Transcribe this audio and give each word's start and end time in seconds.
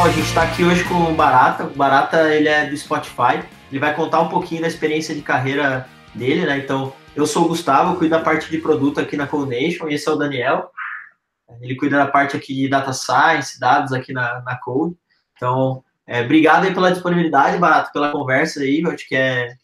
pessoal, 0.00 0.06
a 0.06 0.10
gente 0.10 0.28
está 0.28 0.42
aqui 0.44 0.64
hoje 0.64 0.84
com 0.84 0.94
o 0.94 1.14
Barata. 1.14 1.64
O 1.64 1.74
Barata 1.74 2.34
ele 2.34 2.48
é 2.48 2.66
do 2.66 2.76
Spotify. 2.76 3.42
Ele 3.70 3.78
vai 3.78 3.94
contar 3.94 4.20
um 4.20 4.28
pouquinho 4.28 4.62
da 4.62 4.68
experiência 4.68 5.14
de 5.14 5.20
carreira 5.20 5.86
dele, 6.14 6.46
né? 6.46 6.58
Então, 6.58 6.92
eu 7.14 7.26
sou 7.26 7.44
o 7.44 7.48
Gustavo, 7.48 7.96
cuido 7.96 8.16
da 8.16 8.22
parte 8.22 8.50
de 8.50 8.58
produto 8.58 8.98
aqui 8.98 9.16
na 9.16 9.26
Codenation, 9.26 9.88
e 9.88 9.94
esse 9.94 10.08
é 10.08 10.12
o 10.12 10.16
Daniel. 10.16 10.70
Ele 11.60 11.76
cuida 11.76 11.98
da 11.98 12.06
parte 12.06 12.36
aqui 12.36 12.54
de 12.54 12.68
data 12.68 12.92
science, 12.92 13.60
dados 13.60 13.92
aqui 13.92 14.12
na, 14.12 14.40
na 14.42 14.56
Code. 14.56 14.96
Então, 15.36 15.82
é, 16.06 16.22
obrigado 16.22 16.64
aí 16.64 16.72
pela 16.72 16.92
disponibilidade, 16.92 17.58
Barato, 17.58 17.92
pela 17.92 18.10
conversa 18.10 18.60
aí. 18.60 18.80
Eu 18.80 18.90
acho 18.90 19.06
que 19.06 19.16
é 19.16 19.54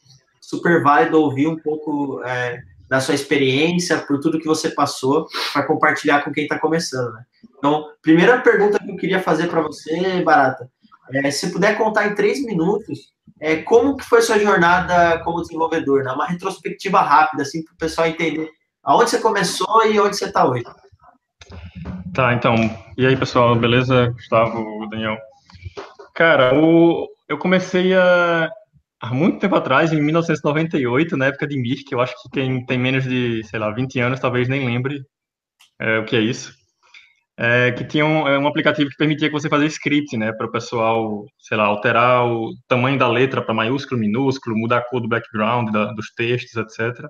super 0.40 0.82
válido 0.82 1.20
ouvir 1.20 1.46
um 1.46 1.56
pouco 1.56 2.22
é, 2.24 2.62
da 2.88 3.00
sua 3.00 3.14
experiência, 3.14 3.98
por 3.98 4.20
tudo 4.20 4.38
que 4.38 4.46
você 4.46 4.70
passou, 4.70 5.26
para 5.52 5.66
compartilhar 5.66 6.22
com 6.22 6.32
quem 6.32 6.44
está 6.44 6.58
começando. 6.58 7.12
Né? 7.12 7.22
Então, 7.58 7.84
primeira 8.00 8.40
pergunta 8.40 8.78
que 8.78 8.90
eu 8.90 8.96
queria 8.96 9.20
fazer 9.20 9.48
para 9.48 9.60
você, 9.60 10.22
Barata, 10.22 10.70
é, 11.12 11.30
se 11.30 11.52
puder 11.52 11.76
contar 11.76 12.06
em 12.06 12.14
três 12.14 12.44
minutos, 12.44 13.12
é, 13.40 13.56
como 13.56 13.96
que 13.96 14.04
foi 14.04 14.22
sua 14.22 14.38
jornada 14.38 15.18
como 15.24 15.40
desenvolvedor? 15.40 16.04
Né? 16.04 16.12
Uma 16.12 16.26
retrospectiva 16.26 17.00
rápida, 17.00 17.42
assim, 17.42 17.64
para 17.64 17.74
o 17.74 17.78
pessoal 17.78 18.06
entender 18.06 18.48
aonde 18.82 19.10
você 19.10 19.20
começou 19.20 19.86
e 19.86 19.98
onde 20.00 20.16
você 20.16 20.26
está 20.26 20.48
hoje. 20.48 20.64
Tá, 22.14 22.32
então, 22.32 22.54
e 22.96 23.06
aí, 23.06 23.16
pessoal, 23.16 23.54
beleza? 23.56 24.08
Gustavo, 24.10 24.88
Daniel. 24.88 25.16
Cara, 26.14 26.58
o, 26.58 27.06
eu 27.28 27.36
comecei 27.36 27.94
a, 27.94 28.48
há 29.00 29.14
muito 29.14 29.38
tempo 29.38 29.54
atrás, 29.56 29.92
em 29.92 30.00
1998, 30.00 31.16
na 31.16 31.26
época 31.26 31.46
de 31.46 31.58
Mir, 31.58 31.84
que 31.84 31.94
eu 31.94 32.00
acho 32.00 32.14
que 32.22 32.30
quem 32.30 32.64
tem 32.66 32.78
menos 32.78 33.04
de, 33.04 33.42
sei 33.44 33.58
lá, 33.58 33.70
20 33.70 34.00
anos 34.00 34.20
talvez 34.20 34.48
nem 34.48 34.66
lembre 34.66 35.02
é, 35.80 35.98
o 35.98 36.04
que 36.04 36.16
é 36.16 36.20
isso. 36.20 36.54
É, 37.38 37.72
que 37.72 37.84
tinha 37.84 38.04
um, 38.06 38.26
é 38.26 38.38
um, 38.38 38.46
aplicativo 38.46 38.88
que 38.88 38.96
permitia 38.96 39.28
que 39.28 39.34
você 39.34 39.48
fazia 39.48 39.66
script, 39.68 40.16
né, 40.16 40.32
para 40.32 40.46
o 40.46 40.50
pessoal, 40.50 41.26
sei 41.38 41.56
lá, 41.56 41.64
alterar 41.66 42.26
o 42.26 42.54
tamanho 42.66 42.98
da 42.98 43.08
letra 43.08 43.42
para 43.42 43.54
maiúsculo, 43.54 44.00
minúsculo, 44.00 44.56
mudar 44.56 44.78
a 44.78 44.84
cor 44.88 45.02
do 45.02 45.08
background, 45.08 45.70
da, 45.70 45.92
dos 45.92 46.12
textos, 46.14 46.56
etc. 46.56 47.06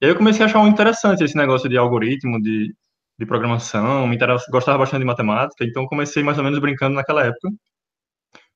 E 0.00 0.06
aí 0.06 0.10
eu 0.12 0.16
comecei 0.16 0.42
a 0.42 0.46
achar 0.46 0.66
interessante 0.66 1.22
esse 1.24 1.36
negócio 1.36 1.68
de 1.68 1.76
algoritmo, 1.76 2.40
de, 2.42 2.74
de 3.18 3.26
programação, 3.26 4.06
me 4.08 4.18
gostava 4.50 4.78
bastante 4.78 5.00
de 5.00 5.06
matemática, 5.06 5.64
então 5.64 5.86
comecei 5.86 6.22
mais 6.24 6.38
ou 6.38 6.44
menos 6.44 6.58
brincando 6.58 6.96
naquela 6.96 7.24
época 7.24 7.50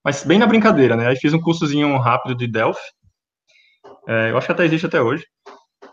mas 0.04 0.24
bem 0.24 0.38
na 0.38 0.46
brincadeira, 0.46 0.96
né? 0.96 1.08
Aí 1.08 1.16
fiz 1.16 1.32
um 1.32 1.40
cursozinho 1.40 1.96
rápido 1.96 2.36
de 2.36 2.46
Delphi. 2.46 2.82
É, 4.06 4.30
eu 4.30 4.36
acho 4.36 4.46
que 4.46 4.52
até 4.52 4.64
existe 4.64 4.86
até 4.86 5.00
hoje, 5.00 5.24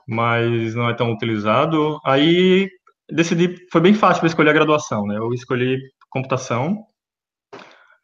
mas 0.07 0.75
não 0.75 0.89
é 0.89 0.93
tão 0.93 1.11
utilizado. 1.11 1.99
Aí 2.05 2.69
decidi, 3.09 3.55
foi 3.71 3.81
bem 3.81 3.93
fácil 3.93 4.19
para 4.21 4.27
escolher 4.27 4.49
a 4.49 4.53
graduação, 4.53 5.05
né? 5.05 5.17
Eu 5.17 5.33
escolhi 5.33 5.79
computação. 6.09 6.85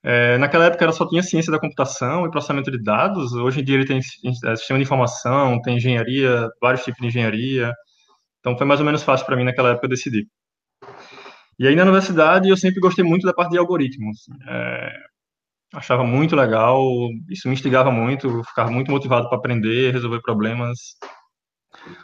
É, 0.04 0.38
naquela 0.38 0.66
época 0.66 0.86
ela 0.86 0.94
só 0.94 1.08
tinha 1.08 1.22
ciência 1.22 1.52
da 1.52 1.60
computação 1.60 2.26
e 2.26 2.32
processamento 2.32 2.72
de 2.72 2.82
dados. 2.82 3.34
Hoje 3.34 3.60
em 3.60 3.64
dia 3.64 3.76
ele 3.76 3.86
tem 3.86 3.98
é, 3.98 4.56
sistema 4.56 4.80
de 4.80 4.84
informação, 4.84 5.62
tem 5.62 5.78
engenharia, 5.78 6.48
vários 6.62 6.84
tipos 6.84 7.02
de 7.02 7.08
engenharia. 7.08 7.74
Então 8.40 8.58
foi 8.58 8.66
mais 8.66 8.80
ou 8.80 8.86
menos 8.86 9.04
fácil 9.04 9.26
para 9.26 9.36
mim 9.36 9.44
naquela 9.44 9.72
época 9.72 9.90
decidir. 9.90 10.28
E 11.60 11.68
aí 11.68 11.76
na 11.76 11.84
universidade 11.84 12.50
eu 12.50 12.56
sempre 12.56 12.80
gostei 12.80 13.04
muito 13.04 13.26
da 13.26 13.34
parte 13.34 13.52
de 13.52 13.58
algoritmos. 13.58 14.20
É, 14.48 14.92
achava 15.74 16.04
muito 16.04 16.36
legal, 16.36 16.82
isso 17.30 17.48
me 17.48 17.54
instigava 17.54 17.92
muito, 17.92 18.44
ficava 18.44 18.72
muito 18.72 18.92
motivado 18.92 19.28
para 19.28 19.38
aprender, 19.38 19.92
resolver 19.92 20.22
problemas, 20.22 20.78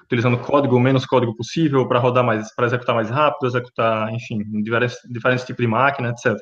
utilizando 0.04 0.38
código, 0.38 0.76
o 0.76 0.80
menos 0.80 1.06
código 1.06 1.36
possível 1.36 1.88
para 1.88 2.00
rodar 2.00 2.24
mais, 2.24 2.54
para 2.56 2.66
executar 2.68 2.96
mais 2.96 3.10
rápido, 3.10 3.48
executar, 3.48 4.14
enfim, 4.14 4.40
diferentes, 4.62 4.98
diferentes 5.10 5.46
tipos 5.46 5.64
de 5.64 5.68
máquina, 5.68 6.10
etc. 6.10 6.36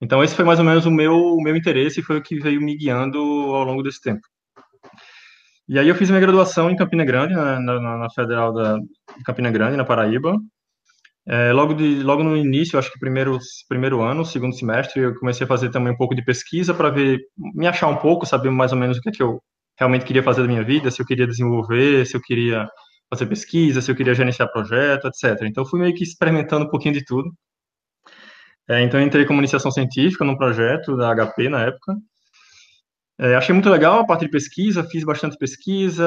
Então 0.00 0.22
esse 0.22 0.34
foi 0.34 0.44
mais 0.44 0.58
ou 0.58 0.64
menos 0.64 0.84
o 0.86 0.90
meu, 0.90 1.14
o 1.14 1.42
meu 1.42 1.56
interesse 1.56 2.00
e 2.00 2.02
foi 2.02 2.18
o 2.18 2.22
que 2.22 2.38
veio 2.38 2.60
me 2.60 2.76
guiando 2.76 3.18
ao 3.18 3.64
longo 3.64 3.82
desse 3.82 4.00
tempo. 4.00 4.22
E 5.68 5.78
aí 5.78 5.88
eu 5.88 5.94
fiz 5.94 6.10
minha 6.10 6.20
graduação 6.20 6.70
em 6.70 6.76
Campina 6.76 7.04
Grande, 7.04 7.34
na, 7.34 7.60
na, 7.60 7.98
na 7.98 8.10
Federal 8.10 8.52
da 8.52 8.78
Campina 9.24 9.50
Grande, 9.50 9.76
na 9.76 9.84
Paraíba, 9.84 10.36
é, 11.26 11.52
logo, 11.52 11.74
de, 11.74 12.02
logo 12.02 12.22
no 12.24 12.36
início, 12.36 12.78
acho 12.78 12.92
que 12.92 12.98
primeiro, 12.98 13.38
primeiro 13.68 14.02
ano, 14.02 14.24
segundo 14.24 14.56
semestre, 14.56 15.00
eu 15.02 15.14
comecei 15.14 15.44
a 15.44 15.48
fazer 15.48 15.70
também 15.70 15.92
um 15.92 15.96
pouco 15.96 16.14
de 16.14 16.24
pesquisa 16.24 16.74
para 16.74 16.90
ver, 16.90 17.20
me 17.54 17.66
achar 17.66 17.88
um 17.88 17.96
pouco, 17.96 18.26
saber 18.26 18.50
mais 18.50 18.72
ou 18.72 18.78
menos 18.78 18.98
o 18.98 19.00
que, 19.00 19.08
é 19.10 19.12
que 19.12 19.22
eu 19.22 19.40
realmente 19.78 20.04
queria 20.04 20.22
fazer 20.22 20.42
da 20.42 20.48
minha 20.48 20.64
vida, 20.64 20.90
se 20.90 21.00
eu 21.00 21.06
queria 21.06 21.26
desenvolver, 21.26 22.06
se 22.06 22.16
eu 22.16 22.20
queria 22.20 22.68
fazer 23.08 23.26
pesquisa, 23.26 23.80
se 23.80 23.90
eu 23.90 23.94
queria 23.94 24.14
gerenciar 24.14 24.50
projeto, 24.50 25.06
etc. 25.06 25.42
Então, 25.42 25.64
fui 25.66 25.80
meio 25.80 25.94
que 25.94 26.02
experimentando 26.02 26.64
um 26.66 26.70
pouquinho 26.70 26.94
de 26.94 27.04
tudo. 27.04 27.30
É, 28.68 28.82
então, 28.82 29.00
entrei 29.00 29.24
como 29.24 29.40
iniciação 29.40 29.70
científica 29.70 30.24
num 30.24 30.36
projeto 30.36 30.96
da 30.96 31.14
HP 31.14 31.48
na 31.48 31.62
época. 31.62 31.96
É, 33.18 33.34
achei 33.36 33.52
muito 33.52 33.68
legal 33.68 34.00
a 34.00 34.06
parte 34.06 34.24
de 34.24 34.30
pesquisa, 34.30 34.84
fiz 34.84 35.04
bastante 35.04 35.36
pesquisa, 35.36 36.04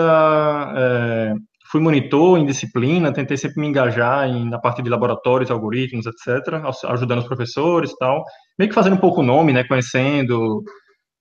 é, 0.75 1.33
fui 1.75 1.81
monitor 1.81 2.40
em 2.40 2.46
disciplina, 2.46 3.12
tentei 3.12 3.36
sempre 3.36 3.59
me 3.59 3.68
engajar 3.68 4.30
em, 4.30 4.50
na 4.50 4.58
parte 4.58 4.81
de 4.81 4.90
laboratórios, 4.90 5.52
algoritmos, 5.52 6.06
etc., 6.06 6.63
ajudando 6.86 7.19
os 7.19 7.28
professores 7.28 7.91
e 7.91 7.97
tal, 7.97 8.24
meio 8.58 8.69
que 8.69 8.74
fazendo 8.74 8.94
um 8.94 9.00
pouco 9.00 9.19
o 9.19 9.24
nome, 9.24 9.52
né, 9.52 9.62
conhecendo, 9.66 10.63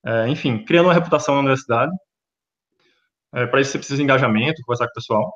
é, 0.06 0.28
enfim, 0.28 0.64
criando 0.64 0.86
uma 0.86 0.94
reputação 0.94 1.34
na 1.34 1.40
universidade. 1.40 1.90
É, 3.34 3.46
Para 3.48 3.60
isso 3.60 3.72
você 3.72 3.78
precisa 3.78 3.96
de 3.96 4.04
engajamento, 4.04 4.62
conversar 4.64 4.84
com 4.84 4.92
o 4.92 4.94
pessoal, 4.94 5.32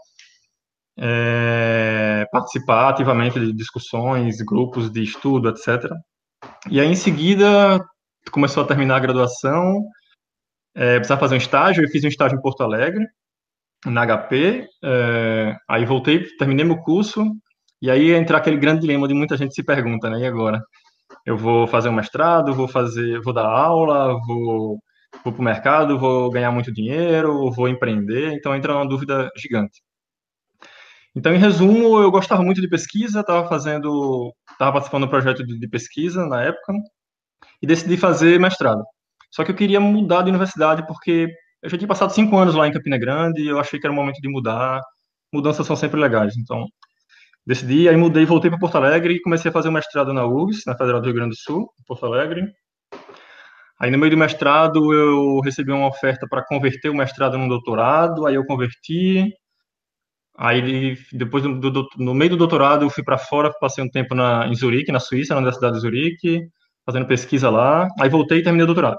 é, 0.97 2.25
participar 2.31 2.91
ativamente 2.91 3.41
de 3.41 3.53
discussões, 3.53 4.41
grupos 4.41 4.89
de 4.89 5.03
estudo, 5.03 5.49
etc. 5.49 5.91
E 6.71 6.79
aí, 6.79 6.87
em 6.87 6.95
seguida, 6.95 7.85
começou 8.31 8.62
a 8.62 8.67
terminar 8.69 8.99
a 8.99 9.00
graduação, 9.00 9.83
é, 10.77 10.95
precisava 10.99 11.21
fazer 11.21 11.35
um 11.35 11.39
estágio, 11.39 11.83
eu 11.83 11.89
fiz 11.89 12.05
um 12.05 12.09
estágio 12.09 12.39
em 12.39 12.41
Porto 12.41 12.62
Alegre, 12.62 13.05
na 13.87 14.06
HP, 14.06 14.69
é, 14.84 15.56
aí 15.69 15.84
voltei, 15.84 16.25
terminei 16.37 16.65
meu 16.65 16.78
curso, 16.78 17.25
e 17.81 17.91
aí 17.91 18.12
entra 18.12 18.39
aquele 18.39 18.56
grande 18.56 18.81
dilema 18.81 19.06
de 19.06 19.15
muita 19.15 19.37
gente 19.37 19.55
se 19.55 19.62
pergunta, 19.62 20.11
né, 20.11 20.21
e 20.21 20.27
agora? 20.27 20.61
Eu 21.25 21.37
vou 21.37 21.66
fazer 21.66 21.88
um 21.88 21.93
mestrado, 21.93 22.55
vou 22.55 22.69
fazer, 22.69 23.21
vou 23.22 23.33
dar 23.33 23.47
aula, 23.47 24.19
vou, 24.27 24.78
vou 25.25 25.33
para 25.33 25.41
o 25.41 25.44
mercado, 25.44 25.99
vou 25.99 26.31
ganhar 26.31 26.50
muito 26.50 26.72
dinheiro, 26.72 27.50
vou 27.53 27.69
empreender, 27.69 28.33
então 28.34 28.55
entra 28.55 28.75
uma 28.75 28.88
dúvida 28.88 29.31
gigante. 29.37 29.83
Então, 31.15 31.34
em 31.34 31.38
resumo, 31.38 32.00
eu 32.00 32.11
gostava 32.11 32.43
muito 32.43 32.61
de 32.61 32.69
pesquisa, 32.69 33.21
estava 33.21 33.49
fazendo, 33.49 34.33
estava 34.53 34.72
participando 34.72 35.05
do 35.05 35.11
projeto 35.11 35.44
de, 35.44 35.59
de 35.59 35.69
pesquisa 35.69 36.27
na 36.27 36.43
época, 36.43 36.75
e 37.62 37.67
decidi 37.67 37.97
fazer 37.97 38.38
mestrado. 38.38 38.84
Só 39.31 39.44
que 39.44 39.50
eu 39.50 39.56
queria 39.56 39.81
mudar 39.81 40.22
de 40.22 40.31
universidade 40.31 40.87
porque 40.87 41.28
eu 41.62 41.70
já 41.70 41.78
tinha 41.78 41.88
passado 41.88 42.12
cinco 42.12 42.36
anos 42.36 42.54
lá 42.54 42.66
em 42.69 42.72
Campina 42.72 42.98
Grande 42.98 43.42
e 43.42 43.48
eu 43.48 43.58
achei 43.58 43.78
que 43.80 43.86
era 43.86 43.92
o 43.92 43.96
momento 43.96 44.20
de 44.20 44.28
mudar. 44.28 44.80
Mudanças 45.32 45.66
são 45.66 45.76
sempre 45.76 46.00
legais, 46.00 46.36
então 46.36 46.66
decidi, 47.46 47.88
aí 47.88 47.96
mudei, 47.96 48.24
voltei 48.26 48.50
para 48.50 48.58
Porto 48.58 48.76
Alegre 48.76 49.14
e 49.14 49.20
comecei 49.22 49.50
a 49.50 49.52
fazer 49.52 49.69
o 49.69 49.72
mestrado 49.72 50.12
na 50.12 50.26
URGS, 50.26 50.64
na 50.66 50.76
Federal 50.76 51.00
do 51.00 51.06
Rio 51.06 51.14
Grande 51.14 51.30
do 51.30 51.38
Sul, 51.38 51.69
Porto 51.86 52.06
Alegre. 52.06 52.46
Aí 53.80 53.91
no 53.91 53.98
meio 53.98 54.10
do 54.10 54.16
mestrado 54.16 54.92
eu 54.92 55.41
recebi 55.41 55.72
uma 55.72 55.86
oferta 55.88 56.26
para 56.28 56.44
converter 56.44 56.91
o 56.91 56.94
mestrado 56.94 57.38
num 57.38 57.48
doutorado, 57.48 58.26
aí 58.26 58.34
eu 58.34 58.44
converti. 58.44 59.32
Aí 60.36 60.96
depois 61.12 61.42
do, 61.42 61.70
do, 61.70 61.88
no 61.96 62.14
meio 62.14 62.30
do 62.32 62.36
doutorado 62.36 62.84
eu 62.84 62.90
fui 62.90 63.02
para 63.04 63.19
fora, 63.19 63.52
passei 63.60 63.82
um 63.82 63.90
tempo 63.90 64.14
na, 64.14 64.46
em 64.48 64.54
Zurique, 64.54 64.92
na 64.92 65.00
Suíça, 65.00 65.34
na 65.34 65.40
Universidade 65.40 65.75
de 65.76 65.80
Zurique, 65.80 66.40
fazendo 66.86 67.06
pesquisa 67.06 67.50
lá. 67.50 67.88
Aí 68.00 68.08
voltei 68.08 68.38
e 68.38 68.42
terminei 68.42 68.64
o 68.64 68.66
doutorado. 68.66 68.98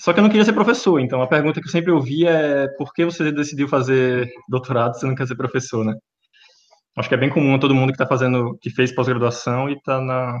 Só 0.00 0.14
que 0.14 0.18
eu 0.18 0.22
não 0.22 0.30
queria 0.30 0.46
ser 0.46 0.54
professor, 0.54 0.98
então 0.98 1.20
a 1.20 1.28
pergunta 1.28 1.60
que 1.60 1.66
eu 1.66 1.70
sempre 1.70 1.92
ouvi 1.92 2.26
é 2.26 2.66
por 2.78 2.90
que 2.94 3.04
você 3.04 3.30
decidiu 3.30 3.68
fazer 3.68 4.26
doutorado 4.48 4.94
se 4.98 5.06
não 5.06 5.14
quer 5.14 5.26
ser 5.26 5.36
professor, 5.36 5.84
né? 5.84 5.94
Acho 6.96 7.08
que 7.08 7.14
é 7.14 7.18
bem 7.18 7.28
comum 7.28 7.58
todo 7.58 7.74
mundo 7.74 7.90
que 7.90 7.96
está 7.96 8.06
fazendo, 8.06 8.56
que 8.62 8.70
fez 8.70 8.94
pós-graduação 8.94 9.68
e 9.68 9.74
está 9.74 10.00
na 10.00 10.38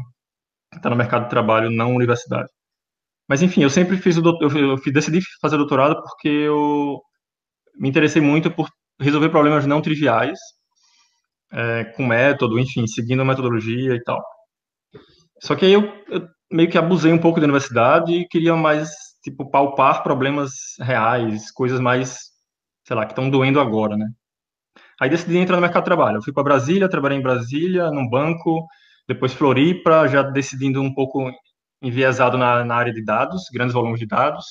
tá 0.82 0.88
no 0.88 0.96
mercado 0.96 1.24
de 1.24 1.30
trabalho 1.30 1.70
não 1.70 1.94
universidade. 1.94 2.48
Mas 3.28 3.42
enfim, 3.42 3.62
eu 3.62 3.70
sempre 3.70 3.98
fiz 3.98 4.16
o 4.16 4.22
eu, 4.40 4.50
eu 4.50 4.92
decidi 4.92 5.20
fazer 5.42 5.58
doutorado 5.58 6.02
porque 6.04 6.28
eu 6.28 6.98
me 7.76 7.88
interessei 7.88 8.22
muito 8.22 8.50
por 8.50 8.68
resolver 8.98 9.28
problemas 9.28 9.66
não 9.66 9.82
triviais 9.82 10.38
é, 11.52 11.84
com 11.96 12.06
método, 12.06 12.58
enfim, 12.58 12.86
seguindo 12.86 13.22
a 13.22 13.26
metodologia 13.26 13.94
e 13.94 14.02
tal. 14.02 14.22
Só 15.42 15.54
que 15.54 15.66
aí 15.66 15.72
eu, 15.74 15.82
eu 16.08 16.26
meio 16.50 16.70
que 16.70 16.78
abusei 16.78 17.12
um 17.12 17.18
pouco 17.18 17.40
da 17.40 17.44
universidade 17.44 18.12
e 18.14 18.28
queria 18.28 18.56
mais 18.56 19.09
tipo, 19.22 19.50
palpar 19.50 20.02
problemas 20.02 20.52
reais, 20.80 21.50
coisas 21.50 21.80
mais, 21.80 22.30
sei 22.86 22.96
lá, 22.96 23.04
que 23.04 23.12
estão 23.12 23.30
doendo 23.30 23.60
agora, 23.60 23.96
né? 23.96 24.06
Aí 25.00 25.08
decidi 25.08 25.38
entrar 25.38 25.56
no 25.56 25.62
mercado 25.62 25.82
de 25.82 25.86
trabalho. 25.86 26.18
Eu 26.18 26.22
fui 26.22 26.32
para 26.32 26.42
Brasília, 26.42 26.88
trabalhei 26.88 27.18
em 27.18 27.22
Brasília, 27.22 27.90
num 27.90 28.08
banco, 28.08 28.66
depois 29.08 29.32
Floripa, 29.32 30.06
já 30.08 30.22
decidindo 30.22 30.82
um 30.82 30.92
pouco 30.92 31.30
enviesado 31.82 32.36
na, 32.36 32.64
na 32.64 32.74
área 32.74 32.92
de 32.92 33.02
dados, 33.04 33.44
grandes 33.52 33.74
volumes 33.74 33.98
de 33.98 34.06
dados. 34.06 34.44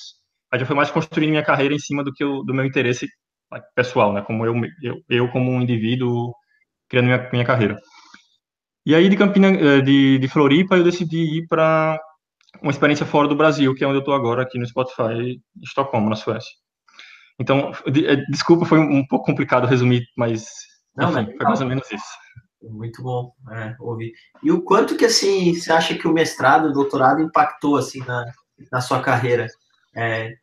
Aí 0.51 0.60
já 0.60 0.66
foi 0.66 0.75
mais 0.75 0.89
construindo 0.89 1.30
minha 1.30 1.44
carreira 1.44 1.74
em 1.74 1.80
cima 1.80 2.04
do 2.04 2.12
que 2.12 2.24
do 2.24 2.54
meu 2.54 2.66
interesse 2.66 3.07
pessoal, 3.75 4.12
né? 4.13 4.21
Como 4.21 4.45
eu, 4.45 4.54
eu, 4.81 4.95
eu 5.10 5.31
como 5.31 5.51
um 5.51 5.62
indivíduo 5.62 6.33
criando 6.89 7.06
minha, 7.06 7.30
minha 7.31 7.45
carreira. 7.45 7.80
E 8.86 8.95
aí 8.95 9.07
de 9.07 9.18
Campina, 9.18 9.50
eh, 9.50 9.81
de, 9.81 10.18
de 10.18 10.27
Floripa, 10.27 10.75
eu 10.75 10.83
decidi 10.83 11.39
ir 11.39 11.48
para 11.48 12.00
uma 12.62 12.72
experiência 12.72 13.06
fora 13.06 13.28
do 13.28 13.36
Brasil, 13.36 13.74
que 13.75 13.84
é 13.84 13.88
onde 13.88 13.98
eu 13.98 14.01
estou 14.01 14.13
agora, 14.13 14.42
aqui 14.42 14.57
no 14.57 14.66
Spotify, 14.66 15.13
em 15.13 15.63
Estocolmo, 15.63 16.10
na 16.10 16.16
Suécia. 16.16 16.51
Então, 17.40 17.72
de, 17.90 18.25
desculpa, 18.28 18.66
foi 18.66 18.80
um 18.80 19.06
pouco 19.07 19.25
complicado 19.25 19.68
resumir, 19.68 20.04
mas, 20.18 20.48
Não, 20.96 21.12
enfim, 21.12 21.38
foi 21.38 21.46
mais 21.46 21.62
ou 21.62 21.68
menos 21.68 21.90
isso. 21.92 22.06
Muito 22.62 23.01
bom 23.01 23.31
é, 23.54 23.75
ouvir. 23.80 24.12
E 24.44 24.51
o 24.51 24.62
quanto 24.62 24.98
que, 24.98 25.06
assim, 25.06 25.54
você 25.54 25.72
acha 25.72 25.96
que 25.96 26.07
o 26.07 26.13
mestrado, 26.13 26.66
o 26.66 26.74
doutorado 26.74 27.22
impactou, 27.22 27.78
assim, 27.78 28.00
na, 28.00 28.25
na 28.72 28.81
sua 28.81 29.02
carreira? 29.02 29.48
É, 29.95 30.34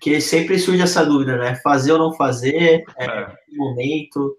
que 0.00 0.20
sempre 0.20 0.58
surge 0.58 0.82
essa 0.82 1.04
dúvida, 1.04 1.36
né? 1.36 1.56
Fazer 1.56 1.92
ou 1.92 1.98
não 1.98 2.14
fazer, 2.14 2.82
é, 2.96 3.04
é. 3.04 3.34
momento. 3.52 4.36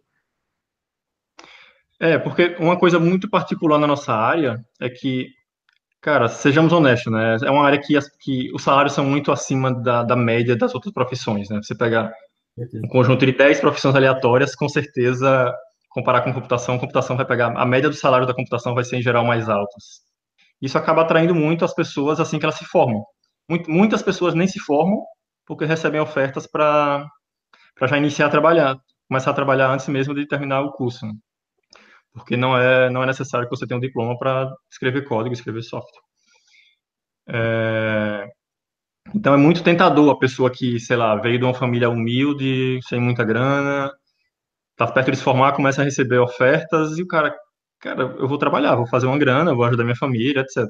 É, 1.99 2.17
porque 2.17 2.55
uma 2.59 2.77
coisa 2.79 2.99
muito 2.99 3.29
particular 3.29 3.77
na 3.77 3.85
nossa 3.85 4.11
área 4.11 4.65
é 4.79 4.89
que, 4.89 5.27
cara, 6.01 6.27
sejamos 6.27 6.73
honestos, 6.73 7.11
né? 7.11 7.37
É 7.43 7.51
uma 7.51 7.65
área 7.65 7.79
que, 7.79 7.97
que 8.19 8.51
os 8.53 8.63
salários 8.63 8.93
são 8.93 9.05
muito 9.05 9.31
acima 9.31 9.73
da, 9.73 10.03
da 10.03 10.15
média 10.15 10.55
das 10.55 10.73
outras 10.73 10.93
profissões, 10.93 11.49
né? 11.49 11.59
Você 11.61 11.75
pegar 11.75 12.11
um 12.83 12.87
conjunto 12.87 13.25
de 13.25 13.31
10 13.31 13.59
profissões 13.61 13.95
aleatórias, 13.95 14.55
com 14.55 14.67
certeza, 14.67 15.53
comparar 15.89 16.21
com 16.21 16.33
computação, 16.33 16.77
computação 16.79 17.15
vai 17.15 17.25
pegar, 17.25 17.55
a 17.55 17.65
média 17.65 17.89
do 17.89 17.95
salário 17.95 18.27
da 18.27 18.33
computação 18.33 18.73
vai 18.73 18.83
ser, 18.83 18.97
em 18.97 19.01
geral, 19.01 19.25
mais 19.25 19.47
altos. 19.47 20.01
Isso 20.61 20.77
acaba 20.77 21.01
atraindo 21.01 21.33
muito 21.35 21.65
as 21.65 21.73
pessoas 21.73 22.19
assim 22.19 22.39
que 22.39 22.45
elas 22.45 22.57
se 22.57 22.65
formam. 22.65 23.03
Muitas 23.67 24.01
pessoas 24.01 24.33
nem 24.33 24.47
se 24.47 24.59
formam 24.59 25.03
porque 25.45 25.65
recebem 25.65 25.99
ofertas 25.99 26.47
para 26.47 27.05
já 27.81 27.97
iniciar 27.97 28.27
a 28.27 28.29
trabalhar, 28.29 28.77
começar 29.07 29.31
a 29.31 29.33
trabalhar 29.33 29.69
antes 29.71 29.87
mesmo 29.87 30.13
de 30.13 30.27
terminar 30.27 30.61
o 30.61 30.71
curso. 30.71 31.05
Né? 31.05 31.13
Porque 32.13 32.35
não 32.35 32.57
é, 32.57 32.89
não 32.89 33.03
é 33.03 33.05
necessário 33.05 33.47
que 33.47 33.55
você 33.55 33.65
tenha 33.65 33.77
um 33.77 33.81
diploma 33.81 34.17
para 34.17 34.53
escrever 34.69 35.05
código, 35.05 35.33
escrever 35.33 35.63
software. 35.63 36.01
É... 37.27 38.27
Então 39.15 39.33
é 39.33 39.37
muito 39.37 39.63
tentador 39.63 40.11
a 40.11 40.19
pessoa 40.19 40.51
que, 40.51 40.79
sei 40.79 40.95
lá, 40.97 41.15
veio 41.15 41.39
de 41.39 41.45
uma 41.45 41.53
família 41.53 41.89
humilde, 41.89 42.79
sem 42.87 42.99
muita 42.99 43.23
grana, 43.23 43.91
tá 44.77 44.87
perto 44.87 45.11
de 45.11 45.17
se 45.17 45.23
formar, 45.23 45.53
começa 45.53 45.81
a 45.81 45.85
receber 45.85 46.19
ofertas 46.19 46.97
e 46.97 47.03
o 47.03 47.07
cara, 47.07 47.35
cara, 47.79 48.03
eu 48.19 48.27
vou 48.27 48.37
trabalhar, 48.37 48.75
vou 48.75 48.87
fazer 48.87 49.07
uma 49.07 49.17
grana, 49.17 49.55
vou 49.55 49.65
ajudar 49.65 49.83
minha 49.83 49.95
família, 49.95 50.41
etc. 50.41 50.67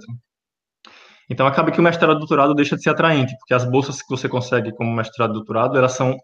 Então 1.29 1.47
acaba 1.47 1.71
que 1.71 1.79
o 1.79 1.83
mestrado 1.83 2.17
e 2.17 2.19
doutorado 2.19 2.53
deixa 2.55 2.75
de 2.75 2.83
ser 2.83 2.89
atraente, 2.89 3.35
porque 3.39 3.53
as 3.53 3.65
bolsas 3.65 4.01
que 4.01 4.09
você 4.09 4.27
consegue 4.29 4.73
como 4.73 4.93
mestrado 4.93 5.31
e 5.31 5.33
doutorado, 5.33 5.77
elas 5.77 5.93
são 5.93 6.17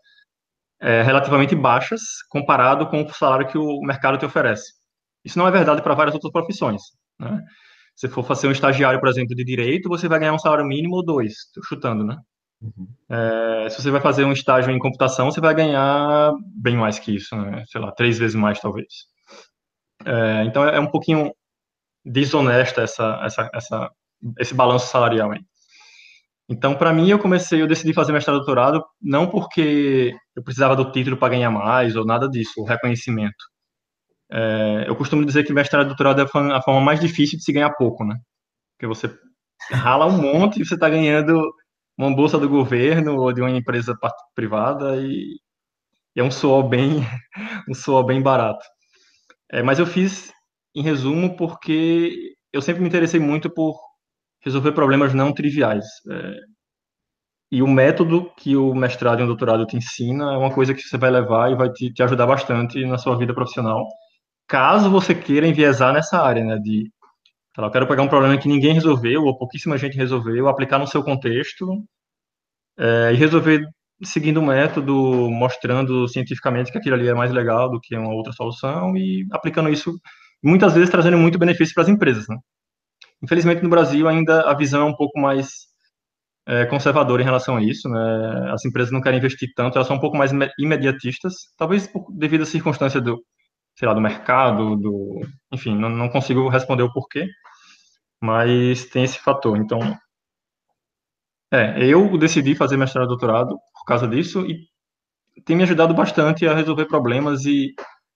é, 0.81 1.01
relativamente 1.01 1.55
baixas 1.55 2.01
comparado 2.29 2.87
com 2.87 3.03
o 3.03 3.13
salário 3.13 3.47
que 3.47 3.57
o 3.57 3.81
mercado 3.81 4.17
te 4.17 4.25
oferece. 4.25 4.73
Isso 5.27 5.37
não 5.37 5.47
é 5.47 5.51
verdade 5.51 5.81
para 5.81 5.93
várias 5.93 6.15
outras 6.15 6.31
profissões. 6.31 6.81
Né? 7.19 7.43
Se 7.93 8.07
for 8.07 8.23
fazer 8.23 8.47
um 8.47 8.51
estagiário, 8.51 8.99
por 8.99 9.09
exemplo, 9.09 9.35
de 9.35 9.43
direito, 9.43 9.89
você 9.89 10.07
vai 10.07 10.19
ganhar 10.19 10.33
um 10.33 10.39
salário 10.39 10.65
mínimo 10.65 10.95
ou 10.95 11.05
dois, 11.05 11.33
chutando, 11.67 12.05
né? 12.05 12.15
Uhum. 12.61 12.87
É, 13.09 13.69
se 13.69 13.81
você 13.81 13.91
vai 13.91 13.99
fazer 13.99 14.23
um 14.23 14.31
estágio 14.31 14.71
em 14.71 14.79
computação, 14.79 15.29
você 15.29 15.41
vai 15.41 15.53
ganhar 15.53 16.31
bem 16.55 16.77
mais 16.77 16.97
que 16.97 17.15
isso, 17.15 17.35
né? 17.35 17.63
sei 17.67 17.81
lá, 17.81 17.91
três 17.91 18.17
vezes 18.17 18.35
mais, 18.35 18.59
talvez. 18.59 18.87
É, 20.05 20.43
então 20.45 20.63
é 20.63 20.79
um 20.79 20.87
pouquinho 20.87 21.33
desonesta 22.05 22.81
essa, 22.81 23.19
essa, 23.23 23.49
essa 23.53 23.91
esse 24.39 24.53
balanço 24.53 24.87
salarial 24.87 25.31
aí. 25.31 25.41
Então, 26.49 26.75
para 26.75 26.93
mim, 26.93 27.09
eu 27.09 27.19
comecei, 27.19 27.61
eu 27.61 27.67
decidi 27.67 27.93
fazer 27.93 28.13
mestrado 28.13 28.37
e 28.37 28.39
doutorado 28.39 28.83
não 29.01 29.29
porque 29.29 30.13
eu 30.35 30.41
precisava 30.41 30.75
do 30.75 30.91
título 30.91 31.17
para 31.17 31.29
ganhar 31.29 31.51
mais 31.51 31.95
ou 31.95 32.05
nada 32.05 32.29
disso, 32.29 32.53
o 32.61 32.63
reconhecimento. 32.63 33.35
É, 34.31 34.85
eu 34.87 34.95
costumo 34.95 35.25
dizer 35.25 35.43
que 35.45 35.53
mestrado 35.53 35.85
e 35.85 35.87
doutorado 35.87 36.21
é 36.21 36.23
a 36.23 36.61
forma 36.61 36.81
mais 36.81 36.99
difícil 36.99 37.37
de 37.37 37.43
se 37.43 37.53
ganhar 37.53 37.71
pouco, 37.75 38.03
né? 38.05 38.15
Porque 38.77 38.87
você 38.87 39.13
rala 39.71 40.05
um 40.05 40.21
monte 40.21 40.61
e 40.61 40.65
você 40.65 40.75
está 40.75 40.89
ganhando 40.89 41.41
uma 41.97 42.15
bolsa 42.15 42.37
do 42.39 42.49
governo 42.49 43.17
ou 43.17 43.33
de 43.33 43.41
uma 43.41 43.51
empresa 43.51 43.97
privada 44.35 44.97
e, 44.97 45.39
e 46.15 46.19
é 46.19 46.23
um 46.23 46.31
suor 46.31 46.67
bem, 46.67 47.01
um 47.69 47.73
suor 47.73 48.05
bem 48.05 48.21
barato. 48.21 48.65
É, 49.51 49.63
mas 49.63 49.79
eu 49.79 49.85
fiz, 49.85 50.31
em 50.75 50.83
resumo, 50.83 51.35
porque 51.37 52.35
eu 52.53 52.61
sempre 52.61 52.81
me 52.81 52.87
interessei 52.87 53.19
muito 53.19 53.49
por 53.49 53.79
resolver 54.43 54.73
problemas 54.73 55.13
não 55.13 55.33
triviais. 55.33 55.85
É, 56.11 56.35
e 57.51 57.63
o 57.63 57.67
método 57.67 58.31
que 58.37 58.55
o 58.55 58.75
mestrado 58.75 59.21
e 59.21 59.23
o 59.23 59.27
doutorado 59.27 59.65
te 59.65 59.77
ensina 59.77 60.33
é 60.33 60.37
uma 60.37 60.53
coisa 60.53 60.73
que 60.73 60.81
você 60.81 60.97
vai 60.97 61.09
levar 61.09 61.51
e 61.51 61.55
vai 61.55 61.71
te, 61.71 61.91
te 61.93 62.03
ajudar 62.03 62.27
bastante 62.27 62.85
na 62.85 62.97
sua 62.97 63.17
vida 63.17 63.33
profissional, 63.33 63.87
caso 64.47 64.89
você 64.89 65.13
queira 65.13 65.47
enviesar 65.47 65.93
nessa 65.93 66.19
área, 66.21 66.43
né, 66.43 66.57
de 66.57 66.91
eu 67.57 67.71
quero 67.71 67.87
pegar 67.87 68.03
um 68.03 68.07
problema 68.07 68.37
que 68.37 68.47
ninguém 68.47 68.73
resolveu 68.73 69.23
ou 69.23 69.37
pouquíssima 69.37 69.77
gente 69.77 69.97
resolveu, 69.97 70.47
aplicar 70.47 70.77
no 70.77 70.85
seu 70.85 71.03
contexto 71.03 71.83
é, 72.77 73.11
e 73.13 73.15
resolver 73.15 73.67
seguindo 74.03 74.39
um 74.39 74.45
método, 74.45 74.93
mostrando 75.31 76.07
cientificamente 76.07 76.71
que 76.71 76.77
aquilo 76.77 76.95
ali 76.95 77.07
é 77.07 77.15
mais 77.15 77.31
legal 77.31 77.69
do 77.69 77.79
que 77.81 77.97
uma 77.97 78.13
outra 78.13 78.31
solução 78.31 78.95
e 78.95 79.25
aplicando 79.31 79.69
isso, 79.69 79.99
muitas 80.43 80.73
vezes 80.73 80.89
trazendo 80.89 81.17
muito 81.17 81.39
benefício 81.39 81.73
para 81.73 81.83
as 81.83 81.89
empresas, 81.89 82.27
né? 82.27 82.37
Infelizmente, 83.23 83.63
no 83.63 83.69
Brasil, 83.69 84.07
ainda 84.07 84.41
a 84.43 84.53
visão 84.53 84.87
é 84.87 84.91
um 84.91 84.95
pouco 84.95 85.19
mais 85.19 85.65
é, 86.47 86.65
conservadora 86.65 87.21
em 87.21 87.25
relação 87.25 87.57
a 87.57 87.63
isso. 87.63 87.89
Né? 87.89 88.51
As 88.51 88.63
empresas 88.63 88.91
não 88.91 89.01
querem 89.01 89.17
investir 89.17 89.49
tanto, 89.55 89.75
elas 89.75 89.87
são 89.87 89.97
um 89.97 89.99
pouco 89.99 90.15
mais 90.15 90.31
imediatistas, 90.59 91.33
talvez 91.57 91.89
devido 92.11 92.43
à 92.43 92.45
circunstância 92.45 93.01
do, 93.01 93.19
sei 93.77 93.87
lá, 93.87 93.93
do 93.93 94.01
mercado, 94.01 94.75
do, 94.75 95.21
enfim, 95.51 95.75
não, 95.77 95.89
não 95.89 96.09
consigo 96.09 96.49
responder 96.49 96.83
o 96.83 96.91
porquê, 96.91 97.27
mas 98.21 98.85
tem 98.85 99.03
esse 99.03 99.19
fator. 99.19 99.57
Então, 99.57 99.79
é, 101.51 101.85
eu 101.85 102.17
decidi 102.17 102.55
fazer 102.55 102.75
mestrado 102.75 103.05
e 103.05 103.07
doutorado 103.07 103.57
por 103.73 103.85
causa 103.85 104.07
disso 104.07 104.45
e 104.45 104.67
tem 105.45 105.55
me 105.55 105.63
ajudado 105.63 105.93
bastante 105.93 106.47
a 106.47 106.55
resolver 106.55 106.85
problemas 106.85 107.45
e 107.45 107.73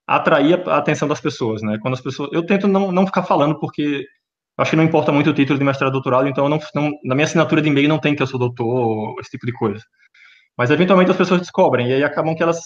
atrair 0.07 0.67
a 0.67 0.77
atenção 0.77 1.07
das 1.07 1.21
pessoas, 1.21 1.61
né? 1.61 1.77
Quando 1.81 1.93
as 1.93 2.01
pessoas, 2.01 2.29
eu 2.33 2.45
tento 2.45 2.67
não, 2.67 2.91
não 2.91 3.05
ficar 3.05 3.23
falando 3.23 3.59
porque 3.59 4.05
acho 4.57 4.71
que 4.71 4.77
não 4.77 4.83
importa 4.83 5.11
muito 5.11 5.29
o 5.29 5.33
título 5.33 5.59
de 5.59 5.65
mestrado 5.65 5.91
doutorado, 5.91 6.27
então 6.27 6.49
não, 6.49 6.59
não, 6.75 6.91
na 7.03 7.15
minha 7.15 7.25
assinatura 7.25 7.61
de 7.61 7.69
e-mail 7.69 7.87
não 7.87 7.99
tem 7.99 8.15
que 8.15 8.23
eu 8.23 8.27
sou 8.27 8.39
doutor, 8.39 9.15
esse 9.19 9.29
tipo 9.31 9.45
de 9.45 9.53
coisa. 9.53 9.83
Mas 10.57 10.71
eventualmente 10.71 11.11
as 11.11 11.17
pessoas 11.17 11.41
descobrem, 11.41 11.89
e 11.89 11.93
aí 11.93 12.03
acabam 12.03 12.35
que 12.35 12.43
elas 12.43 12.59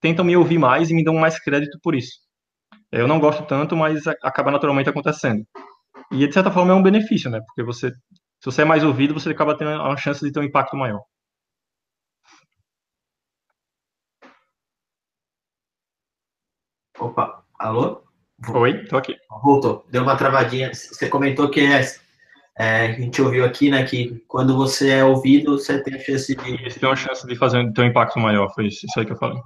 tentam 0.00 0.24
me 0.24 0.36
ouvir 0.36 0.58
mais 0.58 0.90
e 0.90 0.94
me 0.94 1.04
dão 1.04 1.14
mais 1.14 1.38
crédito 1.38 1.78
por 1.82 1.94
isso. 1.94 2.29
Eu 2.92 3.06
não 3.06 3.20
gosto 3.20 3.44
tanto, 3.46 3.76
mas 3.76 4.06
acaba 4.06 4.50
naturalmente 4.50 4.88
acontecendo. 4.88 5.46
E 6.12 6.26
de 6.26 6.32
certa 6.32 6.50
forma 6.50 6.72
é 6.72 6.74
um 6.74 6.82
benefício, 6.82 7.30
né? 7.30 7.40
Porque 7.46 7.62
você, 7.62 7.90
se 7.90 8.44
você 8.44 8.62
é 8.62 8.64
mais 8.64 8.82
ouvido, 8.82 9.14
você 9.14 9.30
acaba 9.30 9.56
tendo 9.56 9.70
uma 9.70 9.96
chance 9.96 10.24
de 10.24 10.32
ter 10.32 10.40
um 10.40 10.44
impacto 10.44 10.76
maior. 10.76 11.02
Opa, 16.98 17.44
alô? 17.58 18.02
Oi, 18.48 18.84
tô 18.86 18.96
aqui. 18.96 19.16
Voltou. 19.42 19.86
Deu 19.88 20.02
uma 20.02 20.16
travadinha. 20.16 20.72
Você 20.74 21.08
comentou 21.08 21.50
que 21.50 21.60
é, 21.60 21.80
é, 22.58 22.86
a 22.86 22.92
gente 22.92 23.22
ouviu 23.22 23.44
aqui, 23.44 23.70
né, 23.70 23.84
que 23.84 24.22
quando 24.26 24.56
você 24.56 24.90
é 24.90 25.04
ouvido, 25.04 25.58
você 25.58 25.82
tem 25.82 25.94
a 25.94 25.98
chance 25.98 26.34
de. 26.34 26.70
Você 26.70 26.80
tem 26.80 26.88
uma 26.88 26.96
chance 26.96 27.26
de 27.26 27.36
fazer 27.36 27.72
ter 27.72 27.82
um 27.82 27.86
impacto 27.86 28.18
maior. 28.18 28.52
Foi 28.52 28.66
isso, 28.66 28.84
isso 28.84 28.98
aí 28.98 29.06
que 29.06 29.12
eu 29.12 29.16
falei. 29.16 29.40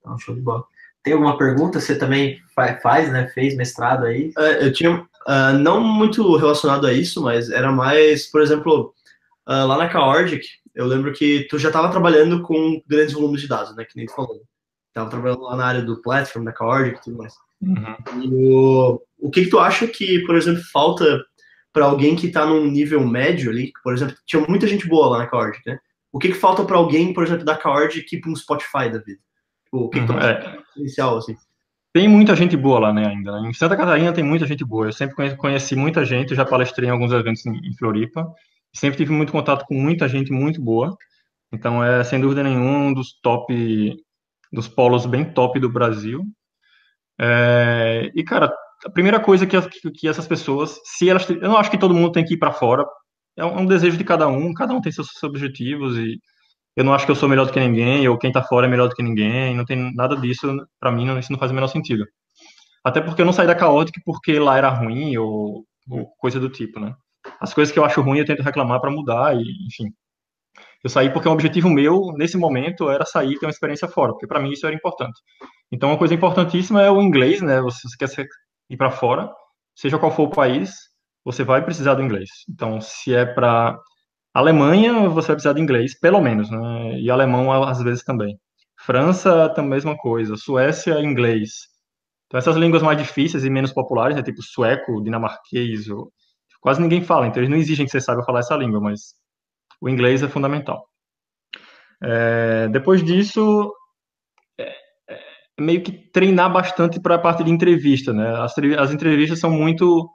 Então, 0.00 0.18
show 0.18 0.34
de 0.34 0.40
bola. 0.40 0.64
Tem 1.08 1.14
alguma 1.14 1.38
pergunta? 1.38 1.80
Você 1.80 1.96
também 1.96 2.38
faz, 2.54 3.10
né? 3.10 3.28
Fez 3.28 3.56
mestrado 3.56 4.04
aí? 4.04 4.30
É, 4.36 4.66
eu 4.66 4.70
tinha, 4.70 5.00
uh, 5.00 5.58
não 5.58 5.80
muito 5.80 6.36
relacionado 6.36 6.86
a 6.86 6.92
isso, 6.92 7.22
mas 7.22 7.48
era 7.48 7.72
mais, 7.72 8.30
por 8.30 8.42
exemplo, 8.42 8.92
uh, 9.48 9.66
lá 9.66 9.78
na 9.78 9.88
Caordic, 9.88 10.46
eu 10.74 10.84
lembro 10.84 11.10
que 11.14 11.46
tu 11.48 11.58
já 11.58 11.68
estava 11.68 11.90
trabalhando 11.90 12.42
com 12.42 12.82
grandes 12.86 13.14
volumes 13.14 13.40
de 13.40 13.48
dados, 13.48 13.74
né? 13.74 13.86
Que 13.86 13.96
nem 13.96 14.04
tu 14.04 14.14
falou. 14.14 14.42
Estava 14.88 15.08
trabalhando 15.08 15.44
lá 15.44 15.56
na 15.56 15.64
área 15.64 15.80
do 15.80 16.02
platform, 16.02 16.44
da 16.44 16.52
Caordic 16.52 16.98
e 16.98 17.02
tudo 17.04 17.16
mais. 17.16 17.32
Uhum. 17.62 18.30
O, 18.30 19.02
o 19.18 19.30
que, 19.30 19.44
que 19.44 19.50
tu 19.50 19.58
acha 19.58 19.86
que, 19.86 20.18
por 20.26 20.36
exemplo, 20.36 20.62
falta 20.70 21.24
para 21.72 21.86
alguém 21.86 22.16
que 22.16 22.26
está 22.26 22.44
num 22.44 22.66
nível 22.66 23.00
médio 23.00 23.50
ali, 23.50 23.72
por 23.82 23.94
exemplo, 23.94 24.14
tinha 24.26 24.44
muita 24.46 24.66
gente 24.66 24.86
boa 24.86 25.08
lá 25.08 25.18
na 25.20 25.26
Cord, 25.26 25.58
né? 25.64 25.78
O 26.12 26.18
que, 26.18 26.28
que 26.28 26.34
falta 26.34 26.66
para 26.66 26.76
alguém, 26.76 27.14
por 27.14 27.24
exemplo, 27.24 27.46
da 27.46 27.56
que 27.56 28.16
ir 28.16 28.20
para 28.20 28.30
um 28.30 28.36
Spotify 28.36 28.90
da 28.90 28.98
vida? 28.98 29.20
Tipo, 29.68 29.84
o 29.84 29.90
que, 29.90 29.98
uhum, 30.00 30.06
que 30.06 30.12
tu 30.12 30.18
acha 30.18 30.30
é. 30.30 30.58
inicial, 30.80 31.18
assim? 31.18 31.36
Tem 31.92 32.08
muita 32.08 32.34
gente 32.34 32.56
boa 32.56 32.78
lá, 32.78 32.92
né, 32.92 33.06
ainda. 33.06 33.32
Né? 33.32 33.48
Em 33.48 33.52
Santa 33.52 33.76
Catarina 33.76 34.12
tem 34.12 34.24
muita 34.24 34.46
gente 34.46 34.64
boa. 34.64 34.86
Eu 34.86 34.92
sempre 34.92 35.36
conheci 35.36 35.76
muita 35.76 36.04
gente, 36.04 36.34
já 36.34 36.44
palestrei 36.44 36.88
em 36.88 36.92
alguns 36.92 37.12
eventos 37.12 37.44
em 37.46 37.74
Floripa. 37.78 38.26
Sempre 38.74 38.98
tive 38.98 39.12
muito 39.12 39.32
contato 39.32 39.64
com 39.66 39.74
muita 39.74 40.08
gente 40.08 40.32
muito 40.32 40.60
boa. 40.60 40.96
Então, 41.52 41.82
é, 41.82 42.04
sem 42.04 42.20
dúvida 42.20 42.42
nenhuma, 42.42 42.78
um 42.78 42.92
dos 42.92 43.18
top, 43.20 43.96
dos 44.52 44.68
polos 44.68 45.06
bem 45.06 45.24
top 45.24 45.58
do 45.58 45.70
Brasil. 45.70 46.22
É, 47.18 48.10
e, 48.14 48.22
cara, 48.22 48.52
a 48.84 48.90
primeira 48.90 49.18
coisa 49.18 49.46
que, 49.46 49.60
que, 49.90 50.08
essas 50.08 50.26
pessoas, 50.26 50.78
se 50.84 51.08
elas. 51.08 51.28
Eu 51.28 51.40
não 51.40 51.56
acho 51.56 51.70
que 51.70 51.78
todo 51.78 51.94
mundo 51.94 52.12
tem 52.12 52.24
que 52.24 52.34
ir 52.34 52.38
para 52.38 52.52
fora. 52.52 52.86
É 53.36 53.44
um, 53.44 53.58
é 53.58 53.60
um, 53.60 53.66
desejo 53.66 53.96
de 53.96 54.04
cada 54.04 54.28
um, 54.28 54.52
cada 54.52 54.74
um 54.74 54.80
tem 54.80 54.92
seus, 54.92 55.08
seus 55.08 55.22
objetivos 55.22 55.96
e 55.96 56.20
eu 56.78 56.84
não 56.84 56.94
acho 56.94 57.04
que 57.04 57.10
eu 57.10 57.16
sou 57.16 57.28
melhor 57.28 57.44
do 57.44 57.52
que 57.52 57.58
ninguém 57.58 58.06
ou 58.08 58.16
quem 58.16 58.30
está 58.30 58.40
fora 58.42 58.66
é 58.66 58.70
melhor 58.70 58.88
do 58.88 58.94
que 58.94 59.02
ninguém. 59.02 59.54
Não 59.56 59.64
tem 59.64 59.92
nada 59.94 60.16
disso, 60.16 60.46
para 60.78 60.92
mim, 60.92 61.04
não, 61.04 61.18
isso 61.18 61.32
não 61.32 61.38
faz 61.38 61.50
o 61.50 61.54
menor 61.54 61.66
sentido. 61.66 62.06
Até 62.84 63.00
porque 63.00 63.20
eu 63.20 63.26
não 63.26 63.32
saí 63.32 63.46
da 63.46 63.58
Chaotic 63.58 64.00
porque 64.04 64.38
lá 64.38 64.56
era 64.56 64.68
ruim 64.68 65.16
ou, 65.16 65.64
ou 65.90 66.06
coisa 66.18 66.38
do 66.38 66.48
tipo, 66.48 66.78
né? 66.78 66.94
as 67.40 67.52
coisas 67.52 67.72
que 67.72 67.78
eu 67.78 67.84
acho 67.84 68.00
ruim 68.00 68.18
eu 68.18 68.24
tento 68.24 68.42
reclamar 68.42 68.80
para 68.80 68.90
mudar 68.90 69.36
e, 69.36 69.42
enfim. 69.66 69.92
Eu 70.82 70.88
saí 70.88 71.10
porque 71.10 71.28
o 71.28 71.32
objetivo 71.32 71.68
meu 71.68 72.12
nesse 72.16 72.36
momento 72.36 72.88
era 72.88 73.04
sair 73.04 73.32
e 73.32 73.38
ter 73.38 73.46
uma 73.46 73.50
experiência 73.50 73.88
fora, 73.88 74.12
porque 74.12 74.28
para 74.28 74.40
mim 74.40 74.52
isso 74.52 74.64
era 74.64 74.74
importante. 74.74 75.20
Então, 75.72 75.88
uma 75.88 75.98
coisa 75.98 76.14
importantíssima 76.14 76.82
é 76.82 76.90
o 76.90 77.02
inglês, 77.02 77.42
né? 77.42 77.60
Você, 77.60 77.88
você 77.88 77.96
quer 77.96 78.28
ir 78.70 78.76
para 78.76 78.90
fora, 78.90 79.28
seja 79.74 79.98
qual 79.98 80.12
for 80.12 80.28
o 80.28 80.30
país, 80.30 80.70
você 81.24 81.42
vai 81.42 81.64
precisar 81.64 81.94
do 81.94 82.02
inglês. 82.02 82.28
Então, 82.48 82.80
se 82.80 83.12
é 83.12 83.26
para 83.26 83.76
Alemanha, 84.38 85.08
você 85.08 85.28
vai 85.28 85.36
precisar 85.36 85.54
de 85.54 85.60
inglês, 85.60 85.98
pelo 85.98 86.20
menos, 86.20 86.48
né? 86.48 87.00
E 87.00 87.10
alemão 87.10 87.52
às 87.52 87.82
vezes 87.82 88.04
também. 88.04 88.38
França, 88.80 89.52
a 89.56 89.62
mesma 89.62 89.96
coisa. 89.96 90.36
Suécia, 90.36 91.00
inglês. 91.00 91.50
Então, 92.26 92.38
essas 92.38 92.54
línguas 92.56 92.82
mais 92.82 92.96
difíceis 92.96 93.44
e 93.44 93.50
menos 93.50 93.72
populares, 93.72 94.16
né, 94.16 94.22
tipo 94.22 94.40
sueco, 94.40 95.02
dinamarquês, 95.02 95.88
ou... 95.88 96.12
quase 96.60 96.80
ninguém 96.80 97.02
fala, 97.02 97.26
então 97.26 97.40
eles 97.40 97.50
não 97.50 97.56
exigem 97.56 97.84
que 97.84 97.90
você 97.90 98.00
saiba 98.00 98.22
falar 98.22 98.40
essa 98.40 98.54
língua, 98.56 98.80
mas 98.80 99.14
o 99.80 99.88
inglês 99.88 100.22
é 100.22 100.28
fundamental. 100.28 100.86
É, 102.00 102.68
depois 102.68 103.02
disso, 103.02 103.72
é, 104.60 104.72
é 105.10 105.20
meio 105.60 105.82
que 105.82 105.90
treinar 105.90 106.52
bastante 106.52 107.00
para 107.00 107.16
a 107.16 107.18
parte 107.18 107.42
de 107.42 107.50
entrevista, 107.50 108.12
né? 108.12 108.36
As, 108.36 108.54
as 108.78 108.92
entrevistas 108.92 109.40
são 109.40 109.50
muito 109.50 110.08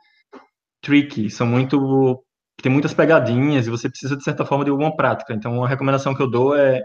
tricky, 0.82 1.30
são 1.30 1.48
muito 1.48 2.23
tem 2.64 2.72
muitas 2.72 2.94
pegadinhas 2.94 3.68
e 3.68 3.70
você 3.70 3.90
precisa 3.90 4.16
de 4.16 4.24
certa 4.24 4.46
forma 4.46 4.64
de 4.64 4.72
alguma 4.72 4.96
prática. 4.96 5.34
Então, 5.34 5.58
uma 5.58 5.68
recomendação 5.68 6.16
que 6.16 6.22
eu 6.22 6.30
dou 6.30 6.56
é 6.56 6.82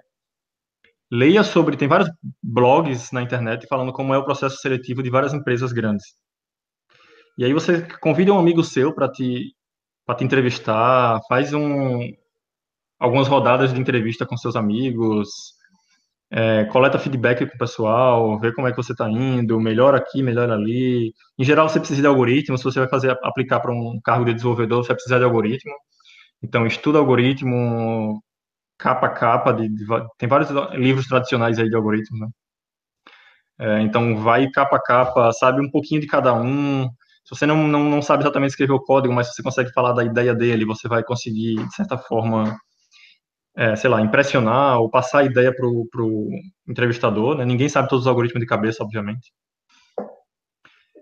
leia 1.09 1.45
sobre, 1.45 1.77
tem 1.77 1.87
vários 1.87 2.11
blogs 2.43 3.13
na 3.13 3.23
internet 3.23 3.65
falando 3.69 3.93
como 3.93 4.13
é 4.13 4.19
o 4.19 4.25
processo 4.25 4.57
seletivo 4.57 5.05
de 5.05 5.09
várias 5.09 5.33
empresas 5.33 5.73
grandes. 5.73 6.05
E 7.39 7.45
aí 7.45 7.53
você 7.53 7.83
convida 8.01 8.33
um 8.33 8.39
amigo 8.41 8.65
seu 8.65 8.93
para 8.93 9.09
te 9.09 9.55
te 10.17 10.25
entrevistar, 10.25 11.21
faz 11.29 11.53
um 11.53 12.01
algumas 12.99 13.29
rodadas 13.29 13.73
de 13.73 13.81
entrevista 13.81 14.27
com 14.27 14.37
seus 14.37 14.57
amigos, 14.57 15.29
é, 16.31 16.65
coleta 16.67 16.99
feedback 16.99 17.47
com 17.47 17.55
o 17.55 17.59
pessoal, 17.59 18.39
vê 18.39 18.53
como 18.53 18.69
é 18.69 18.71
que 18.71 18.77
você 18.77 18.93
está 18.93 19.09
indo, 19.11 19.59
melhor 19.61 19.95
aqui, 19.95 20.23
melhor 20.23 20.51
ali. 20.51 21.15
Em 21.39 21.45
geral, 21.45 21.69
você 21.69 21.79
precisa 21.79 22.03
de 22.03 22.07
algoritmo. 22.07 22.59
Se 22.59 22.65
você 22.65 22.81
vai 22.81 22.89
fazer 22.89 23.11
aplicar 23.23 23.61
para 23.61 23.73
um 23.73 23.99
cargo 24.05 24.25
de 24.25 24.35
desenvolvedor, 24.35 24.83
você 24.83 24.89
vai 24.89 24.97
precisar 24.97 25.19
de 25.19 25.25
algoritmo. 25.25 25.73
Então, 26.43 26.67
estuda 26.67 26.99
algoritmo 26.99 28.23
capa 28.79 29.07
a 29.07 29.11
capa. 29.11 29.53
De, 29.53 29.69
de, 29.69 29.85
tem 30.19 30.29
vários 30.29 30.51
livros 30.75 31.07
tradicionais 31.07 31.59
aí 31.59 31.69
de 31.69 31.77
algoritmos, 31.77 32.21
né? 32.21 32.29
É, 33.61 33.81
então, 33.83 34.17
vai 34.17 34.49
capa 34.51 34.77
a 34.77 34.83
capa, 34.83 35.33
sabe 35.33 35.61
um 35.61 35.71
pouquinho 35.71 36.01
de 36.01 36.07
cada 36.07 36.33
um. 36.35 36.85
Se 37.25 37.35
você 37.37 37.47
não, 37.47 37.67
não, 37.69 37.85
não 37.85 38.03
sabe 38.03 38.23
exatamente 38.23 38.51
escrever 38.51 38.73
o 38.73 38.81
código, 38.81 39.13
mas 39.15 39.35
você 39.35 39.43
consegue 39.43 39.73
falar 39.73 39.93
da 39.93 40.05
ideia 40.05 40.35
dele, 40.35 40.65
você 40.65 40.89
vai 40.89 41.03
conseguir, 41.03 41.57
de 41.57 41.75
certa 41.75 41.99
forma, 41.99 42.57
é, 43.59 43.75
sei 43.75 43.91
lá, 43.91 44.01
impressionar 44.01 44.81
ou 44.81 44.89
passar 44.89 45.19
a 45.19 45.25
ideia 45.25 45.53
para 45.53 45.67
o 45.67 46.31
entrevistador, 46.69 47.37
né? 47.37 47.45
Ninguém 47.45 47.69
sabe 47.69 47.89
todos 47.89 48.05
os 48.05 48.09
algoritmos 48.09 48.41
de 48.41 48.47
cabeça, 48.47 48.85
obviamente. 48.85 49.33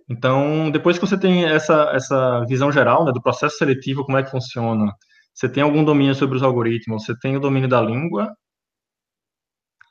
Então, 0.08 0.70
depois 0.70 0.98
que 0.98 1.06
você 1.06 1.18
tem 1.18 1.44
essa, 1.44 1.90
essa 1.92 2.44
visão 2.46 2.72
geral 2.72 3.04
né, 3.04 3.12
do 3.12 3.20
processo 3.20 3.58
seletivo, 3.58 4.06
como 4.06 4.16
é 4.16 4.22
que 4.22 4.30
funciona, 4.30 4.90
você 5.34 5.50
tem 5.50 5.62
algum 5.62 5.84
domínio 5.84 6.14
sobre 6.14 6.36
os 6.36 6.42
algoritmos, 6.42 7.04
você 7.04 7.14
tem 7.18 7.36
o 7.36 7.40
domínio 7.40 7.68
da 7.68 7.80
língua, 7.82 8.34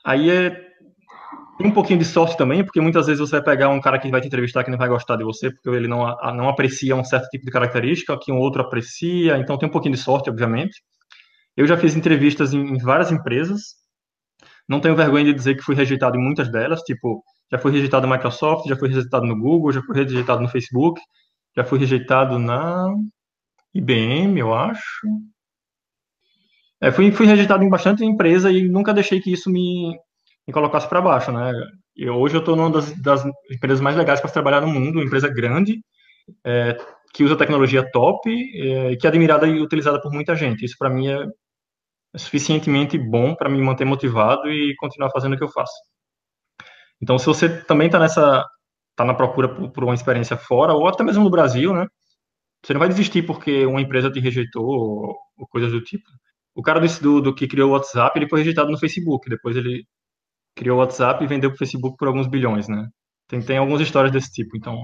aí 0.03 0.31
é 0.31 0.65
um 1.61 1.69
pouquinho 1.71 1.99
de 1.99 2.05
sorte 2.05 2.35
também, 2.35 2.63
porque 2.63 2.81
muitas 2.81 3.05
vezes 3.05 3.19
você 3.19 3.33
vai 3.33 3.43
pegar 3.43 3.69
um 3.69 3.79
cara 3.81 3.99
que 3.99 4.09
vai 4.09 4.21
te 4.21 4.27
entrevistar 4.27 4.63
que 4.63 4.71
não 4.71 4.77
vai 4.77 4.89
gostar 4.89 5.17
de 5.17 5.23
você, 5.23 5.51
porque 5.51 5.69
ele 5.69 5.87
não, 5.87 6.03
não 6.33 6.49
aprecia 6.49 6.95
um 6.95 7.03
certo 7.03 7.27
tipo 7.29 7.45
de 7.45 7.51
característica, 7.51 8.17
que 8.19 8.31
um 8.31 8.39
outro 8.39 8.61
aprecia, 8.63 9.37
então 9.37 9.55
tem 9.57 9.69
um 9.69 9.71
pouquinho 9.71 9.93
de 9.93 10.01
sorte, 10.01 10.31
obviamente. 10.31 10.81
Eu 11.55 11.65
já 11.67 11.77
fiz 11.77 11.95
entrevistas 11.95 12.53
em, 12.53 12.77
várias 12.77 13.11
empresas. 13.11 13.75
Não 14.67 14.79
tenho 14.79 14.95
vergonha 14.95 15.25
de 15.25 15.33
dizer 15.33 15.55
que 15.55 15.63
fui 15.63 15.75
rejeitado 15.75 16.17
em 16.17 16.23
muitas 16.23 16.51
delas. 16.51 16.81
Tipo, 16.81 17.23
já 17.51 17.57
fui 17.57 17.71
rejeitado 17.71 18.07
na 18.07 18.15
Microsoft, 18.15 18.67
já 18.67 18.75
fui 18.75 18.89
rejeitado 18.89 19.25
no 19.25 19.39
Google, 19.39 19.71
já 19.71 19.81
fui 19.81 19.95
rejeitado 19.95 20.41
no 20.41 20.49
Facebook, 20.49 20.99
já 21.55 21.63
fui 21.63 21.79
rejeitado 21.79 22.37
na 22.39 22.93
IBM, 23.73 24.39
eu 24.39 24.53
acho. 24.53 25.07
É, 26.81 26.91
fui, 26.91 27.11
fui 27.11 27.25
rejeitado 27.25 27.63
em 27.63 27.69
bastante 27.69 28.03
empresa 28.03 28.51
e 28.51 28.67
nunca 28.67 28.93
deixei 28.93 29.21
que 29.21 29.31
isso 29.31 29.49
me, 29.49 29.97
me 30.47 30.53
colocasse 30.53 30.87
para 30.87 31.01
baixo, 31.01 31.31
né? 31.31 31.53
E 31.95 32.09
hoje 32.09 32.35
eu 32.35 32.39
estou 32.39 32.55
numa 32.55 32.69
das, 32.69 32.91
das, 33.01 33.23
empresas 33.49 33.79
mais 33.79 33.95
legais 33.95 34.19
para 34.19 34.29
trabalhar 34.29 34.61
no 34.61 34.67
mundo, 34.67 34.95
uma 34.95 35.05
empresa 35.05 35.29
grande, 35.29 35.81
é, 36.43 36.77
que 37.13 37.23
usa 37.23 37.37
tecnologia 37.37 37.89
top 37.91 38.29
é, 38.29 38.95
que 38.97 39.07
é 39.07 39.09
admirada 39.09 39.47
e 39.47 39.61
utilizada 39.61 40.01
por 40.01 40.11
muita 40.11 40.35
gente. 40.35 40.65
Isso 40.65 40.75
para 40.77 40.89
mim 40.89 41.07
é 41.07 41.25
suficientemente 42.17 42.97
bom 42.97 43.35
para 43.35 43.49
me 43.49 43.61
manter 43.61 43.85
motivado 43.85 44.49
e 44.49 44.75
continuar 44.77 45.11
fazendo 45.11 45.33
o 45.33 45.37
que 45.37 45.43
eu 45.43 45.51
faço. 45.51 45.73
Então, 47.01 47.17
se 47.19 47.25
você 47.25 47.63
também 47.63 47.87
está 47.87 47.99
nessa, 47.99 48.43
tá 48.95 49.05
na 49.05 49.13
procura 49.13 49.49
por, 49.53 49.71
por, 49.71 49.83
uma 49.83 49.93
experiência 49.93 50.37
fora 50.37 50.73
ou 50.73 50.87
até 50.87 51.03
mesmo 51.03 51.23
no 51.23 51.29
Brasil, 51.29 51.73
né? 51.73 51.85
Você 52.63 52.73
não 52.73 52.79
vai 52.79 52.89
desistir 52.89 53.23
porque 53.23 53.65
uma 53.65 53.81
empresa 53.81 54.11
te 54.11 54.19
rejeitou 54.19 54.65
ou, 54.65 55.17
ou 55.37 55.47
coisas 55.47 55.71
do 55.71 55.81
tipo. 55.81 56.05
O 56.55 56.63
cara 56.63 56.79
do, 57.01 57.21
do, 57.21 57.35
que 57.35 57.47
criou 57.47 57.71
o 57.71 57.73
WhatsApp, 57.73 58.17
ele 58.17 58.29
foi 58.29 58.39
rejeitado 58.39 58.71
no 58.71 58.79
Facebook. 58.79 59.29
Depois 59.29 59.55
ele 59.57 59.85
criou 60.55 60.77
o 60.77 60.81
WhatsApp 60.81 61.23
e 61.23 61.27
vendeu 61.27 61.51
para 61.51 61.55
o 61.55 61.59
Facebook 61.59 61.97
por 61.97 62.07
alguns 62.07 62.27
bilhões, 62.27 62.67
né? 62.67 62.87
Tem, 63.27 63.41
tem 63.41 63.57
algumas 63.57 63.81
histórias 63.81 64.11
desse 64.11 64.31
tipo. 64.31 64.57
Então, 64.57 64.83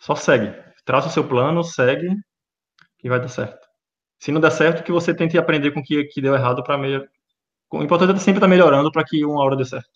só 0.00 0.14
segue. 0.14 0.54
Traça 0.84 1.08
o 1.08 1.10
seu 1.10 1.26
plano, 1.28 1.64
segue 1.64 2.08
e 3.02 3.08
vai 3.08 3.20
dar 3.20 3.28
certo. 3.28 3.63
Se 4.24 4.32
não 4.32 4.40
der 4.40 4.52
certo, 4.52 4.82
que 4.82 4.90
você 4.90 5.12
tente 5.12 5.36
aprender 5.36 5.70
com 5.72 5.80
o 5.80 5.82
que, 5.82 6.02
que 6.04 6.22
deu 6.22 6.34
errado 6.34 6.64
para 6.64 6.78
melhorar. 6.78 7.06
O 7.70 7.82
importante 7.82 8.12
é 8.12 8.16
sempre 8.16 8.38
estar 8.38 8.46
tá 8.46 8.48
melhorando 8.48 8.90
para 8.90 9.04
que 9.04 9.22
uma 9.22 9.44
hora 9.44 9.54
dê 9.54 9.66
certo. 9.66 9.90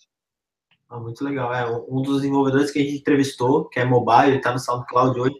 Ah, 0.87 1.01
muito 1.01 1.25
legal. 1.25 1.55
É, 1.55 1.67
um 1.89 2.03
dos 2.03 2.17
desenvolvedores 2.17 2.71
que 2.71 2.79
a 2.79 2.83
gente 2.83 2.99
entrevistou, 2.99 3.71
que 3.71 3.81
é 3.81 3.87
mobile, 3.87 4.37
está 4.37 4.53
no 4.53 4.59
SoundCloud 4.59 5.19
hoje. 5.19 5.37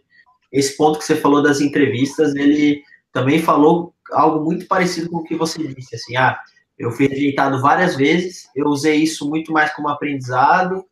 Esse 0.51 0.75
ponto 0.75 0.97
que 0.97 1.05
você 1.05 1.15
falou 1.15 1.43
das 1.43 1.61
entrevistas, 1.61 2.33
ele 2.33 2.81
também 3.13 3.39
falou 3.39 3.93
algo 4.11 4.43
muito 4.43 4.65
parecido 4.65 5.07
com 5.11 5.17
o 5.17 5.23
que 5.23 5.35
você 5.35 5.67
disse. 5.67 5.95
Assim, 5.95 6.17
ah, 6.17 6.39
eu 6.75 6.89
fui 6.89 7.05
rejeitado 7.05 7.61
várias 7.61 7.95
vezes, 7.95 8.49
eu 8.55 8.65
usei 8.65 8.95
isso 8.95 9.29
muito 9.29 9.51
mais 9.51 9.71
como 9.75 9.87
aprendizado, 9.87 10.83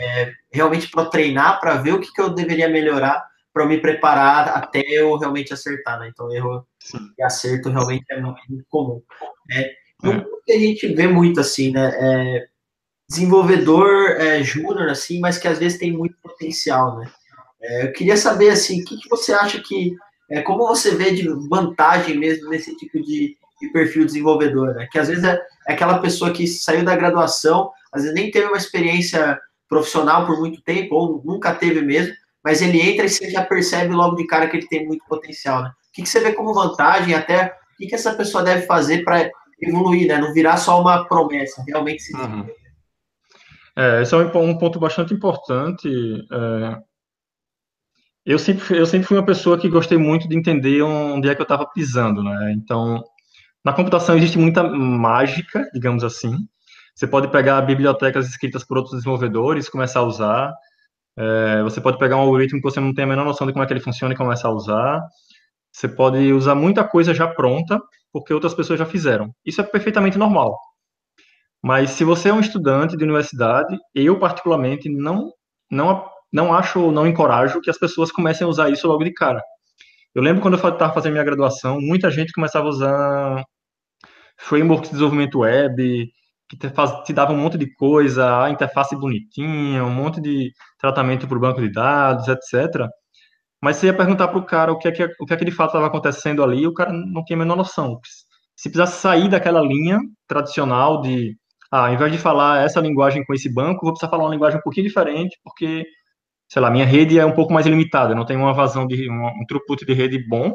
é, 0.00 0.32
realmente 0.50 0.90
para 0.90 1.04
treinar, 1.04 1.60
para 1.60 1.74
ver 1.74 1.92
o 1.92 2.00
que, 2.00 2.10
que 2.10 2.20
eu 2.22 2.30
deveria 2.30 2.70
melhorar 2.70 3.22
para 3.52 3.66
me 3.66 3.78
preparar 3.78 4.48
até 4.48 4.80
eu 4.80 5.16
realmente 5.16 5.52
acertar, 5.52 6.00
né? 6.00 6.08
Então, 6.08 6.32
erro 6.32 6.66
Sim. 6.80 6.98
e 7.18 7.22
acerto 7.22 7.68
realmente 7.68 8.04
é 8.10 8.20
muito, 8.20 8.40
muito 8.48 8.64
comum. 8.68 9.02
É, 9.50 9.60
é. 9.60 10.24
que 10.46 10.52
a 10.52 10.58
gente 10.58 10.86
vê 10.94 11.06
muito 11.06 11.40
assim, 11.40 11.70
né? 11.70 11.92
É, 11.94 12.46
desenvolvedor 13.08 14.12
é, 14.12 14.42
júnior, 14.42 14.88
assim, 14.88 15.20
mas 15.20 15.36
que 15.36 15.46
às 15.46 15.58
vezes 15.58 15.78
tem 15.78 15.92
muito 15.92 16.16
potencial, 16.22 16.98
né? 16.98 17.10
É, 17.60 17.84
eu 17.84 17.92
queria 17.92 18.16
saber, 18.16 18.50
assim, 18.50 18.80
o 18.80 18.84
que, 18.84 18.96
que 18.96 19.08
você 19.08 19.32
acha 19.32 19.60
que, 19.60 19.94
é, 20.30 20.40
como 20.42 20.66
você 20.66 20.94
vê 20.94 21.12
de 21.12 21.28
vantagem 21.48 22.18
mesmo 22.18 22.48
nesse 22.48 22.74
tipo 22.76 23.00
de, 23.02 23.36
de 23.60 23.68
perfil 23.72 24.06
desenvolvedor, 24.06 24.74
né? 24.74 24.88
Que 24.90 24.98
às 24.98 25.08
vezes 25.08 25.22
é, 25.22 25.40
é 25.68 25.72
aquela 25.74 25.98
pessoa 25.98 26.32
que 26.32 26.46
saiu 26.46 26.84
da 26.84 26.96
graduação, 26.96 27.70
às 27.92 28.02
vezes 28.02 28.14
nem 28.14 28.30
teve 28.30 28.46
uma 28.46 28.56
experiência 28.56 29.38
profissional 29.68 30.26
por 30.26 30.38
muito 30.38 30.60
tempo, 30.62 30.94
ou 30.94 31.22
nunca 31.24 31.54
teve 31.54 31.80
mesmo, 31.82 32.14
mas 32.44 32.60
ele 32.60 32.80
entra 32.80 33.06
e 33.06 33.08
você 33.08 33.30
já 33.30 33.44
percebe 33.44 33.94
logo 33.94 34.16
de 34.16 34.26
cara 34.26 34.48
que 34.48 34.56
ele 34.56 34.68
tem 34.68 34.86
muito 34.86 35.04
potencial, 35.06 35.62
né? 35.62 35.68
O 35.68 35.92
que, 35.92 36.02
que 36.02 36.08
você 36.08 36.20
vê 36.20 36.32
como 36.32 36.54
vantagem, 36.54 37.14
até 37.14 37.46
o 37.46 37.76
que, 37.76 37.86
que 37.86 37.94
essa 37.94 38.14
pessoa 38.14 38.42
deve 38.42 38.66
fazer 38.66 39.04
para 39.04 39.30
evoluir, 39.60 40.08
né? 40.08 40.18
Não 40.18 40.32
virar 40.32 40.56
só 40.56 40.80
uma 40.80 41.06
promessa, 41.06 41.62
realmente 41.66 42.02
se 42.02 42.16
uhum. 42.16 42.46
É, 43.74 44.02
esse 44.02 44.14
é 44.14 44.18
um, 44.18 44.58
ponto 44.58 44.78
bastante 44.78 45.14
importante. 45.14 45.88
É, 46.30 46.78
eu, 48.26 48.38
sempre, 48.38 48.76
eu 48.76 48.84
sempre 48.84 49.06
fui 49.06 49.16
uma 49.16 49.24
pessoa 49.24 49.58
que 49.58 49.68
gostei 49.68 49.96
muito 49.96 50.28
de 50.28 50.36
entender 50.36 50.82
onde 50.82 51.28
é 51.28 51.34
que 51.34 51.40
eu 51.40 51.44
estava 51.44 51.66
pisando, 51.66 52.22
né? 52.22 52.52
Então, 52.52 53.02
na 53.64 53.72
computação 53.72 54.16
existe 54.16 54.38
muita 54.38 54.62
mágica, 54.62 55.68
digamos 55.72 56.04
assim. 56.04 56.36
Você 56.94 57.06
pode 57.06 57.28
pegar 57.28 57.62
bibliotecas 57.62 58.28
escritas 58.28 58.62
por 58.62 58.76
outros 58.76 58.96
desenvolvedores, 58.96 59.68
começar 59.68 60.00
a 60.00 60.04
usar. 60.04 60.52
É, 61.16 61.62
você 61.62 61.80
pode 61.80 61.98
pegar 61.98 62.16
um 62.16 62.20
algoritmo 62.20 62.60
que 62.60 62.70
você 62.70 62.80
não 62.80 62.94
tem 62.94 63.04
a 63.04 63.08
menor 63.08 63.24
noção 63.24 63.46
de 63.46 63.52
como 63.52 63.62
é 63.62 63.66
que 63.66 63.72
ele 63.72 63.80
funciona 63.80 64.14
e 64.14 64.16
começar 64.16 64.48
a 64.48 64.52
usar. 64.52 65.02
Você 65.72 65.88
pode 65.88 66.32
usar 66.32 66.54
muita 66.54 66.84
coisa 66.84 67.14
já 67.14 67.26
pronta, 67.28 67.80
porque 68.12 68.34
outras 68.34 68.54
pessoas 68.54 68.78
já 68.78 68.86
fizeram. 68.86 69.34
Isso 69.44 69.60
é 69.60 69.64
perfeitamente 69.64 70.18
normal. 70.18 70.58
Mas 71.62 71.90
se 71.90 72.04
você 72.04 72.28
é 72.28 72.32
um 72.34 72.40
estudante 72.40 72.96
de 72.96 73.04
universidade, 73.04 73.78
eu 73.94 74.18
particularmente 74.18 74.88
não 74.88 75.32
não 75.70 76.10
não 76.32 76.54
acho, 76.54 76.90
não 76.90 77.06
encorajo 77.06 77.60
que 77.60 77.70
as 77.70 77.78
pessoas 77.78 78.10
comecem 78.10 78.46
a 78.46 78.48
usar 78.48 78.70
isso 78.70 78.88
logo 78.88 79.04
de 79.04 79.12
cara. 79.12 79.42
Eu 80.14 80.22
lembro 80.22 80.42
quando 80.42 80.58
eu 80.58 80.68
estava 80.68 80.92
fazendo 80.92 81.12
minha 81.12 81.24
graduação, 81.24 81.80
muita 81.80 82.10
gente 82.10 82.32
começava 82.32 82.66
a 82.66 82.70
usar 82.70 83.44
frameworks 84.38 84.88
de 84.90 84.94
desenvolvimento 84.94 85.40
web, 85.40 86.10
que 86.52 86.56
te, 86.58 86.68
faz, 86.68 87.02
te 87.04 87.14
dava 87.14 87.32
um 87.32 87.38
monte 87.38 87.56
de 87.56 87.72
coisa, 87.74 88.44
a 88.44 88.50
interface 88.50 88.94
bonitinha, 88.94 89.82
um 89.84 89.90
monte 89.90 90.20
de 90.20 90.52
tratamento 90.78 91.26
para 91.26 91.38
o 91.38 91.40
banco 91.40 91.62
de 91.62 91.72
dados, 91.72 92.28
etc. 92.28 92.88
Mas 93.60 93.76
você 93.76 93.86
ia 93.86 93.96
perguntar 93.96 94.28
para 94.28 94.38
o 94.38 94.44
cara 94.44 94.70
o 94.70 94.78
que, 94.78 94.88
é 94.88 94.92
que, 94.92 95.04
o 95.18 95.24
que 95.24 95.32
é 95.32 95.36
que 95.36 95.44
de 95.46 95.50
fato 95.50 95.68
estava 95.68 95.86
acontecendo 95.86 96.42
ali, 96.42 96.66
o 96.66 96.74
cara 96.74 96.92
não 96.92 97.24
tinha 97.24 97.36
a 97.36 97.38
menor 97.38 97.56
noção. 97.56 97.98
Se 98.54 98.68
precisasse 98.68 99.00
sair 99.00 99.30
daquela 99.30 99.62
linha 99.62 99.98
tradicional 100.28 101.00
de, 101.00 101.34
ah, 101.70 101.86
ao 101.86 101.94
invés 101.94 102.12
de 102.12 102.18
falar 102.18 102.62
essa 102.62 102.80
linguagem 102.80 103.24
com 103.24 103.32
esse 103.32 103.52
banco, 103.52 103.80
vou 103.82 103.92
precisar 103.92 104.10
falar 104.10 104.24
uma 104.24 104.34
linguagem 104.34 104.58
um 104.58 104.62
pouquinho 104.62 104.86
diferente, 104.86 105.38
porque, 105.42 105.86
sei 106.50 106.60
lá, 106.60 106.70
minha 106.70 106.84
rede 106.84 107.18
é 107.18 107.24
um 107.24 107.32
pouco 107.32 107.52
mais 107.52 107.66
limitada, 107.66 108.14
não 108.14 108.26
tem 108.26 108.36
uma 108.36 108.52
vazão 108.52 108.86
de 108.86 109.10
um, 109.10 109.26
um 109.26 109.46
throughput 109.48 109.86
de 109.86 109.94
rede 109.94 110.18
bom. 110.28 110.54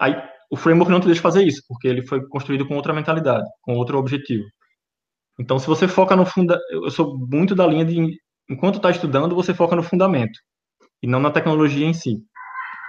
Aí 0.00 0.14
o 0.50 0.56
framework 0.56 0.92
não 0.92 1.00
te 1.00 1.06
deixa 1.06 1.20
fazer 1.20 1.42
isso, 1.42 1.62
porque 1.68 1.88
ele 1.88 2.06
foi 2.06 2.24
construído 2.28 2.66
com 2.68 2.76
outra 2.76 2.94
mentalidade, 2.94 3.48
com 3.62 3.74
outro 3.74 3.98
objetivo. 3.98 4.44
Então, 5.38 5.58
se 5.58 5.66
você 5.66 5.86
foca 5.88 6.16
no 6.16 6.24
funda, 6.26 6.58
eu 6.70 6.90
sou 6.90 7.18
muito 7.18 7.54
da 7.54 7.66
linha 7.66 7.84
de 7.84 8.18
enquanto 8.48 8.76
está 8.76 8.90
estudando, 8.90 9.34
você 9.34 9.52
foca 9.54 9.76
no 9.76 9.82
fundamento 9.82 10.38
e 11.02 11.06
não 11.08 11.20
na 11.20 11.30
tecnologia 11.30 11.86
em 11.86 11.94
si. 11.94 12.18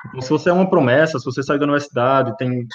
Então, 0.07 0.21
se 0.21 0.29
você 0.29 0.49
é 0.49 0.53
uma 0.53 0.69
promessa, 0.69 1.19
se 1.19 1.25
você 1.25 1.43
saiu 1.43 1.59
da 1.59 1.65
universidade, 1.65 2.35
tem, 2.37 2.65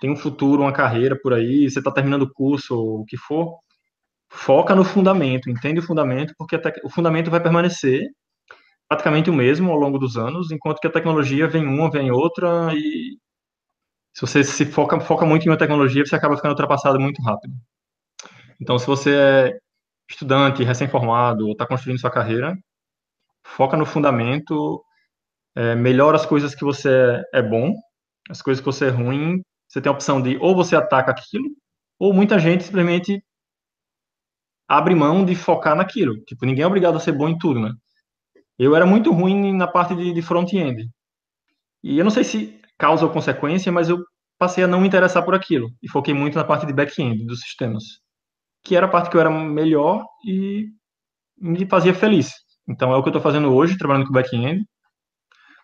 tem 0.00 0.10
um 0.10 0.16
futuro, 0.16 0.62
uma 0.62 0.72
carreira 0.72 1.18
por 1.22 1.34
aí, 1.34 1.70
você 1.70 1.80
está 1.80 1.92
terminando 1.92 2.22
o 2.22 2.32
curso 2.32 2.76
ou 2.76 3.00
o 3.02 3.04
que 3.06 3.16
for, 3.16 3.58
foca 4.30 4.74
no 4.74 4.84
fundamento, 4.84 5.50
entende 5.50 5.80
o 5.80 5.82
fundamento, 5.82 6.34
porque 6.38 6.60
o 6.84 6.90
fundamento 6.90 7.30
vai 7.30 7.40
permanecer 7.42 8.02
praticamente 8.88 9.30
o 9.30 9.34
mesmo 9.34 9.70
ao 9.72 9.78
longo 9.78 9.98
dos 9.98 10.16
anos, 10.18 10.50
enquanto 10.52 10.80
que 10.80 10.86
a 10.86 10.92
tecnologia 10.92 11.48
vem 11.48 11.66
uma, 11.66 11.90
vem 11.90 12.10
outra, 12.12 12.72
e 12.74 13.16
se 14.14 14.22
você 14.22 14.44
se 14.44 14.66
foca, 14.66 15.00
foca 15.00 15.26
muito 15.26 15.46
em 15.46 15.50
uma 15.50 15.58
tecnologia, 15.58 16.04
você 16.04 16.16
acaba 16.16 16.36
ficando 16.36 16.52
ultrapassado 16.52 16.98
muito 17.00 17.22
rápido. 17.22 17.54
Então, 18.62 18.78
se 18.78 18.86
você 18.86 19.16
é 19.16 19.58
estudante, 20.08 20.62
recém-formado, 20.62 21.46
ou 21.46 21.52
está 21.52 21.66
construindo 21.66 21.98
sua 21.98 22.12
carreira, 22.12 22.56
foca 23.44 23.76
no 23.76 23.84
fundamento, 23.84 24.84
é, 25.56 25.74
melhora 25.74 26.16
as 26.16 26.24
coisas 26.24 26.54
que 26.54 26.62
você 26.62 27.20
é 27.34 27.42
bom, 27.42 27.74
as 28.30 28.40
coisas 28.40 28.60
que 28.60 28.66
você 28.66 28.86
é 28.86 28.90
ruim, 28.90 29.42
você 29.68 29.80
tem 29.80 29.90
a 29.90 29.92
opção 29.92 30.22
de 30.22 30.36
ou 30.36 30.54
você 30.54 30.76
ataca 30.76 31.10
aquilo, 31.10 31.44
ou 31.98 32.12
muita 32.14 32.38
gente 32.38 32.62
simplesmente 32.62 33.20
abre 34.68 34.94
mão 34.94 35.24
de 35.24 35.34
focar 35.34 35.74
naquilo. 35.74 36.14
Tipo, 36.24 36.46
ninguém 36.46 36.62
é 36.62 36.66
obrigado 36.66 36.96
a 36.96 37.00
ser 37.00 37.12
bom 37.12 37.28
em 37.28 37.38
tudo, 37.38 37.58
né? 37.58 37.72
Eu 38.56 38.76
era 38.76 38.86
muito 38.86 39.10
ruim 39.12 39.52
na 39.56 39.66
parte 39.66 39.96
de, 39.96 40.12
de 40.12 40.22
front-end. 40.22 40.88
E 41.82 41.98
eu 41.98 42.04
não 42.04 42.12
sei 42.12 42.22
se 42.22 42.60
causa 42.78 43.04
ou 43.04 43.10
consequência, 43.12 43.72
mas 43.72 43.88
eu 43.88 43.98
passei 44.38 44.62
a 44.62 44.68
não 44.68 44.80
me 44.80 44.86
interessar 44.86 45.24
por 45.24 45.34
aquilo. 45.34 45.68
E 45.82 45.88
foquei 45.90 46.14
muito 46.14 46.36
na 46.36 46.44
parte 46.44 46.64
de 46.64 46.72
back-end 46.72 47.26
dos 47.26 47.40
sistemas. 47.40 48.01
Que 48.64 48.76
era 48.76 48.86
a 48.86 48.88
parte 48.88 49.10
que 49.10 49.16
eu 49.16 49.20
era 49.20 49.30
melhor 49.30 50.04
e 50.26 50.66
me 51.38 51.66
fazia 51.66 51.94
feliz. 51.94 52.32
Então 52.68 52.92
é 52.92 52.96
o 52.96 53.02
que 53.02 53.08
eu 53.08 53.10
estou 53.10 53.22
fazendo 53.22 53.52
hoje, 53.52 53.76
trabalhando 53.76 54.06
com 54.06 54.12
back-end. 54.12 54.64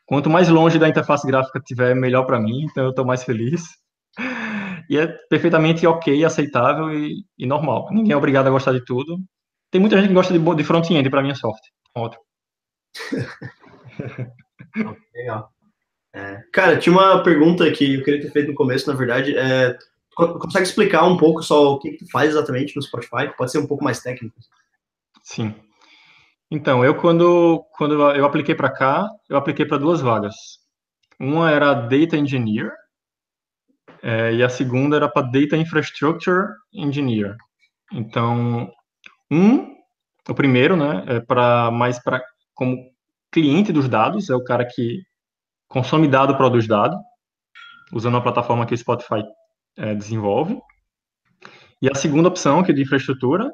Quanto 0.05 0.31
mais 0.31 0.49
longe 0.49 0.79
da 0.79 0.89
interface 0.89 1.27
gráfica 1.27 1.61
tiver, 1.61 1.95
melhor 1.95 2.25
para 2.25 2.41
mim, 2.41 2.65
então 2.65 2.85
eu 2.85 2.91
estou 2.91 3.05
mais 3.05 3.25
feliz. 3.25 3.63
E 4.89 4.97
é 4.97 5.07
perfeitamente 5.29 5.87
ok, 5.87 6.25
aceitável 6.25 6.93
e, 6.93 7.25
e, 7.39 7.47
normal. 7.47 7.89
Ninguém 7.91 8.13
é 8.13 8.17
obrigado 8.17 8.47
a 8.47 8.51
gostar 8.51 8.73
de 8.73 8.85
tudo. 8.85 9.19
Tem 9.71 9.81
muita 9.81 9.99
gente 9.99 10.09
que 10.09 10.15
gosta 10.15 10.33
de, 10.33 10.55
de 10.55 10.65
front-end, 10.65 11.11
para 11.11 11.21
minha 11.21 11.35
sorte. 11.35 11.71
Ótimo. 11.95 12.23
Legal. 15.15 15.51
É, 16.15 16.41
cara, 16.53 16.79
tinha 16.79 16.93
uma 16.93 17.23
pergunta 17.23 17.71
que 17.71 17.97
eu 17.97 18.03
queria 18.03 18.23
ter 18.23 18.31
feito 18.31 18.49
no 18.49 18.55
começo, 18.55 18.91
na 18.91 18.97
verdade. 18.97 19.37
É, 19.37 19.77
consegue 20.27 20.67
explicar 20.67 21.05
um 21.05 21.17
pouco 21.17 21.43
só 21.43 21.73
o 21.73 21.79
que, 21.79 21.97
tu 21.97 22.11
faz 22.11 22.31
exatamente 22.31 22.75
no 22.75 22.83
Spotify? 22.83 23.35
Pode 23.37 23.53
ser 23.53 23.59
um 23.59 23.67
pouco 23.67 23.85
mais 23.85 24.01
técnico. 24.01 24.37
Sim. 25.23 25.55
Então, 26.51 26.85
eu 26.85 26.95
quando, 26.95 27.65
quando 27.73 27.95
eu 28.13 28.25
apliquei 28.25 28.55
para 28.55 28.71
cá, 28.71 29.09
eu 29.29 29.37
apliquei 29.37 29.67
para 29.67 29.79
duas 29.79 30.01
vagas. 30.01 30.35
Uma 31.21 31.51
era 31.51 31.75
Data 31.75 32.17
Engineer 32.17 32.73
é, 34.03 34.33
e 34.35 34.43
a 34.43 34.49
segunda 34.49 34.97
era 34.97 35.09
para 35.09 35.27
Data 35.27 35.57
Infrastructure 35.57 36.49
Engineer. 36.73 37.37
Então, 37.93 38.71
um, 39.31 39.77
o 40.29 40.35
primeiro, 40.35 40.77
né, 40.77 41.05
é 41.07 41.21
para 41.21 41.71
mais 41.71 42.03
para 42.03 42.23
como 42.55 42.77
cliente 43.31 43.73
dos 43.73 43.89
dados, 43.89 44.31
é 44.31 44.35
o 44.35 44.43
cara 44.43 44.65
que 44.65 45.03
consome 45.69 46.09
dado, 46.09 46.37
produz 46.37 46.67
dado, 46.67 46.97
usando 47.93 48.17
a 48.17 48.21
plataforma 48.21 48.67
que 48.67 48.75
o 48.75 48.79
Spotify 48.79 49.23
é, 49.79 49.95
desenvolve. 49.95 50.59
E 51.81 51.89
a 51.89 51.95
segunda 51.95 52.29
opção, 52.29 52.63
que 52.63 52.73
é 52.73 52.75
de 52.75 52.83
infraestrutura, 52.83 53.51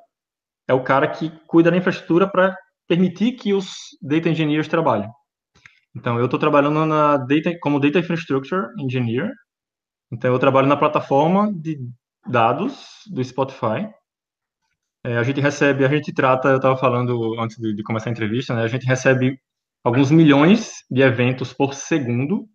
é 0.67 0.73
o 0.73 0.83
cara 0.83 1.07
que 1.09 1.31
cuida 1.47 1.71
da 1.71 1.77
infraestrutura 1.77 2.27
para 2.29 2.57
permitir 2.89 3.33
que 3.33 3.53
os 3.53 3.75
data 4.03 4.29
engineers 4.29 4.67
trabalhem. 4.67 5.11
Então, 5.95 6.19
eu 6.19 6.25
estou 6.25 6.41
trabalhando 6.41 6.85
na 6.87 7.17
data, 7.17 7.57
como 7.61 7.79
Data 7.79 8.01
Infrastructure 8.01 8.67
Engineer. 8.79 9.31
Então, 10.11 10.33
eu 10.33 10.39
trabalho 10.39 10.67
na 10.67 10.77
plataforma 10.77 11.53
de 11.55 11.79
dados 12.27 13.03
do 13.13 13.23
Spotify. 13.23 13.89
É, 15.05 15.17
a 15.19 15.23
gente 15.23 15.41
recebe, 15.41 15.85
a 15.85 15.89
gente 15.89 16.13
trata, 16.13 16.49
eu 16.49 16.57
estava 16.57 16.77
falando 16.77 17.39
antes 17.39 17.57
de, 17.59 17.75
de, 17.75 17.83
começar 17.83 18.09
a 18.09 18.13
entrevista, 18.13 18.55
né, 18.55 18.63
a 18.63 18.69
gente 18.69 18.87
recebe 18.87 19.39
alguns 19.85 20.11
milhões 20.11 20.73
de 20.91 21.03
eventos 21.03 21.53
por 21.53 21.75
segundo. 21.75 22.47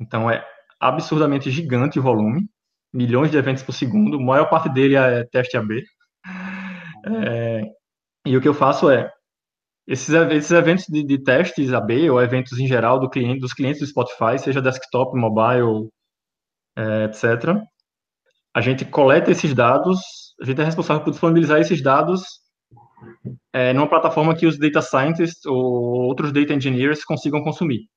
Então, 0.00 0.28
é 0.28 0.44
absurdamente 0.80 1.50
gigante 1.50 1.98
o 1.98 2.02
volume. 2.02 2.48
Milhões 2.94 3.30
de 3.30 3.36
eventos 3.36 3.62
por 3.64 3.72
segundo. 3.72 4.16
A 4.16 4.22
maior 4.22 4.48
parte 4.48 4.68
dele 4.68 4.94
é 4.94 5.24
teste 5.24 5.56
AB. 5.56 5.82
É, 7.06 7.62
e 8.24 8.36
o 8.36 8.40
que 8.40 8.48
eu 8.48 8.54
faço 8.54 8.88
é, 8.88 9.10
esses, 9.86 10.08
esses 10.08 10.50
eventos 10.50 10.86
de, 10.88 11.04
de, 11.04 11.22
testes 11.22 11.72
AB 11.72 12.08
ou 12.08 12.22
eventos 12.22 12.58
em 12.58 12.66
geral 12.66 12.98
do 12.98 13.10
cliente, 13.10 13.40
dos 13.40 13.52
clientes 13.52 13.80
do 13.80 13.86
Spotify, 13.86 14.38
seja 14.38 14.62
desktop, 14.62 15.18
mobile, 15.18 15.90
é, 16.76 17.04
etc. 17.04 17.60
A 18.54 18.60
gente 18.60 18.84
coleta 18.84 19.30
esses 19.30 19.52
dados, 19.52 20.00
a 20.40 20.46
gente 20.46 20.60
é 20.60 20.64
responsável 20.64 21.02
por 21.02 21.10
disponibilizar 21.10 21.60
esses 21.60 21.82
dados 21.82 22.22
é, 23.52 23.72
numa 23.72 23.88
plataforma 23.88 24.34
que 24.34 24.46
os 24.46 24.58
data 24.58 24.80
scientists 24.80 25.44
ou 25.44 25.56
outros 26.06 26.32
data 26.32 26.54
engineers 26.54 27.04
consigam 27.04 27.42
consumir. 27.42 27.88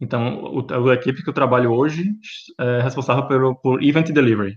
Então, 0.00 0.42
o, 0.42 0.90
a 0.90 0.94
equipe 0.94 1.22
que 1.22 1.28
eu 1.28 1.34
trabalho 1.34 1.72
hoje 1.72 2.04
é 2.58 2.80
responsável 2.80 3.26
por, 3.26 3.60
por 3.60 3.82
event 3.82 4.10
delivery. 4.10 4.56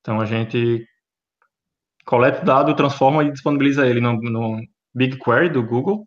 Então, 0.00 0.20
a 0.20 0.24
gente 0.24 0.86
coleta 2.04 2.42
o 2.42 2.44
dado, 2.44 2.76
transforma 2.76 3.24
e 3.24 3.32
disponibiliza 3.32 3.86
ele 3.86 4.00
no, 4.00 4.14
no 4.14 4.60
BigQuery 4.94 5.50
do 5.50 5.62
Google 5.62 6.06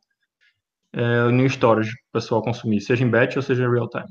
é, 0.94 1.30
no 1.30 1.46
storage 1.46 1.92
para 1.92 2.20
o 2.20 2.22
pessoal 2.22 2.42
consumir, 2.42 2.82
seja 2.82 3.04
em 3.04 3.10
batch 3.10 3.36
ou 3.36 3.42
seja 3.42 3.64
em 3.64 3.72
real 3.72 3.90
time. 3.90 4.08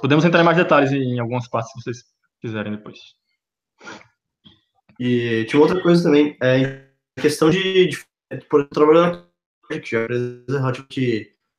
Podemos 0.00 0.24
entrar 0.24 0.40
em 0.40 0.44
mais 0.44 0.56
detalhes 0.56 0.90
em 0.92 1.18
algumas 1.18 1.48
partes 1.48 1.70
se 1.72 1.82
vocês 1.82 2.04
quiserem 2.40 2.72
depois. 2.72 2.98
E 4.98 5.44
tinha 5.46 5.60
outra 5.60 5.80
coisa 5.82 6.02
também, 6.02 6.36
é 6.42 6.88
questão 7.20 7.50
de, 7.50 7.88
de 7.88 8.04
por 8.48 8.68
trabalhar 8.68 9.26
na 9.70 9.80
que 9.80 9.96
é 9.96 10.02
empresa 10.02 10.60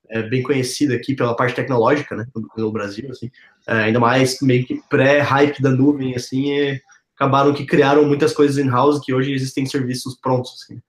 é, 0.10 0.22
bem 0.24 0.44
conhecida 0.44 0.96
aqui 0.96 1.16
pela 1.16 1.36
parte 1.36 1.56
tecnológica, 1.56 2.16
né, 2.16 2.26
no 2.58 2.72
Brasil, 2.72 3.10
assim, 3.10 3.32
é, 3.68 3.74
ainda 3.74 4.00
mais 4.00 4.40
meio 4.42 4.66
que 4.66 4.82
pré-hype 4.90 5.62
da 5.62 5.70
nuvem, 5.70 6.16
assim, 6.16 6.52
e 6.52 6.82
acabaram 7.16 7.54
que 7.54 7.66
criaram 7.66 8.06
muitas 8.06 8.34
coisas 8.34 8.58
in-house 8.58 9.00
que 9.04 9.14
hoje 9.14 9.34
existem 9.34 9.66
serviços 9.66 10.16
prontos, 10.20 10.54
assim. 10.64 10.82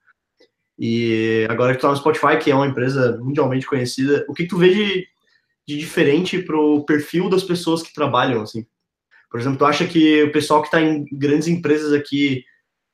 E 0.79 1.47
agora 1.49 1.73
que 1.73 1.79
tu 1.79 1.83
tá 1.83 1.91
no 1.91 1.97
Spotify, 1.97 2.37
que 2.39 2.51
é 2.51 2.55
uma 2.55 2.67
empresa 2.67 3.19
mundialmente 3.23 3.67
conhecida, 3.67 4.25
o 4.29 4.35
que 4.35 4.47
tu 4.47 4.59
vê 4.59 4.75
de, 4.75 5.07
de 5.67 5.79
diferente 5.79 6.43
pro 6.43 6.85
perfil 6.85 7.29
das 7.29 7.45
pessoas 7.45 7.83
que 7.83 7.95
trabalham, 7.95 8.43
assim? 8.43 8.67
Por 9.31 9.41
exemplo, 9.41 9.59
tu 9.59 9.65
acha 9.65 9.87
que 9.87 10.25
o 10.25 10.33
pessoal 10.33 10.61
que 10.61 10.69
está 10.69 10.81
em 10.81 11.05
grandes 11.13 11.49
empresas 11.49 11.93
aqui 11.93 12.45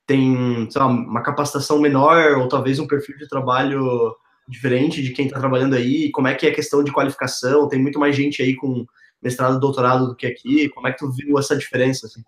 tem, 0.06 0.68
sei 0.70 0.80
lá, 0.80 0.88
uma 0.88 1.22
capacitação 1.22 1.80
menor 1.80 2.38
ou 2.38 2.48
talvez 2.48 2.78
um 2.78 2.86
perfil 2.86 3.16
de 3.16 3.28
trabalho 3.28 4.14
diferente 4.50 5.02
de 5.02 5.12
quem 5.12 5.26
está 5.26 5.38
trabalhando 5.38 5.74
aí? 5.74 6.10
Como 6.10 6.28
é 6.28 6.34
que 6.34 6.46
é 6.46 6.50
a 6.50 6.54
questão 6.54 6.82
de 6.82 6.92
qualificação? 6.92 7.68
Tem 7.68 7.80
muito 7.80 7.98
mais 7.98 8.16
gente 8.16 8.42
aí 8.42 8.54
com 8.54 8.84
mestrado, 9.22 9.60
doutorado 9.60 10.08
do 10.08 10.16
que 10.16 10.26
aqui. 10.26 10.68
Como 10.70 10.88
é 10.88 10.92
que 10.92 10.98
tu 10.98 11.10
viu 11.10 11.38
essa 11.38 11.56
diferença? 11.56 12.06
Assim? 12.06 12.22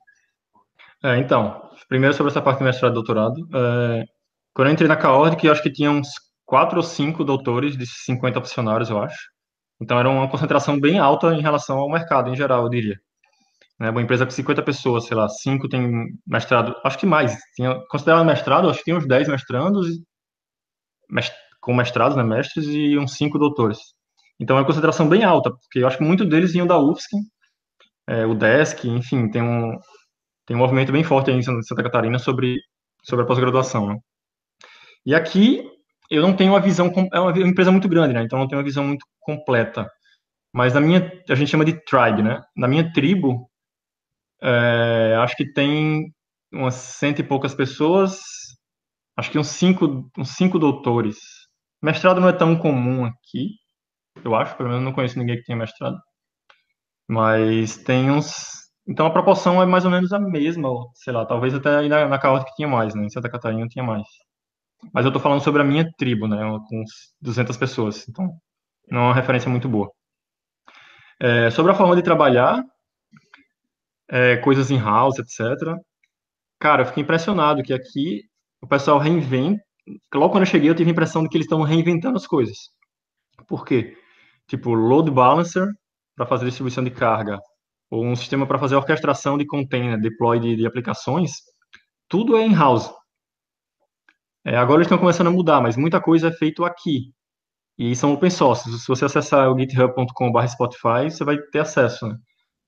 É, 1.04 1.18
então, 1.18 1.68
primeiro 1.88 2.14
sobre 2.14 2.30
essa 2.30 2.40
parte 2.40 2.58
de 2.58 2.64
mestrado 2.64 2.92
e 2.92 2.94
doutorado. 2.94 3.48
É, 3.54 4.04
quando 4.54 4.68
eu 4.68 4.72
entrei 4.72 4.88
na 4.88 4.96
Caord, 4.96 5.37
que 5.37 5.48
eu 5.48 5.52
acho 5.52 5.62
que 5.62 5.72
tinha 5.72 5.90
uns 5.90 6.08
quatro 6.46 6.76
ou 6.76 6.82
cinco 6.82 7.24
doutores 7.24 7.76
de 7.76 7.87
50 7.87 8.40
funcionários, 8.40 8.88
eu 8.88 9.02
acho. 9.02 9.30
Então 9.80 9.98
era 9.98 10.08
uma 10.08 10.30
concentração 10.30 10.78
bem 10.78 10.98
alta 10.98 11.35
em 11.35 11.40
relação 11.40 11.78
ao 11.78 11.90
mercado 11.90 12.30
em 12.30 12.37
geral, 12.37 12.64
eu 12.64 12.70
diria. 12.70 13.00
Né, 13.80 13.90
uma 13.90 14.02
empresa 14.02 14.24
com 14.24 14.30
50 14.30 14.62
pessoas, 14.62 15.06
sei 15.06 15.16
lá, 15.16 15.28
cinco 15.28 15.68
tem 15.68 16.08
mestrado, 16.24 16.76
acho 16.85 16.98
que 16.98 17.06
mais. 17.06 17.37
Tinha, 17.56 17.82
mestrado, 18.24 18.68
acho 18.68 18.78
que 18.78 18.85
tinha 18.85 18.96
uns 18.96 19.08
10 19.08 19.28
mestrandos, 19.28 19.88
mest, 21.11 21.32
com 21.62 21.75
mestrados, 21.75 22.16
né, 22.16 22.22
mestres, 22.25 22.66
e 22.66 22.98
uns 22.98 23.14
cinco 23.14 23.38
doutores. 23.38 23.79
Então 24.38 24.57
é 24.57 24.61
uma 24.61 24.66
concentração 24.66 25.09
bem 25.09 25.25
alta, 25.25 25.51
porque 25.51 25.79
eu 25.79 25.87
acho 25.87 25.98
que 25.98 26.05
muitos 26.05 26.29
deles 26.29 26.53
vinham 26.53 26.66
da 26.66 26.79
UFSC, 26.79 27.16
é, 28.09 28.27
o 28.27 28.35
DESC, 28.35 28.88
enfim, 28.88 29.31
tem 29.31 29.42
um, 29.42 29.79
tem 30.46 30.57
um 30.57 30.61
movimento 30.61 30.92
bem 30.92 31.05
forte 31.05 31.31
aí 31.31 31.37
em 31.37 31.42
Santa 31.42 31.83
Catarina 31.83 32.18
sobre, 32.18 32.59
sobre 33.05 33.25
a 33.25 33.27
pós-graduação. 33.27 33.87
Né? 33.88 33.98
E 35.07 35.14
aqui, 35.14 35.62
eu 36.11 36.22
não 36.22 36.35
tenho 36.37 36.53
uma 36.53 36.61
visão, 36.61 36.92
é 37.12 37.20
uma 37.20 37.33
empresa 37.38 37.70
muito 37.72 37.88
grande, 37.88 38.14
né? 38.14 38.22
Então 38.22 38.38
não 38.38 38.48
tenho 38.48 38.59
uma 38.61 38.64
visão 38.64 38.85
muito 38.85 39.07
completa. 39.20 39.88
Mas 40.53 40.75
na 40.75 40.81
minha, 40.81 41.11
a 41.29 41.35
gente 41.35 41.51
chama 41.51 41.64
de 41.64 41.75
tribe, 41.85 42.22
né? 42.22 42.42
Na 42.57 42.68
minha 42.68 42.92
tribo, 42.92 43.48
é, 44.42 45.16
acho 45.20 45.37
que 45.37 45.53
tem 45.53 46.12
umas 46.53 46.75
cento 46.75 47.20
e 47.20 47.25
poucas 47.25 47.55
pessoas, 47.55 48.20
acho 49.16 49.31
que 49.31 49.38
uns 49.38 49.48
cinco, 49.48 50.11
uns 50.18 50.31
cinco 50.37 50.59
doutores. 50.59 51.18
Mestrado 51.82 52.20
não 52.20 52.28
é 52.28 52.32
tão 52.32 52.56
comum 52.56 53.04
aqui, 53.04 53.56
eu 54.24 54.34
acho, 54.34 54.56
pelo 54.56 54.68
menos 54.68 54.84
não 54.84 54.92
conheço 54.92 55.18
ninguém 55.18 55.36
que 55.36 55.44
tenha 55.44 55.58
mestrado. 55.58 55.98
Mas 57.08 57.76
tem 57.78 58.10
uns. 58.10 58.52
Então 58.86 59.06
a 59.06 59.10
proporção 59.10 59.62
é 59.62 59.66
mais 59.66 59.84
ou 59.84 59.90
menos 59.90 60.12
a 60.12 60.18
mesma, 60.18 60.68
sei 60.94 61.12
lá, 61.12 61.26
talvez 61.26 61.54
até 61.54 61.76
aí 61.76 61.88
na, 61.88 62.08
na 62.08 62.18
que 62.18 62.54
tinha 62.54 62.68
mais, 62.68 62.94
né? 62.94 63.04
Em 63.04 63.10
Santa 63.10 63.30
Catarina 63.30 63.66
tinha 63.68 63.84
mais. 63.84 64.06
Mas 64.92 65.04
eu 65.04 65.12
tô 65.12 65.20
falando 65.20 65.42
sobre 65.42 65.62
a 65.62 65.64
minha 65.64 65.90
tribo, 65.98 66.26
né? 66.26 66.38
Com 66.68 66.84
200 67.20 67.56
pessoas, 67.56 68.08
então 68.08 68.30
não 68.90 69.00
é 69.00 69.04
uma 69.04 69.14
referência 69.14 69.50
muito 69.50 69.68
boa. 69.68 69.90
É, 71.20 71.50
sobre 71.50 71.72
a 71.72 71.74
forma 71.74 71.94
de 71.96 72.02
trabalhar, 72.02 72.62
é, 74.10 74.36
coisas 74.38 74.70
em 74.70 74.78
house, 74.78 75.18
etc. 75.18 75.76
Cara, 76.60 76.82
eu 76.82 76.86
fiquei 76.86 77.02
impressionado 77.02 77.62
que 77.62 77.72
aqui 77.72 78.22
o 78.60 78.66
pessoal 78.66 78.98
reinventa. 78.98 79.62
Logo 80.14 80.30
quando 80.30 80.42
eu 80.42 80.50
cheguei, 80.50 80.70
eu 80.70 80.74
tive 80.74 80.90
a 80.90 80.92
impressão 80.92 81.22
de 81.22 81.28
que 81.28 81.36
eles 81.36 81.46
estão 81.46 81.62
reinventando 81.62 82.16
as 82.16 82.26
coisas. 82.26 82.56
Por 83.48 83.64
quê? 83.64 83.96
Tipo, 84.46 84.74
load 84.74 85.10
balancer 85.10 85.66
para 86.16 86.26
fazer 86.26 86.46
distribuição 86.46 86.84
de 86.84 86.90
carga, 86.90 87.38
ou 87.90 88.04
um 88.04 88.16
sistema 88.16 88.46
para 88.46 88.58
fazer 88.58 88.76
orquestração 88.76 89.36
de 89.36 89.46
container, 89.46 90.00
deploy 90.00 90.38
de, 90.38 90.56
de 90.56 90.66
aplicações, 90.66 91.32
tudo 92.08 92.36
é 92.36 92.46
in-house. 92.46 92.90
É, 94.44 94.56
agora 94.56 94.78
eles 94.78 94.86
estão 94.86 94.98
começando 94.98 95.28
a 95.28 95.30
mudar, 95.30 95.60
mas 95.60 95.76
muita 95.76 96.00
coisa 96.00 96.28
é 96.28 96.32
feito 96.32 96.64
aqui. 96.64 97.12
E 97.78 97.94
são 97.96 98.12
open 98.12 98.30
source. 98.30 98.70
Se 98.78 98.88
você 98.88 99.04
acessar 99.04 99.50
o 99.50 99.58
github.com.br 99.58 100.46
Spotify, 100.46 101.10
você 101.10 101.24
vai 101.24 101.38
ter 101.38 101.60
acesso. 101.60 102.06
Né? 102.06 102.16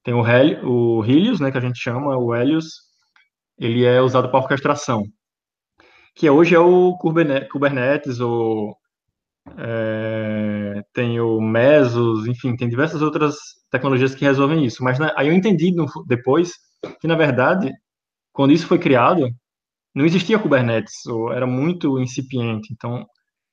Tem 0.03 0.15
o, 0.15 0.27
Hel 0.27 0.65
o 0.67 1.05
Helios, 1.05 1.41
né, 1.41 1.51
que 1.51 1.59
a 1.59 1.61
gente 1.61 1.79
chama, 1.79 2.17
o 2.17 2.35
Helios, 2.35 2.67
ele 3.59 3.85
é 3.85 4.01
usado 4.01 4.31
para 4.31 4.41
orquestração. 4.41 5.03
Que 6.15 6.31
hoje 6.31 6.55
é 6.55 6.59
o 6.59 6.97
Kubernetes, 6.97 8.21
ou 8.21 8.77
é, 9.59 10.83
tem 10.93 11.21
o 11.21 11.41
Mesos, 11.41 12.27
enfim, 12.27 12.57
tem 12.57 12.69
diversas 12.69 13.03
outras 13.03 13.37
tecnologias 13.71 14.15
que 14.15 14.25
resolvem 14.25 14.65
isso. 14.65 14.83
Mas 14.83 14.99
né, 14.99 15.11
aí 15.17 15.29
eu 15.29 15.35
entendi 15.35 15.73
no, 15.73 15.87
depois 16.07 16.53
que, 17.01 17.07
na 17.07 17.17
verdade, 17.17 17.73
quando 18.33 18.53
isso 18.53 18.67
foi 18.67 18.79
criado, 18.79 19.29
não 19.95 20.05
existia 20.05 20.39
Kubernetes, 20.39 21.07
ou 21.07 21.33
era 21.33 21.47
muito 21.47 22.01
incipiente. 22.01 22.73
Então, 22.73 23.07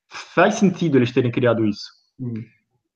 faz 0.08 0.56
sentido 0.56 0.97
eles 0.97 1.12
terem 1.12 1.32
criado 1.32 1.65
isso. 1.65 1.86
Hum. 2.19 2.34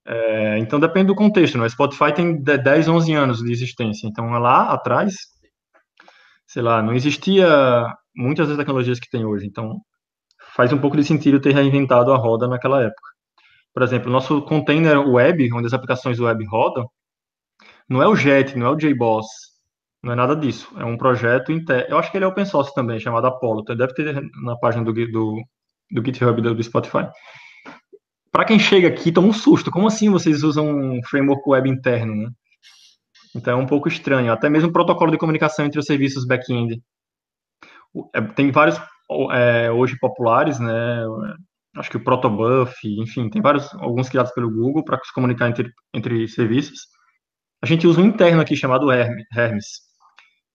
É, 0.08 0.60
então, 0.60 0.80
depende 0.80 1.08
do 1.08 1.15
contexto. 1.15 1.58
Né? 1.58 1.67
Spotify 1.69 2.13
tem 2.13 2.41
10, 2.41 2.88
11 2.88 3.13
anos 3.13 3.39
de 3.39 3.51
existência. 3.51 4.08
Então, 4.08 4.30
lá 4.30 4.71
atrás, 4.71 5.15
sei 6.47 6.62
lá, 6.62 6.82
não 6.82 6.93
existia 6.93 7.47
muitas 8.15 8.47
das 8.47 8.58
tecnologias 8.58 8.99
que 8.99 9.10
tem 9.10 9.25
hoje. 9.25 9.45
Então, 9.45 9.80
faz 10.56 10.71
um 10.71 10.78
pouco 10.78 10.97
de 10.97 11.04
sentido 11.04 11.39
ter 11.39 11.54
reinventado 11.54 12.12
a 12.13 12.17
roda 12.17 12.47
naquela 12.47 12.82
época. 12.82 13.10
Por 13.73 13.84
exemplo, 13.84 14.12
nosso 14.12 14.41
container 14.43 14.97
web, 14.99 15.51
onde 15.54 15.67
as 15.67 15.73
aplicações 15.73 16.19
web 16.19 16.45
rodam, 16.45 16.89
não 17.89 18.01
é 18.01 18.08
o 18.08 18.15
Jet, 18.15 18.58
não 18.58 18.67
é 18.67 18.69
o 18.69 18.75
JBoss, 18.75 19.28
não 20.01 20.13
é 20.13 20.15
nada 20.15 20.36
disso. 20.36 20.71
É 20.78 20.86
um 20.86 20.97
projeto 20.97 21.51
interno. 21.51 21.86
Eu 21.89 21.97
acho 21.97 22.12
que 22.12 22.17
ele 22.17 22.25
é 22.25 22.28
open 22.28 22.45
source 22.45 22.73
também, 22.73 22.99
chamado 22.99 23.28
Apollo. 23.28 23.62
Então, 23.62 23.75
deve 23.75 23.93
ter 23.93 24.21
na 24.43 24.56
página 24.58 24.84
do, 24.84 24.93
do, 24.93 25.41
do 25.91 26.06
GitHub 26.06 26.41
do, 26.41 26.56
do 26.56 26.63
Spotify. 26.63 27.10
Para 28.32 28.45
quem 28.45 28.60
chega 28.60 28.88
aqui, 28.88 29.12
toma 29.12 29.30
um 29.30 29.34
susto. 29.34 29.71
Como 29.71 29.88
assim 29.88 30.10
vocês 30.10 30.43
usam 30.43 30.67
um 30.67 31.01
framework 31.04 31.41
web 31.49 31.69
interno, 31.69 32.15
né? 32.15 32.30
Então 33.36 33.60
é 33.60 33.62
um 33.62 33.65
pouco 33.65 33.88
estranho. 33.88 34.32
Até 34.32 34.49
mesmo 34.49 34.69
o 34.69 34.73
protocolo 34.73 35.12
de 35.12 35.17
comunicação 35.17 35.65
entre 35.65 35.80
os 35.80 35.86
serviços 35.86 36.25
back-end. 36.25 36.82
É, 38.14 38.22
tem 38.22 38.52
vários 38.52 38.80
é, 39.32 39.72
hoje 39.72 39.98
populares, 40.00 40.60
né? 40.60 41.04
Acho 41.78 41.90
que 41.90 41.98
o 41.98 42.04
Protobuf, 42.04 42.74
enfim, 42.84 43.30
tem 43.30 43.42
vários, 43.42 43.74
alguns 43.76 44.10
criados 44.10 44.32
pelo 44.34 44.50
Google 44.50 44.84
para 44.84 45.00
se 45.04 45.14
comunicar 45.14 45.50
entre, 45.50 45.72
entre 45.94 46.28
serviços. 46.28 46.80
A 47.62 47.66
gente 47.66 47.88
usa 47.88 48.02
um 48.02 48.06
interno 48.06 48.42
aqui 48.42 48.56
chamado 48.56 48.92
Hermes. 48.92 49.82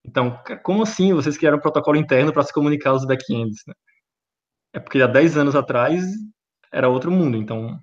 Então, 0.04 0.38
como 0.62 0.82
assim 0.82 1.12
vocês 1.12 1.36
criaram 1.36 1.58
um 1.58 1.60
protocolo 1.60 1.96
interno 1.96 2.32
para 2.32 2.42
se 2.42 2.52
comunicar 2.52 2.90
aos 2.90 3.06
backends? 3.06 3.62
Né? 3.66 3.74
É 4.74 4.80
porque 4.80 5.02
há 5.02 5.06
10 5.06 5.36
anos 5.36 5.56
atrás 5.56 6.04
era 6.72 6.88
outro 6.88 7.10
mundo, 7.10 7.36
então 7.36 7.78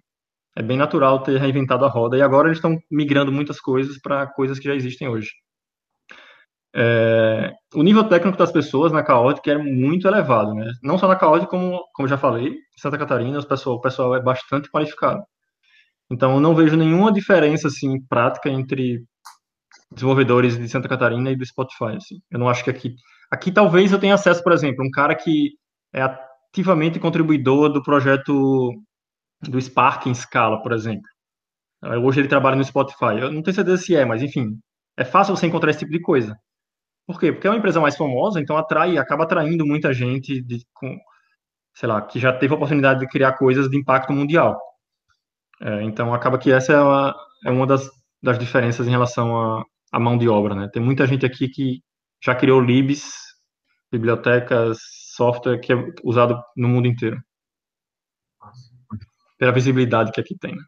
é 0.55 0.63
bem 0.63 0.77
natural 0.77 1.21
ter 1.21 1.37
reinventado 1.39 1.85
a 1.85 1.89
roda 1.89 2.17
e 2.17 2.21
agora 2.21 2.47
eles 2.47 2.57
estão 2.57 2.79
migrando 2.89 3.31
muitas 3.31 3.59
coisas 3.59 3.99
para 3.99 4.25
coisas 4.27 4.57
que 4.57 4.65
já 4.65 4.73
existem 4.75 5.07
hoje. 5.07 5.29
É, 6.79 7.53
o 7.73 7.81
nível 7.81 8.03
técnico 8.03 8.37
das 8.37 8.51
pessoas 8.51 8.91
na 8.91 9.01
Caótica 9.01 9.51
é 9.51 9.57
muito 9.57 10.07
elevado, 10.07 10.53
né? 10.53 10.71
Não 10.83 10.97
só 10.97 11.07
na 11.07 11.15
Caótica, 11.15 11.49
como, 11.49 11.83
como 11.91 12.07
já 12.07 12.17
falei, 12.17 12.49
em 12.49 12.79
Santa 12.79 12.99
Catarina, 12.99 13.41
pessoal, 13.43 13.77
o 13.77 13.81
pessoal 13.81 14.15
é 14.15 14.21
bastante 14.21 14.69
qualificado. 14.69 15.23
Então, 16.11 16.35
eu 16.35 16.39
não 16.39 16.53
vejo 16.53 16.77
nenhuma 16.77 17.11
diferença, 17.11 17.67
assim, 17.67 17.99
prática 18.07 18.49
entre 18.49 19.03
desenvolvedores 19.91 20.57
de 20.57 20.69
Santa 20.69 20.87
Catarina 20.87 21.31
e 21.31 21.35
do 21.35 21.45
Spotify, 21.45 21.95
assim. 21.95 22.19
Eu 22.29 22.39
não 22.39 22.47
acho 22.47 22.63
que 22.63 22.69
aqui... 22.69 22.95
Aqui, 23.31 23.51
talvez, 23.51 23.91
eu 23.91 23.99
tenha 23.99 24.13
acesso, 24.13 24.43
por 24.43 24.53
exemplo, 24.53 24.85
um 24.85 24.91
cara 24.91 25.15
que 25.15 25.53
é 25.93 26.01
ativamente 26.01 26.99
contribuidor 26.99 27.69
do 27.69 27.83
projeto 27.83 28.71
do 29.41 29.59
Spark 29.59 30.05
em 30.07 30.13
Scala, 30.13 30.61
por 30.61 30.71
exemplo. 30.71 31.03
Hoje 32.03 32.21
ele 32.21 32.27
trabalha 32.27 32.55
no 32.55 32.63
Spotify. 32.63 33.19
Eu 33.19 33.31
não 33.31 33.41
tenho 33.41 33.55
certeza 33.55 33.77
se 33.77 33.95
é, 33.95 34.05
mas, 34.05 34.21
enfim, 34.21 34.59
é 34.95 35.03
fácil 35.03 35.35
você 35.35 35.47
encontrar 35.47 35.71
esse 35.71 35.79
tipo 35.79 35.91
de 35.91 36.01
coisa. 36.01 36.37
Por 37.07 37.17
quê? 37.19 37.31
Porque 37.31 37.47
é 37.47 37.49
uma 37.49 37.57
empresa 37.57 37.79
mais 37.79 37.95
famosa, 37.95 38.41
então 38.41 38.57
atrai, 38.57 38.97
acaba 38.97 39.23
atraindo 39.23 39.65
muita 39.65 39.93
gente 39.93 40.41
de, 40.41 40.67
com, 40.73 40.93
sei 41.73 41.87
lá, 41.87 42.01
que 42.01 42.19
já 42.19 42.33
teve 42.33 42.53
a 42.53 42.57
oportunidade 42.57 42.99
de 42.99 43.07
criar 43.07 43.37
coisas 43.37 43.69
de 43.69 43.77
impacto 43.77 44.11
mundial. 44.11 44.59
É, 45.61 45.83
então 45.83 46.13
acaba 46.13 46.37
que 46.37 46.51
essa 46.51 46.73
é 46.73 46.81
uma, 46.81 47.15
é 47.45 47.49
uma 47.49 47.65
das, 47.65 47.89
das 48.21 48.37
diferenças 48.37 48.85
em 48.85 48.91
relação 48.91 49.63
à 49.91 49.99
mão 49.99 50.17
de 50.17 50.27
obra, 50.27 50.53
né? 50.53 50.69
Tem 50.71 50.81
muita 50.83 51.07
gente 51.07 51.25
aqui 51.25 51.47
que 51.47 51.81
já 52.23 52.35
criou 52.35 52.59
libs, 52.59 53.09
bibliotecas, 53.89 54.77
software 55.15 55.59
que 55.59 55.71
é 55.71 55.75
usado 56.03 56.41
no 56.57 56.67
mundo 56.67 56.87
inteiro. 56.87 57.21
Pela 59.37 59.53
visibilidade 59.53 60.11
que 60.11 60.19
aqui 60.19 60.37
tem. 60.37 60.55
Né? 60.55 60.63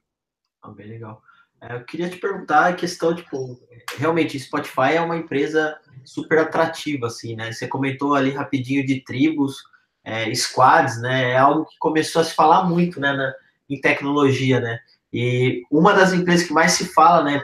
Ah, 0.64 0.72
bem 0.72 0.88
legal. 0.88 1.22
É, 1.62 1.76
eu 1.76 1.84
queria 1.84 2.10
te 2.10 2.18
perguntar 2.18 2.68
a 2.68 2.74
questão, 2.74 3.14
tipo, 3.14 3.60
realmente, 3.98 4.40
Spotify 4.40 4.94
é 4.96 5.02
uma 5.02 5.18
empresa 5.18 5.78
super 6.06 6.40
atrativa, 6.40 7.08
assim, 7.08 7.36
né? 7.36 7.52
Você 7.52 7.68
comentou 7.68 8.16
ali 8.16 8.32
rapidinho 8.32 8.86
de 8.86 9.02
tribos, 9.02 9.58
é, 10.04 10.34
squads, 10.34 11.02
né? 11.02 11.32
É 11.32 11.38
algo 11.38 11.66
que 11.66 11.78
começou 11.78 12.22
a 12.22 12.26
se 12.26 12.34
falar 12.34 12.64
muito, 12.64 13.00
né, 13.00 13.12
na, 13.14 13.34
em 13.70 13.80
tecnologia, 13.80 14.60
né? 14.60 14.80
E 15.12 15.64
uma 15.70 15.94
das 15.94 16.14
empresas 16.14 16.48
que 16.48 16.54
mais 16.54 16.74
se 16.74 16.86
fala, 16.94 17.24
né, 17.24 17.44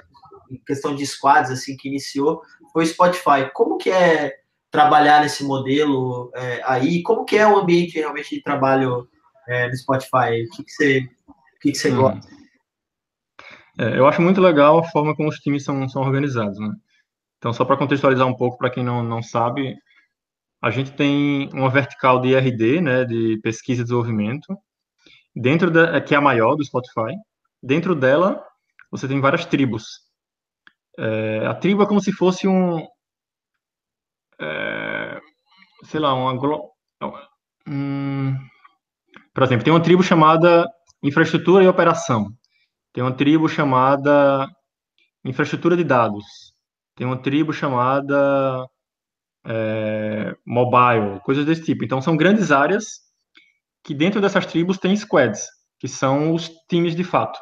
em 0.49 0.57
questão 0.65 0.95
de 0.95 1.05
squads, 1.05 1.51
assim, 1.51 1.75
que 1.75 1.87
iniciou, 1.87 2.41
foi 2.71 2.83
o 2.83 2.87
Spotify. 2.87 3.49
Como 3.53 3.77
que 3.77 3.89
é 3.89 4.39
trabalhar 4.71 5.21
nesse 5.21 5.43
modelo 5.43 6.31
é, 6.35 6.61
aí? 6.65 7.01
Como 7.03 7.25
que 7.25 7.37
é 7.37 7.47
o 7.47 7.57
ambiente 7.57 7.95
realmente 7.95 8.35
de 8.35 8.41
trabalho 8.41 9.07
é, 9.47 9.67
no 9.67 9.75
Spotify? 9.75 10.45
O 10.47 10.55
que, 10.55 10.63
que 10.63 10.71
você, 10.71 11.09
o 11.27 11.59
que, 11.59 11.71
que 11.71 11.77
você 11.77 11.91
hum. 11.91 11.97
gosta? 11.97 12.44
É, 13.77 13.97
eu 13.97 14.07
acho 14.07 14.21
muito 14.21 14.39
legal 14.41 14.79
a 14.79 14.83
forma 14.83 15.15
como 15.15 15.29
os 15.29 15.37
times 15.37 15.63
são, 15.63 15.87
são 15.89 16.01
organizados, 16.01 16.57
né? 16.59 16.73
Então, 17.37 17.53
só 17.53 17.65
para 17.65 17.77
contextualizar 17.77 18.25
um 18.27 18.35
pouco, 18.35 18.57
para 18.57 18.69
quem 18.69 18.83
não, 18.83 19.03
não 19.03 19.21
sabe, 19.21 19.75
a 20.61 20.71
gente 20.71 20.91
tem 20.93 21.49
uma 21.53 21.69
vertical 21.69 22.19
de 22.21 22.29
IRD, 22.29 22.81
né, 22.81 23.05
de 23.05 23.39
pesquisa 23.43 23.81
e 23.81 23.83
desenvolvimento, 23.83 24.57
dentro 25.35 25.69
da, 25.69 26.01
que 26.01 26.15
é 26.15 26.17
a 26.17 26.21
maior 26.21 26.55
do 26.55 26.65
Spotify. 26.65 27.13
Dentro 27.61 27.93
dela, 27.93 28.43
você 28.89 29.07
tem 29.07 29.19
várias 29.21 29.45
tribos. 29.45 29.85
É, 30.97 31.45
a 31.45 31.53
tribo 31.53 31.83
é 31.83 31.87
como 31.87 32.01
se 32.01 32.11
fosse 32.11 32.47
um, 32.47 32.79
é, 34.39 35.19
sei 35.83 35.99
lá, 35.99 36.13
uma, 36.13 36.33
um, 37.67 38.35
por 39.33 39.43
exemplo, 39.43 39.63
tem 39.63 39.73
uma 39.73 39.83
tribo 39.83 40.01
chamada 40.03 40.67
infraestrutura 41.03 41.63
e 41.63 41.67
operação. 41.67 42.31
Tem 42.95 43.03
uma 43.03 43.13
tribo 43.13 43.47
chamada 43.47 44.47
infraestrutura 45.23 45.77
de 45.77 45.83
dados 45.83 46.25
tem 46.95 47.05
uma 47.05 47.17
tribo 47.17 47.51
chamada 47.51 48.65
é, 49.45 50.35
mobile, 50.45 51.19
coisas 51.23 51.45
desse 51.45 51.63
tipo. 51.63 51.83
Então, 51.83 52.01
são 52.01 52.15
grandes 52.15 52.51
áreas 52.51 53.01
que 53.83 53.93
dentro 53.93 54.21
dessas 54.21 54.45
tribos 54.45 54.77
tem 54.77 54.95
squads, 54.95 55.45
que 55.79 55.87
são 55.87 56.33
os 56.33 56.49
times 56.69 56.95
de 56.95 57.03
fato. 57.03 57.37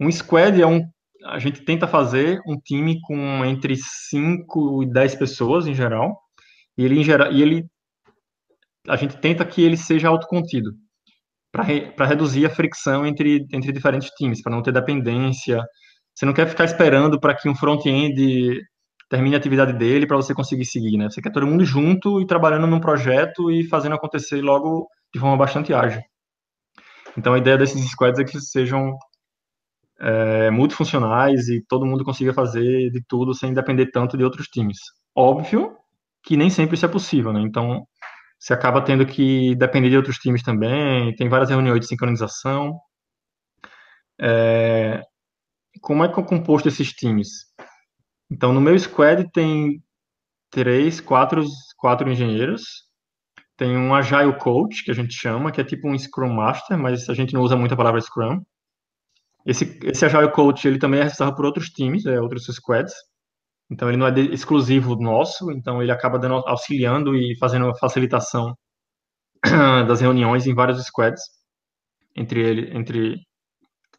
Um 0.00 0.10
squad 0.10 0.60
é 0.60 0.66
um. 0.66 0.82
A 1.26 1.38
gente 1.38 1.64
tenta 1.64 1.86
fazer 1.86 2.40
um 2.46 2.58
time 2.58 3.00
com 3.02 3.44
entre 3.44 3.76
5 3.76 4.82
e 4.82 4.92
10 4.92 5.14
pessoas 5.14 5.66
em 5.66 5.74
geral, 5.74 6.20
e 6.76 6.84
ele, 6.84 7.00
em 7.00 7.04
geral, 7.04 7.32
e 7.32 7.40
ele 7.40 7.66
a 8.86 8.96
gente 8.96 9.16
tenta 9.16 9.46
que 9.46 9.62
ele 9.62 9.78
seja 9.78 10.08
autocontido. 10.08 10.72
Para 11.54 11.62
re, 11.62 11.94
reduzir 11.96 12.44
a 12.44 12.50
fricção 12.50 13.06
entre, 13.06 13.46
entre 13.52 13.70
diferentes 13.70 14.10
times, 14.10 14.42
para 14.42 14.50
não 14.50 14.60
ter 14.60 14.72
dependência. 14.72 15.62
Você 16.12 16.26
não 16.26 16.32
quer 16.32 16.48
ficar 16.48 16.64
esperando 16.64 17.20
para 17.20 17.32
que 17.32 17.48
um 17.48 17.54
front-end 17.54 18.60
termine 19.08 19.36
a 19.36 19.38
atividade 19.38 19.72
dele 19.72 20.04
para 20.04 20.16
você 20.16 20.34
conseguir 20.34 20.64
seguir, 20.64 20.96
né? 20.96 21.08
Você 21.08 21.22
quer 21.22 21.30
todo 21.30 21.46
mundo 21.46 21.64
junto 21.64 22.20
e 22.20 22.26
trabalhando 22.26 22.66
num 22.66 22.80
projeto 22.80 23.52
e 23.52 23.62
fazendo 23.68 23.94
acontecer 23.94 24.42
logo 24.42 24.88
de 25.14 25.20
forma 25.20 25.36
bastante 25.36 25.72
ágil. 25.72 26.02
Então 27.16 27.34
a 27.34 27.38
ideia 27.38 27.56
desses 27.56 27.88
squads 27.88 28.18
é 28.18 28.24
que 28.24 28.40
sejam 28.40 28.92
é, 30.00 30.50
multifuncionais 30.50 31.46
e 31.48 31.64
todo 31.68 31.86
mundo 31.86 32.04
consiga 32.04 32.34
fazer 32.34 32.90
de 32.90 33.00
tudo 33.06 33.32
sem 33.32 33.54
depender 33.54 33.92
tanto 33.92 34.16
de 34.18 34.24
outros 34.24 34.48
times. 34.48 34.78
Óbvio 35.14 35.76
que 36.24 36.36
nem 36.36 36.50
sempre 36.50 36.74
isso 36.74 36.86
é 36.86 36.88
possível, 36.88 37.32
né? 37.32 37.42
Então 37.42 37.84
você 38.44 38.52
acaba 38.52 38.82
tendo 38.82 39.06
que 39.06 39.54
depender 39.54 39.88
de 39.88 39.96
outros 39.96 40.18
times 40.18 40.42
também, 40.42 41.16
tem 41.16 41.30
várias 41.30 41.48
reuniões 41.48 41.80
de 41.80 41.86
sincronização. 41.86 42.78
É, 44.20 45.02
como 45.80 46.04
é 46.04 46.12
que 46.12 46.20
é 46.20 46.22
composto 46.22 46.68
esses 46.68 46.90
times? 46.92 47.46
Então, 48.30 48.52
no 48.52 48.60
meu 48.60 48.78
squad 48.78 49.30
tem 49.32 49.82
três, 50.50 51.00
quatro, 51.00 51.42
quatro 51.78 52.10
engenheiros. 52.12 52.84
Tem 53.56 53.78
um 53.78 53.94
Agile 53.94 54.36
Coach, 54.36 54.84
que 54.84 54.90
a 54.90 54.94
gente 54.94 55.14
chama, 55.14 55.50
que 55.50 55.62
é 55.62 55.64
tipo 55.64 55.88
um 55.88 55.98
Scrum 55.98 56.34
Master, 56.34 56.76
mas 56.76 57.08
a 57.08 57.14
gente 57.14 57.32
não 57.32 57.40
usa 57.40 57.56
muito 57.56 57.72
a 57.72 57.78
palavra 57.78 58.00
Scrum. 58.02 58.42
Esse, 59.46 59.78
esse 59.84 60.04
Agile 60.04 60.30
Coach, 60.30 60.68
ele 60.68 60.78
também 60.78 61.00
é 61.00 61.04
responsável 61.04 61.34
por 61.34 61.46
outros 61.46 61.70
times, 61.70 62.04
é, 62.04 62.20
outros 62.20 62.44
squads. 62.44 62.92
Então, 63.70 63.88
ele 63.88 63.96
não 63.96 64.06
é 64.06 64.20
exclusivo 64.20 64.94
nosso, 64.96 65.50
então 65.50 65.82
ele 65.82 65.90
acaba 65.90 66.18
dando, 66.18 66.34
auxiliando 66.46 67.16
e 67.16 67.36
fazendo 67.38 67.68
a 67.68 67.74
facilitação 67.76 68.56
das 69.88 70.00
reuniões 70.00 70.46
em 70.46 70.54
vários 70.54 70.84
squads. 70.84 71.22
Entre 72.16 72.40
ele, 72.40 72.76
entre... 72.76 73.20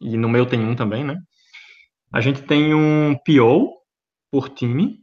E 0.00 0.16
no 0.16 0.28
meu 0.28 0.46
tem 0.46 0.60
um 0.60 0.76
também, 0.76 1.04
né? 1.04 1.16
A 2.12 2.20
gente 2.20 2.42
tem 2.42 2.74
um 2.74 3.16
PO, 3.24 3.76
por 4.30 4.50
time. 4.50 4.98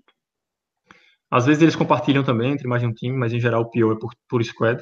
Às 1.32 1.48
vezes 1.48 1.64
eles 1.64 1.76
compartilham 1.76 2.24
também 2.24 2.52
entre 2.52 2.68
mais 2.68 2.82
de 2.82 2.88
um 2.88 2.94
time, 2.94 3.18
mas 3.18 3.34
em 3.34 3.40
geral 3.40 3.64
o 3.64 3.70
pior 3.70 3.94
é 3.94 4.00
por, 4.00 4.14
por 4.30 4.44
squad. 4.44 4.80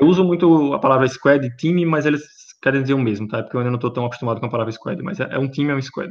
Eu 0.00 0.06
uso 0.06 0.24
muito 0.24 0.72
a 0.72 0.78
palavra 0.78 1.06
squad 1.08 1.44
e 1.46 1.56
time, 1.56 1.84
mas 1.84 2.06
eles 2.06 2.22
querem 2.62 2.80
dizer 2.80 2.94
o 2.94 2.98
mesmo, 2.98 3.28
tá? 3.28 3.42
Porque 3.42 3.56
eu 3.56 3.60
ainda 3.60 3.70
não 3.70 3.76
estou 3.76 3.92
tão 3.92 4.06
acostumado 4.06 4.40
com 4.40 4.46
a 4.46 4.50
palavra 4.50 4.72
squad, 4.72 5.02
mas 5.02 5.20
é, 5.20 5.28
é 5.30 5.38
um 5.38 5.50
time, 5.50 5.70
é 5.70 5.74
um 5.74 5.82
squad. 5.82 6.10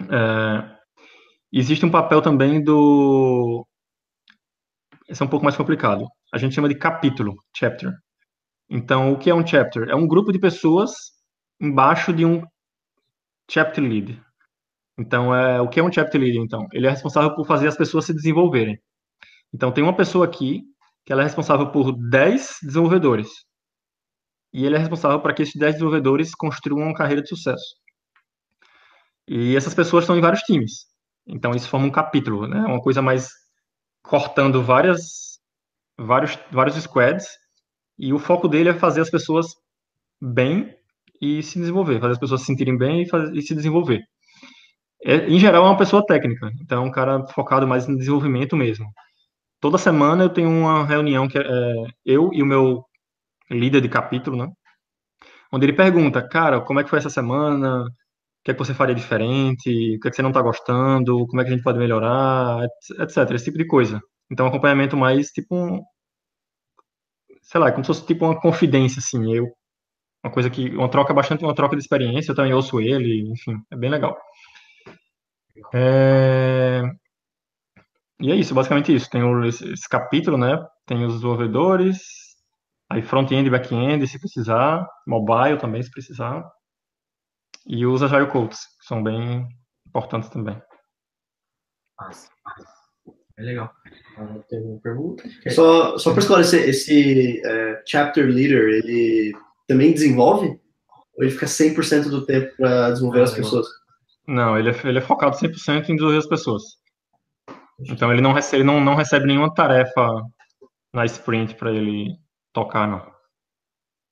É, 0.00 0.77
existe 1.52 1.84
um 1.84 1.90
papel 1.90 2.20
também 2.22 2.62
do. 2.62 3.66
Esse 5.08 5.22
é 5.22 5.26
um 5.26 5.28
pouco 5.28 5.44
mais 5.44 5.56
complicado. 5.56 6.06
A 6.32 6.38
gente 6.38 6.54
chama 6.54 6.68
de 6.68 6.74
capítulo, 6.76 7.34
chapter. 7.56 7.92
Então, 8.68 9.12
o 9.12 9.18
que 9.18 9.30
é 9.30 9.34
um 9.34 9.46
chapter? 9.46 9.88
É 9.88 9.94
um 9.94 10.06
grupo 10.06 10.32
de 10.32 10.38
pessoas 10.38 10.92
embaixo 11.60 12.12
de 12.12 12.24
um 12.24 12.42
chapter 13.50 13.82
lead. 13.82 14.20
Então, 14.98 15.34
é, 15.34 15.60
o 15.60 15.68
que 15.68 15.80
é 15.80 15.82
um 15.82 15.92
chapter 15.92 16.20
leader, 16.20 16.42
então? 16.42 16.66
Ele 16.72 16.86
é 16.86 16.90
responsável 16.90 17.34
por 17.34 17.46
fazer 17.46 17.68
as 17.68 17.76
pessoas 17.76 18.04
se 18.04 18.12
desenvolverem. 18.12 18.78
Então, 19.54 19.72
tem 19.72 19.82
uma 19.82 19.96
pessoa 19.96 20.26
aqui 20.26 20.62
que 21.06 21.12
ela 21.12 21.22
é 21.22 21.24
responsável 21.24 21.70
por 21.70 21.92
10 22.10 22.58
desenvolvedores. 22.62 23.28
E 24.52 24.66
ele 24.66 24.76
é 24.76 24.78
responsável 24.78 25.20
para 25.20 25.32
que 25.32 25.42
esses 25.42 25.54
10 25.54 25.74
desenvolvedores 25.74 26.34
construam 26.34 26.88
uma 26.88 26.94
carreira 26.94 27.22
de 27.22 27.28
sucesso. 27.28 27.76
E 29.26 29.56
essas 29.56 29.74
pessoas 29.74 30.04
estão 30.04 30.18
em 30.18 30.20
vários 30.20 30.42
times. 30.42 30.86
Então, 31.28 31.52
isso 31.52 31.68
forma 31.68 31.86
um 31.86 31.90
capítulo, 31.90 32.46
né? 32.48 32.60
Uma 32.60 32.80
coisa 32.80 33.02
mais 33.02 33.28
cortando 34.02 34.62
várias, 34.62 35.38
vários, 35.98 36.38
vários 36.50 36.76
squads. 36.76 37.26
E 37.98 38.12
o 38.12 38.18
foco 38.18 38.48
dele 38.48 38.70
é 38.70 38.74
fazer 38.74 39.00
as 39.00 39.10
pessoas 39.10 39.46
bem 40.20 40.74
e 41.20 41.42
se 41.42 41.58
desenvolver, 41.58 42.00
fazer 42.00 42.12
as 42.12 42.18
pessoas 42.18 42.40
se 42.40 42.46
sentirem 42.46 42.76
bem 42.78 43.02
e, 43.02 43.08
fazer, 43.08 43.36
e 43.36 43.42
se 43.42 43.54
desenvolver 43.54 44.02
é, 45.04 45.26
em 45.28 45.38
geral, 45.38 45.64
é 45.64 45.68
uma 45.68 45.76
pessoa 45.76 46.04
técnica, 46.04 46.50
então 46.60 46.82
é 46.82 46.86
um 46.86 46.90
cara 46.90 47.26
focado 47.28 47.66
mais 47.66 47.86
no 47.86 47.96
desenvolvimento 47.96 48.56
mesmo. 48.56 48.86
Toda 49.60 49.78
semana 49.78 50.24
eu 50.24 50.30
tenho 50.30 50.50
uma 50.50 50.84
reunião 50.86 51.28
que 51.28 51.38
é, 51.38 51.42
é 51.42 51.86
eu 52.06 52.30
e 52.32 52.42
o 52.42 52.46
meu 52.46 52.84
líder 53.50 53.80
de 53.82 53.88
capítulo, 53.88 54.36
né? 54.36 54.48
Onde 55.52 55.66
ele 55.66 55.72
pergunta, 55.74 56.26
cara, 56.26 56.60
como 56.60 56.80
é 56.80 56.84
que 56.84 56.90
foi 56.90 56.98
essa 56.98 57.10
semana? 57.10 57.84
Que 58.48 58.52
é 58.52 58.54
que 58.54 58.60
você 58.60 58.72
faria 58.72 58.94
diferente? 58.94 59.68
O 59.68 60.00
que 60.00 60.08
é 60.08 60.10
que 60.10 60.16
você 60.16 60.22
não 60.22 60.30
está 60.30 60.40
gostando? 60.40 61.26
Como 61.26 61.38
é 61.38 61.44
que 61.44 61.50
a 61.50 61.52
gente 61.52 61.62
pode 61.62 61.78
melhorar? 61.78 62.64
Etc. 62.98 63.30
Esse 63.34 63.44
tipo 63.44 63.58
de 63.58 63.66
coisa. 63.66 64.00
Então, 64.30 64.46
acompanhamento 64.46 64.96
mais 64.96 65.26
tipo 65.28 65.54
um, 65.54 65.82
sei 67.42 67.60
lá, 67.60 67.70
como 67.70 67.84
se 67.84 67.88
fosse 67.88 68.06
tipo 68.06 68.24
uma 68.24 68.40
confidência, 68.40 69.00
assim. 69.00 69.34
Eu, 69.34 69.44
uma 70.24 70.32
coisa 70.32 70.48
que, 70.48 70.70
uma 70.74 70.88
troca 70.88 71.12
bastante, 71.12 71.44
uma 71.44 71.54
troca 71.54 71.76
de 71.76 71.82
experiência. 71.82 72.30
Eu 72.30 72.36
também 72.36 72.54
ouço 72.54 72.80
ele, 72.80 73.30
enfim, 73.30 73.52
é 73.70 73.76
bem 73.76 73.90
legal. 73.90 74.16
É... 75.74 76.80
E 78.18 78.32
é 78.32 78.34
isso, 78.34 78.54
basicamente 78.54 78.94
isso. 78.94 79.10
Tem 79.10 79.22
o, 79.22 79.44
esse, 79.44 79.70
esse 79.74 79.86
capítulo, 79.86 80.38
né? 80.38 80.58
Tem 80.86 81.04
os 81.04 81.16
desenvolvedores, 81.16 81.98
aí 82.88 83.02
front-end 83.02 83.46
e 83.46 83.50
back-end, 83.50 84.06
se 84.06 84.18
precisar, 84.18 84.88
mobile 85.06 85.58
também, 85.58 85.82
se 85.82 85.90
precisar, 85.90 86.50
e 87.68 87.84
os 87.84 88.02
Agile 88.02 88.26
Codes, 88.26 88.60
que 88.80 88.86
são 88.86 89.02
bem 89.02 89.46
importantes 89.86 90.30
também. 90.30 90.60
É 93.38 93.42
legal. 93.42 93.70
Tem 94.48 94.58
alguma 94.58 94.80
pergunta? 94.80 95.22
Só, 95.50 95.98
só 95.98 96.10
para 96.10 96.20
esclarecer, 96.20 96.68
esse 96.68 97.40
é, 97.44 97.82
chapter 97.86 98.26
leader, 98.26 98.68
ele 98.68 99.32
também 99.66 99.92
desenvolve? 99.92 100.58
Ou 101.16 101.24
ele 101.24 101.30
fica 101.30 101.46
100% 101.46 102.08
do 102.08 102.24
tempo 102.24 102.56
para 102.56 102.90
desenvolver 102.90 103.20
ah, 103.20 103.24
as 103.24 103.34
pessoas? 103.34 103.66
Não, 104.26 104.58
ele 104.58 104.70
é, 104.70 104.80
ele 104.84 104.98
é 104.98 105.02
focado 105.02 105.36
100% 105.36 105.88
em 105.88 105.94
desenvolver 105.94 106.18
as 106.18 106.26
pessoas. 106.26 106.62
Então 107.80 108.12
ele 108.12 108.22
não 108.22 108.32
recebe, 108.32 108.64
não, 108.64 108.80
não 108.80 108.94
recebe 108.94 109.26
nenhuma 109.26 109.54
tarefa 109.54 110.08
na 110.92 111.04
sprint 111.04 111.54
para 111.54 111.72
ele 111.72 112.16
tocar, 112.52 112.88
não. 112.88 113.17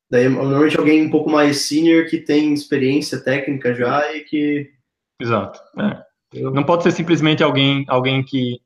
Daí, 0.09 0.29
normalmente 0.29 0.77
alguém 0.77 1.05
um 1.05 1.09
pouco 1.09 1.29
mais 1.29 1.67
senior 1.67 2.05
que 2.05 2.17
tem 2.17 2.53
experiência 2.53 3.21
técnica 3.21 3.73
já 3.73 4.15
e 4.15 4.21
que... 4.21 4.71
Exato. 5.19 5.59
É. 5.79 6.07
Não 6.41 6.63
pode 6.63 6.83
ser 6.83 6.91
simplesmente 6.91 7.43
alguém, 7.43 7.83
alguém 7.87 8.23
que, 8.23 8.61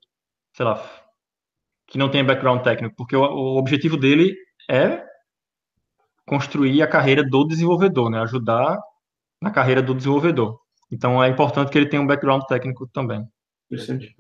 sei 0.56 0.66
lá, 0.66 0.84
que 1.88 1.98
não 1.98 2.10
tem 2.10 2.24
background 2.24 2.64
técnico, 2.64 2.96
porque 2.96 3.16
o, 3.16 3.22
o 3.22 3.58
objetivo 3.58 3.98
dele 3.98 4.36
é 4.70 5.04
construir 6.26 6.82
a 6.82 6.88
carreira 6.88 7.24
do 7.24 7.46
desenvolvedor, 7.46 8.10
né? 8.10 8.20
Ajudar 8.22 8.80
na 9.42 9.52
carreira 9.52 9.82
do 9.82 9.96
desenvolvedor. 9.96 10.60
Então 10.92 11.24
é 11.24 11.28
importante 11.28 11.72
que 11.72 11.78
ele 11.78 11.90
tenha 11.90 12.02
um 12.02 12.08
background 12.08 12.44
técnico 12.44 12.88
também. 12.88 13.26
Interessante. 13.70 14.16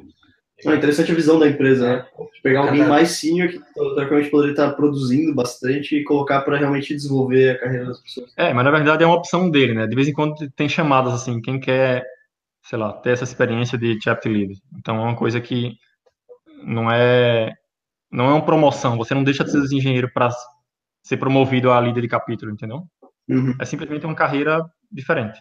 É 0.65 0.75
interessante 0.75 1.11
a 1.11 1.15
visão 1.15 1.39
da 1.39 1.47
empresa, 1.47 1.87
né? 1.87 2.05
Pegar 2.43 2.61
alguém 2.61 2.85
mais 2.85 3.11
senior 3.11 3.49
que 3.49 3.59
teoricamente 3.73 4.29
poderia 4.29 4.53
estar 4.53 4.71
produzindo 4.71 5.33
bastante 5.33 5.95
e 5.95 6.03
colocar 6.03 6.41
para 6.41 6.57
realmente 6.57 6.93
desenvolver 6.93 7.51
a 7.51 7.59
carreira 7.59 7.85
das 7.85 7.99
pessoas. 7.99 8.31
É, 8.37 8.53
mas 8.53 8.63
na 8.63 8.71
verdade 8.71 9.03
é 9.03 9.05
uma 9.07 9.15
opção 9.15 9.49
dele, 9.49 9.73
né? 9.73 9.87
De 9.87 9.95
vez 9.95 10.07
em 10.07 10.13
quando 10.13 10.35
tem 10.51 10.69
chamadas 10.69 11.13
assim, 11.13 11.41
quem 11.41 11.59
quer, 11.59 12.05
sei 12.63 12.77
lá, 12.77 12.93
ter 12.93 13.11
essa 13.11 13.23
experiência 13.23 13.77
de 13.77 13.97
chapter 14.03 14.31
lead. 14.31 14.53
Então 14.77 14.97
é 14.97 15.01
uma 15.01 15.15
coisa 15.15 15.41
que 15.41 15.73
não 16.63 16.91
é 16.91 17.53
não 18.11 18.25
é 18.25 18.33
uma 18.33 18.45
promoção, 18.45 18.97
você 18.97 19.13
não 19.13 19.23
deixa 19.23 19.43
de 19.43 19.51
ser 19.51 19.75
engenheiro 19.75 20.11
para 20.13 20.29
ser 21.01 21.17
promovido 21.17 21.71
a 21.71 21.79
líder 21.79 22.01
de 22.01 22.07
capítulo, 22.07 22.51
entendeu? 22.51 22.83
Uhum. 23.27 23.55
É 23.59 23.65
simplesmente 23.65 24.05
uma 24.05 24.15
carreira 24.15 24.63
diferente. 24.91 25.39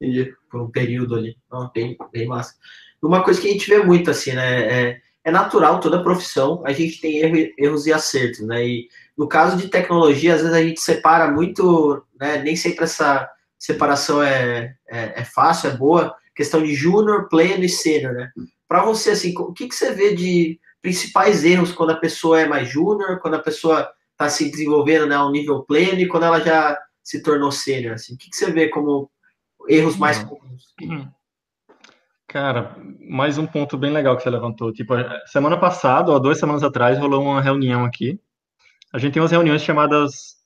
Entendi. 0.00 0.32
Por 0.50 0.62
um 0.62 0.70
período 0.70 1.16
ali. 1.16 1.36
Não, 1.50 1.70
bem, 1.72 1.96
bem 2.12 2.26
massa. 2.26 2.54
Uma 3.02 3.22
coisa 3.22 3.40
que 3.40 3.48
a 3.48 3.52
gente 3.52 3.68
vê 3.68 3.82
muito, 3.82 4.10
assim, 4.10 4.32
né? 4.32 4.90
É, 4.90 5.00
é 5.24 5.30
natural, 5.30 5.80
toda 5.80 6.02
profissão, 6.02 6.62
a 6.64 6.72
gente 6.72 7.00
tem 7.00 7.18
erro, 7.18 7.52
erros 7.58 7.86
e 7.86 7.92
acertos, 7.92 8.40
né? 8.40 8.66
E 8.66 8.88
no 9.16 9.28
caso 9.28 9.56
de 9.56 9.68
tecnologia, 9.68 10.34
às 10.34 10.40
vezes 10.40 10.56
a 10.56 10.62
gente 10.62 10.80
separa 10.80 11.30
muito, 11.30 12.02
né? 12.18 12.38
Nem 12.38 12.56
sempre 12.56 12.84
essa 12.84 13.28
separação 13.58 14.22
é, 14.22 14.74
é, 14.88 15.20
é 15.20 15.24
fácil, 15.24 15.70
é 15.70 15.76
boa. 15.76 16.14
Questão 16.34 16.62
de 16.62 16.74
júnior, 16.74 17.28
pleno 17.28 17.64
e 17.64 17.68
sênior, 17.68 18.14
né? 18.14 18.30
Para 18.66 18.84
você, 18.84 19.10
assim, 19.10 19.34
o 19.36 19.52
que, 19.52 19.68
que 19.68 19.74
você 19.74 19.92
vê 19.92 20.14
de 20.14 20.60
principais 20.80 21.44
erros 21.44 21.72
quando 21.72 21.90
a 21.90 21.96
pessoa 21.96 22.40
é 22.40 22.46
mais 22.46 22.68
júnior, 22.68 23.18
quando 23.20 23.34
a 23.34 23.42
pessoa 23.42 23.90
está 24.12 24.28
se 24.28 24.50
desenvolvendo 24.50 25.06
né, 25.06 25.14
ao 25.14 25.30
nível 25.30 25.62
pleno 25.62 26.00
e 26.00 26.08
quando 26.08 26.24
ela 26.24 26.40
já 26.40 26.78
se 27.02 27.22
tornou 27.22 27.50
sênior, 27.50 27.94
assim? 27.94 28.14
O 28.14 28.16
que, 28.18 28.30
que 28.30 28.36
você 28.36 28.50
vê 28.50 28.68
como 28.68 29.10
erros 29.68 29.96
mais 29.96 30.18
comuns? 30.18 30.74
Uhum. 30.80 31.08
Cara, 32.28 32.76
mais 33.00 33.38
um 33.38 33.46
ponto 33.46 33.76
bem 33.78 33.90
legal 33.90 34.16
que 34.16 34.22
você 34.22 34.30
levantou. 34.30 34.72
Tipo, 34.72 34.94
semana 35.26 35.58
passada, 35.58 36.12
ou 36.12 36.20
duas 36.20 36.38
semanas 36.38 36.62
atrás, 36.62 36.98
rolou 36.98 37.22
uma 37.22 37.40
reunião 37.40 37.84
aqui. 37.84 38.20
A 38.92 38.98
gente 38.98 39.14
tem 39.14 39.22
umas 39.22 39.32
reuniões 39.32 39.62
chamadas 39.62 40.36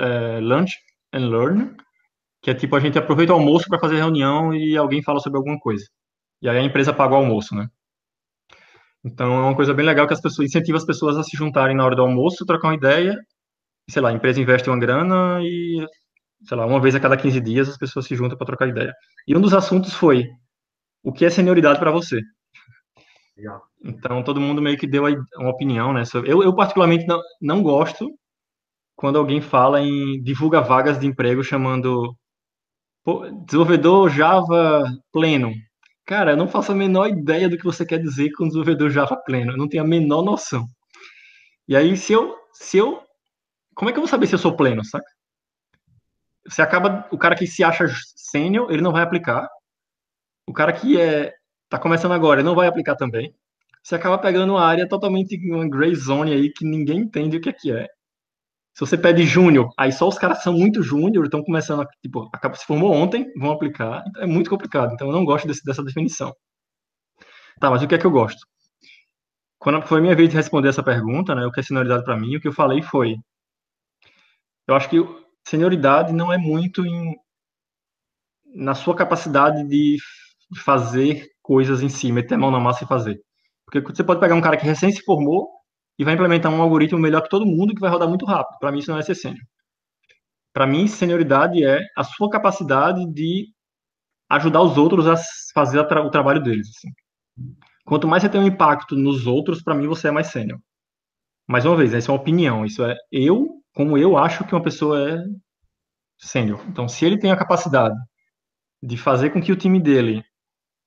é, 0.00 0.40
Lunch 0.40 0.74
and 1.12 1.28
Learn, 1.28 1.76
que 2.42 2.50
é 2.50 2.54
tipo, 2.54 2.76
a 2.76 2.80
gente 2.80 2.98
aproveita 2.98 3.32
o 3.32 3.36
almoço 3.36 3.66
para 3.68 3.78
fazer 3.80 3.96
reunião 3.96 4.54
e 4.54 4.76
alguém 4.76 5.02
fala 5.02 5.20
sobre 5.20 5.38
alguma 5.38 5.58
coisa. 5.58 5.84
E 6.42 6.48
aí 6.48 6.58
a 6.58 6.62
empresa 6.62 6.92
paga 6.92 7.14
o 7.14 7.18
almoço, 7.18 7.54
né? 7.54 7.68
Então 9.04 9.32
é 9.34 9.40
uma 9.40 9.56
coisa 9.56 9.72
bem 9.74 9.86
legal 9.86 10.06
que 10.06 10.12
as 10.12 10.20
pessoas 10.20 10.48
incentiva 10.48 10.76
as 10.78 10.84
pessoas 10.84 11.16
a 11.16 11.22
se 11.22 11.36
juntarem 11.36 11.76
na 11.76 11.84
hora 11.84 11.96
do 11.96 12.02
almoço, 12.02 12.44
trocar 12.46 12.68
uma 12.68 12.74
ideia 12.74 13.16
sei 13.90 14.02
lá, 14.02 14.10
a 14.10 14.12
empresa 14.12 14.40
investe 14.40 14.70
uma 14.70 14.78
grana 14.78 15.40
e, 15.42 15.86
sei 16.44 16.56
lá, 16.56 16.66
uma 16.66 16.80
vez 16.80 16.94
a 16.94 17.00
cada 17.00 17.16
15 17.16 17.40
dias 17.40 17.68
as 17.68 17.78
pessoas 17.78 18.06
se 18.06 18.14
juntam 18.16 18.38
para 18.38 18.46
trocar 18.46 18.68
ideia. 18.68 18.94
E 19.26 19.36
um 19.36 19.40
dos 19.40 19.54
assuntos 19.54 19.92
foi 19.94 20.26
o 21.02 21.12
que 21.12 21.24
é 21.24 21.30
senioridade 21.30 21.78
para 21.78 21.90
você? 21.90 22.20
Legal. 23.36 23.62
Então 23.82 24.22
todo 24.22 24.40
mundo 24.40 24.60
meio 24.60 24.78
que 24.78 24.86
deu 24.86 25.04
uma 25.36 25.50
opinião, 25.50 25.92
né? 25.92 26.02
Eu, 26.26 26.42
eu 26.42 26.54
particularmente 26.54 27.06
não, 27.06 27.20
não 27.40 27.62
gosto 27.62 28.10
quando 28.94 29.18
alguém 29.18 29.40
fala 29.40 29.80
em 29.80 30.22
divulga 30.22 30.60
vagas 30.60 30.98
de 31.00 31.06
emprego 31.06 31.42
chamando 31.42 32.14
desenvolvedor 33.46 34.10
Java 34.10 34.84
pleno. 35.12 35.52
Cara, 36.04 36.32
eu 36.32 36.36
não 36.36 36.48
faço 36.48 36.72
a 36.72 36.74
menor 36.74 37.08
ideia 37.08 37.48
do 37.48 37.56
que 37.56 37.64
você 37.64 37.86
quer 37.86 37.98
dizer 37.98 38.30
com 38.32 38.46
desenvolvedor 38.46 38.90
Java 38.90 39.16
pleno. 39.16 39.52
Eu 39.52 39.56
não 39.56 39.68
tenho 39.68 39.82
a 39.82 39.86
menor 39.86 40.22
noção. 40.22 40.66
E 41.66 41.76
aí, 41.76 41.96
se 41.96 42.12
eu, 42.12 42.36
se 42.52 42.78
eu, 42.78 43.02
como 43.74 43.88
é 43.88 43.92
que 43.92 43.98
eu 43.98 44.02
vou 44.02 44.08
saber 44.08 44.26
se 44.26 44.34
eu 44.34 44.38
sou 44.38 44.56
pleno, 44.56 44.84
saca? 44.84 45.06
Você 46.46 46.60
acaba, 46.60 47.06
o 47.12 47.18
cara 47.18 47.36
que 47.36 47.46
se 47.46 47.62
acha 47.62 47.86
sênior, 48.16 48.70
ele 48.72 48.82
não 48.82 48.92
vai 48.92 49.02
aplicar. 49.02 49.48
O 50.50 50.52
cara 50.52 50.72
que 50.72 51.00
é 51.00 51.32
tá 51.68 51.78
começando 51.78 52.12
agora, 52.12 52.42
não 52.42 52.56
vai 52.56 52.66
aplicar 52.66 52.96
também. 52.96 53.32
Você 53.82 53.94
acaba 53.94 54.18
pegando 54.18 54.52
uma 54.54 54.64
área 54.64 54.88
totalmente 54.88 55.38
uma 55.48 55.68
gray 55.68 55.94
zone 55.94 56.32
aí 56.32 56.52
que 56.52 56.64
ninguém 56.64 57.02
entende 57.02 57.36
o 57.36 57.40
que 57.40 57.50
é 57.50 57.52
que 57.52 57.72
é. 57.72 57.86
Se 58.74 58.80
você 58.80 58.98
pede 58.98 59.24
júnior, 59.24 59.70
aí 59.78 59.92
só 59.92 60.08
os 60.08 60.18
caras 60.18 60.42
são 60.42 60.52
muito 60.52 60.82
júnior, 60.82 61.24
estão 61.24 61.42
começando 61.44 61.82
a, 61.82 61.86
tipo, 62.02 62.28
acaba, 62.32 62.56
se 62.56 62.66
formou 62.66 62.92
ontem, 62.92 63.32
vão 63.36 63.52
aplicar. 63.52 64.02
Então 64.08 64.22
é 64.24 64.26
muito 64.26 64.50
complicado. 64.50 64.92
Então 64.92 65.06
eu 65.06 65.12
não 65.12 65.24
gosto 65.24 65.46
desse, 65.46 65.64
dessa 65.64 65.84
definição. 65.84 66.34
Tá, 67.60 67.70
mas 67.70 67.82
o 67.82 67.86
que 67.88 67.94
é 67.94 67.98
que 67.98 68.06
eu 68.06 68.10
gosto? 68.10 68.40
Quando 69.58 69.82
foi 69.82 70.00
minha 70.00 70.16
vez 70.16 70.30
de 70.30 70.36
responder 70.36 70.68
essa 70.68 70.82
pergunta, 70.82 71.34
né, 71.34 71.46
o 71.46 71.52
que 71.52 71.60
é 71.60 71.62
senioridade 71.62 72.04
para 72.04 72.16
mim, 72.16 72.36
o 72.36 72.40
que 72.40 72.48
eu 72.48 72.52
falei 72.52 72.82
foi, 72.82 73.16
eu 74.66 74.74
acho 74.74 74.88
que 74.88 74.96
senioridade 75.46 76.12
não 76.12 76.32
é 76.32 76.38
muito 76.38 76.84
em, 76.84 77.14
na 78.54 78.74
sua 78.74 78.96
capacidade 78.96 79.62
de 79.68 79.96
fazer 80.56 81.26
coisas 81.42 81.82
em 81.82 81.88
si, 81.88 82.12
meter 82.12 82.34
a 82.34 82.38
mão 82.38 82.50
na 82.50 82.60
massa 82.60 82.84
e 82.84 82.86
fazer. 82.86 83.20
Porque 83.64 83.80
você 83.80 84.02
pode 84.02 84.20
pegar 84.20 84.34
um 84.34 84.40
cara 84.40 84.56
que 84.56 84.64
recém 84.64 84.90
se 84.90 85.02
formou 85.02 85.48
e 85.98 86.04
vai 86.04 86.14
implementar 86.14 86.52
um 86.52 86.60
algoritmo 86.62 86.98
melhor 86.98 87.22
que 87.22 87.28
todo 87.28 87.46
mundo 87.46 87.74
que 87.74 87.80
vai 87.80 87.90
rodar 87.90 88.08
muito 88.08 88.24
rápido. 88.26 88.58
Para 88.58 88.72
mim, 88.72 88.78
isso 88.78 88.90
não 88.90 88.98
é 88.98 89.02
ser 89.02 89.14
sênior. 89.14 89.44
Para 90.52 90.66
mim, 90.66 90.86
senioridade 90.86 91.64
é 91.64 91.80
a 91.96 92.02
sua 92.02 92.28
capacidade 92.28 93.06
de 93.12 93.46
ajudar 94.28 94.62
os 94.62 94.76
outros 94.76 95.06
a 95.06 95.14
fazer 95.54 95.78
o 95.78 96.10
trabalho 96.10 96.42
deles. 96.42 96.68
Assim. 96.68 96.88
Quanto 97.84 98.08
mais 98.08 98.22
você 98.22 98.28
tem 98.28 98.40
um 98.40 98.46
impacto 98.46 98.96
nos 98.96 99.26
outros, 99.26 99.62
para 99.62 99.74
mim, 99.74 99.86
você 99.86 100.08
é 100.08 100.10
mais 100.10 100.28
sênior. 100.28 100.58
Mais 101.46 101.64
uma 101.64 101.76
vez, 101.76 101.92
essa 101.92 102.10
é 102.10 102.12
uma 102.12 102.20
opinião. 102.20 102.64
Isso 102.64 102.84
é 102.84 102.96
eu, 103.12 103.48
como 103.74 103.98
eu 103.98 104.16
acho 104.16 104.44
que 104.44 104.54
uma 104.54 104.62
pessoa 104.62 105.10
é 105.10 105.22
sênior. 106.18 106.64
Então, 106.68 106.88
se 106.88 107.04
ele 107.04 107.18
tem 107.18 107.30
a 107.30 107.36
capacidade 107.36 107.96
de 108.82 108.96
fazer 108.96 109.30
com 109.30 109.40
que 109.40 109.52
o 109.52 109.56
time 109.56 109.80
dele 109.80 110.24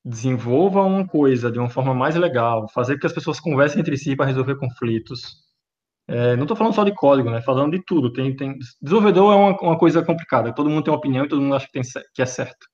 desenvolva 0.06 0.82
uma 0.82 1.08
coisa 1.08 1.52
de 1.52 1.60
uma 1.60 1.70
forma 1.70 1.94
mais 1.94 2.16
legal, 2.16 2.68
fazer 2.70 2.96
com 2.96 3.02
que 3.02 3.08
as 3.08 3.14
pessoas 3.14 3.40
conversem 3.40 3.80
entre 3.80 3.98
si 3.98 4.16
para 4.16 4.26
resolver 4.26 4.56
conflitos. 4.56 5.44
É, 6.08 6.36
não 6.36 6.44
estou 6.44 6.58
falando 6.58 6.74
só 6.74 6.84
de 6.84 6.94
código, 6.94 7.30
né? 7.30 7.42
Falando 7.42 7.72
de 7.72 7.84
tudo. 7.86 8.12
Tem, 8.12 8.36
tem... 8.36 8.58
Desenvolvedor 8.82 9.34
é 9.34 9.36
uma, 9.38 9.58
uma 9.62 9.78
coisa 9.78 10.04
complicada. 10.04 10.54
Todo 10.54 10.70
mundo 10.70 10.84
tem 10.84 10.92
uma 10.92 10.98
opinião 10.98 11.26
e 11.26 11.30
todo 11.30 11.42
mundo 11.42 11.56
acha 11.56 11.66
que, 11.66 11.72
tem, 11.72 11.82
que 12.14 12.22
é 12.22 12.26
certo. 12.26 12.68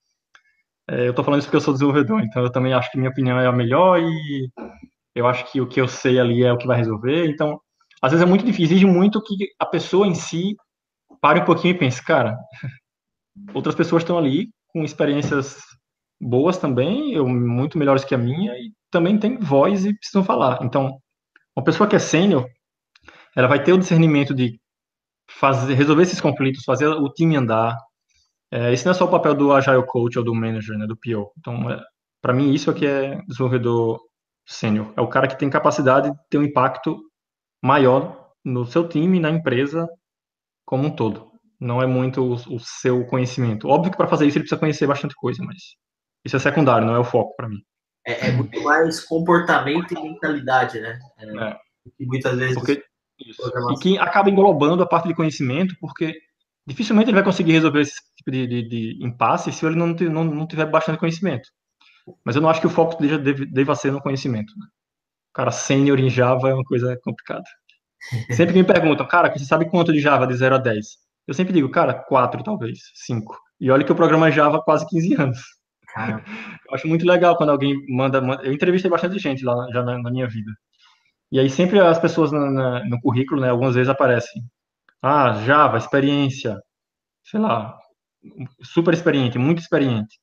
É, 0.89 1.05
eu 1.05 1.11
estou 1.11 1.23
falando 1.23 1.39
isso 1.39 1.47
porque 1.47 1.57
eu 1.57 1.61
sou 1.61 1.73
desenvolvedor, 1.73 2.19
então 2.21 2.41
eu 2.41 2.51
também 2.51 2.73
acho 2.73 2.91
que 2.91 2.97
minha 2.97 3.11
opinião 3.11 3.39
é 3.39 3.45
a 3.45 3.51
melhor 3.51 3.99
e 4.01 4.49
eu 5.13 5.27
acho 5.27 5.51
que 5.51 5.61
o 5.61 5.67
que 5.67 5.79
eu 5.79 5.87
sei 5.87 6.19
ali 6.19 6.43
é 6.43 6.51
o 6.51 6.57
que 6.57 6.65
vai 6.65 6.77
resolver. 6.77 7.27
Então, 7.27 7.61
às 8.01 8.11
vezes 8.11 8.25
é 8.25 8.29
muito 8.29 8.43
difícil, 8.43 8.77
exige 8.77 8.85
muito 8.87 9.21
que 9.21 9.35
a 9.59 9.65
pessoa 9.67 10.07
em 10.07 10.15
si 10.15 10.55
pare 11.21 11.41
um 11.41 11.45
pouquinho 11.45 11.75
e 11.75 11.77
pense, 11.77 12.03
cara, 12.03 12.35
outras 13.53 13.75
pessoas 13.75 14.01
estão 14.01 14.17
ali 14.17 14.49
com 14.69 14.83
experiências 14.83 15.59
boas 16.19 16.57
também, 16.57 17.13
eu, 17.13 17.27
muito 17.27 17.77
melhores 17.77 18.03
que 18.03 18.15
a 18.15 18.17
minha, 18.17 18.53
e 18.53 18.71
também 18.91 19.17
tem 19.17 19.37
voz 19.37 19.85
e 19.85 19.93
precisam 19.93 20.23
falar. 20.23 20.59
Então, 20.63 20.99
uma 21.55 21.63
pessoa 21.63 21.87
que 21.87 21.95
é 21.95 21.99
sênior, 21.99 22.45
ela 23.35 23.47
vai 23.47 23.63
ter 23.63 23.73
o 23.73 23.77
discernimento 23.77 24.33
de 24.33 24.59
fazer, 25.29 25.73
resolver 25.73 26.03
esses 26.03 26.21
conflitos, 26.21 26.63
fazer 26.65 26.87
o 26.87 27.09
time 27.13 27.35
andar. 27.35 27.77
É, 28.51 28.73
esse 28.73 28.85
não 28.85 28.91
é 28.91 28.95
só 28.95 29.05
o 29.05 29.11
papel 29.11 29.35
do 29.35 29.53
agile 29.53 29.85
coach 29.85 30.17
ou 30.17 30.25
do 30.25 30.35
manager, 30.35 30.77
né, 30.77 30.87
do 30.87 30.97
PO. 30.97 31.31
Então, 31.37 31.69
é, 31.69 31.81
para 32.21 32.33
mim, 32.33 32.51
isso 32.53 32.69
aqui 32.71 32.85
é 32.85 33.21
desenvolvedor 33.27 33.99
sênior. 34.45 34.93
É 34.97 35.01
o 35.01 35.07
cara 35.07 35.27
que 35.27 35.37
tem 35.37 35.49
capacidade 35.49 36.11
de 36.11 36.17
ter 36.29 36.37
um 36.39 36.43
impacto 36.43 36.99
maior 37.61 38.31
no 38.43 38.65
seu 38.65 38.87
time, 38.87 39.19
na 39.19 39.29
empresa 39.29 39.87
como 40.65 40.87
um 40.87 40.95
todo. 40.95 41.31
Não 41.59 41.81
é 41.81 41.85
muito 41.87 42.21
o, 42.23 42.33
o 42.55 42.59
seu 42.59 43.05
conhecimento. 43.07 43.67
Óbvio 43.67 43.91
que 43.91 43.97
para 43.97 44.07
fazer 44.07 44.25
isso 44.25 44.37
ele 44.37 44.43
precisa 44.43 44.59
conhecer 44.59 44.87
bastante 44.87 45.15
coisa, 45.15 45.43
mas 45.43 45.57
isso 46.29 46.37
é 46.37 46.39
secundário, 46.39 46.85
não 46.85 46.95
é 46.95 46.99
o 46.99 47.03
foco 47.03 47.35
para 47.35 47.49
mim. 47.49 47.61
É, 48.05 48.27
é, 48.27 48.31
muito 48.31 48.63
mais 48.63 49.01
comportamento 49.01 49.93
e 49.93 50.01
mentalidade, 50.01 50.79
né? 50.79 50.97
É, 51.17 51.25
é. 51.25 51.57
muitas 51.99 52.37
vezes. 52.37 52.55
Porque, 52.55 52.83
e 53.19 53.79
que 53.81 53.97
acaba 53.97 54.29
englobando 54.29 54.81
a 54.81 54.87
parte 54.87 55.07
de 55.07 55.15
conhecimento, 55.15 55.75
porque 55.79 56.15
dificilmente 56.65 57.09
ele 57.09 57.15
vai 57.15 57.23
conseguir 57.23 57.51
resolver 57.53 57.81
esse 57.81 57.95
tipo 58.15 58.31
de, 58.31 58.47
de, 58.47 58.63
de 58.63 59.05
impasse 59.05 59.51
se 59.51 59.65
ele 59.65 59.75
não, 59.75 59.87
não, 59.87 60.23
não 60.23 60.47
tiver 60.47 60.65
bastante 60.65 60.99
conhecimento. 60.99 61.49
Mas 62.23 62.35
eu 62.35 62.41
não 62.41 62.49
acho 62.49 62.61
que 62.61 62.67
o 62.67 62.71
foco 62.71 63.01
deva, 63.01 63.45
deva 63.45 63.75
ser 63.75 63.91
no 63.91 64.01
conhecimento. 64.01 64.53
Né? 64.57 64.65
O 65.31 65.33
cara 65.33 65.51
sênior 65.51 65.99
em 65.99 66.09
Java 66.09 66.49
é 66.49 66.53
uma 66.53 66.63
coisa 66.63 66.97
complicada. 67.03 67.43
Sempre 68.31 68.53
que 68.53 68.59
me 68.59 68.65
perguntam, 68.65 69.07
cara, 69.07 69.31
você 69.31 69.45
sabe 69.45 69.69
quanto 69.69 69.91
de 69.91 69.99
Java 69.99 70.25
de 70.25 70.35
0 70.35 70.55
a 70.55 70.57
10? 70.57 70.87
Eu 71.27 71.33
sempre 71.35 71.53
digo, 71.53 71.69
cara, 71.69 71.93
4 71.93 72.43
talvez, 72.43 72.79
5. 72.95 73.37
E 73.59 73.69
olha 73.69 73.83
que 73.83 73.91
eu 73.91 73.95
programo 73.95 74.31
Java 74.31 74.57
há 74.57 74.61
quase 74.63 74.87
15 74.87 75.13
anos. 75.21 75.58
Eu 76.67 76.75
acho 76.75 76.87
muito 76.87 77.05
legal 77.05 77.35
quando 77.37 77.49
alguém 77.49 77.75
manda, 77.89 78.21
manda. 78.21 78.43
Eu 78.43 78.53
entrevistei 78.53 78.89
bastante 78.89 79.19
gente 79.19 79.43
lá 79.43 79.67
já 79.71 79.83
na, 79.83 79.97
na 79.99 80.11
minha 80.11 80.27
vida. 80.27 80.51
E 81.31 81.39
aí 81.39 81.49
sempre 81.49 81.79
as 81.79 81.99
pessoas 81.99 82.31
na, 82.31 82.49
na, 82.51 82.85
no 82.85 82.99
currículo, 83.01 83.41
né, 83.41 83.49
algumas 83.49 83.75
vezes 83.75 83.89
aparecem. 83.89 84.43
Ah, 85.01 85.33
Java, 85.45 85.77
experiência, 85.77 86.59
sei 87.23 87.39
lá, 87.39 87.77
super 88.63 88.93
experiente, 88.93 89.37
muito 89.37 89.59
experiente. 89.59 90.19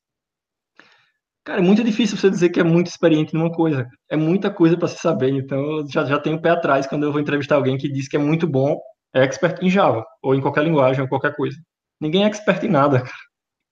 Cara, 1.43 1.61
é 1.61 1.63
muito 1.63 1.83
difícil 1.83 2.17
você 2.17 2.29
dizer 2.29 2.49
que 2.49 2.59
é 2.59 2.63
muito 2.63 2.87
experiente 2.87 3.33
numa 3.33 3.49
coisa. 3.49 3.87
É 4.09 4.17
muita 4.17 4.51
coisa 4.51 4.77
para 4.77 4.89
se 4.89 4.97
saber. 4.97 5.29
Então, 5.31 5.57
eu 5.57 5.89
já, 5.89 6.03
já 6.03 6.19
tenho 6.19 6.35
o 6.35 6.41
pé 6.41 6.49
atrás 6.49 6.85
quando 6.85 7.03
eu 7.03 7.11
vou 7.11 7.21
entrevistar 7.21 7.55
alguém 7.55 7.77
que 7.77 7.89
diz 7.89 8.09
que 8.09 8.17
é 8.17 8.19
muito 8.19 8.45
bom, 8.45 8.77
é 9.15 9.23
expert 9.23 9.57
em 9.63 9.69
Java, 9.69 10.05
ou 10.21 10.35
em 10.35 10.41
qualquer 10.41 10.65
linguagem, 10.65 11.01
ou 11.01 11.07
qualquer 11.07 11.33
coisa. 11.35 11.57
Ninguém 12.01 12.25
é 12.25 12.27
expert 12.27 12.63
em 12.65 12.69
nada, 12.69 12.99
cara. 12.99 13.13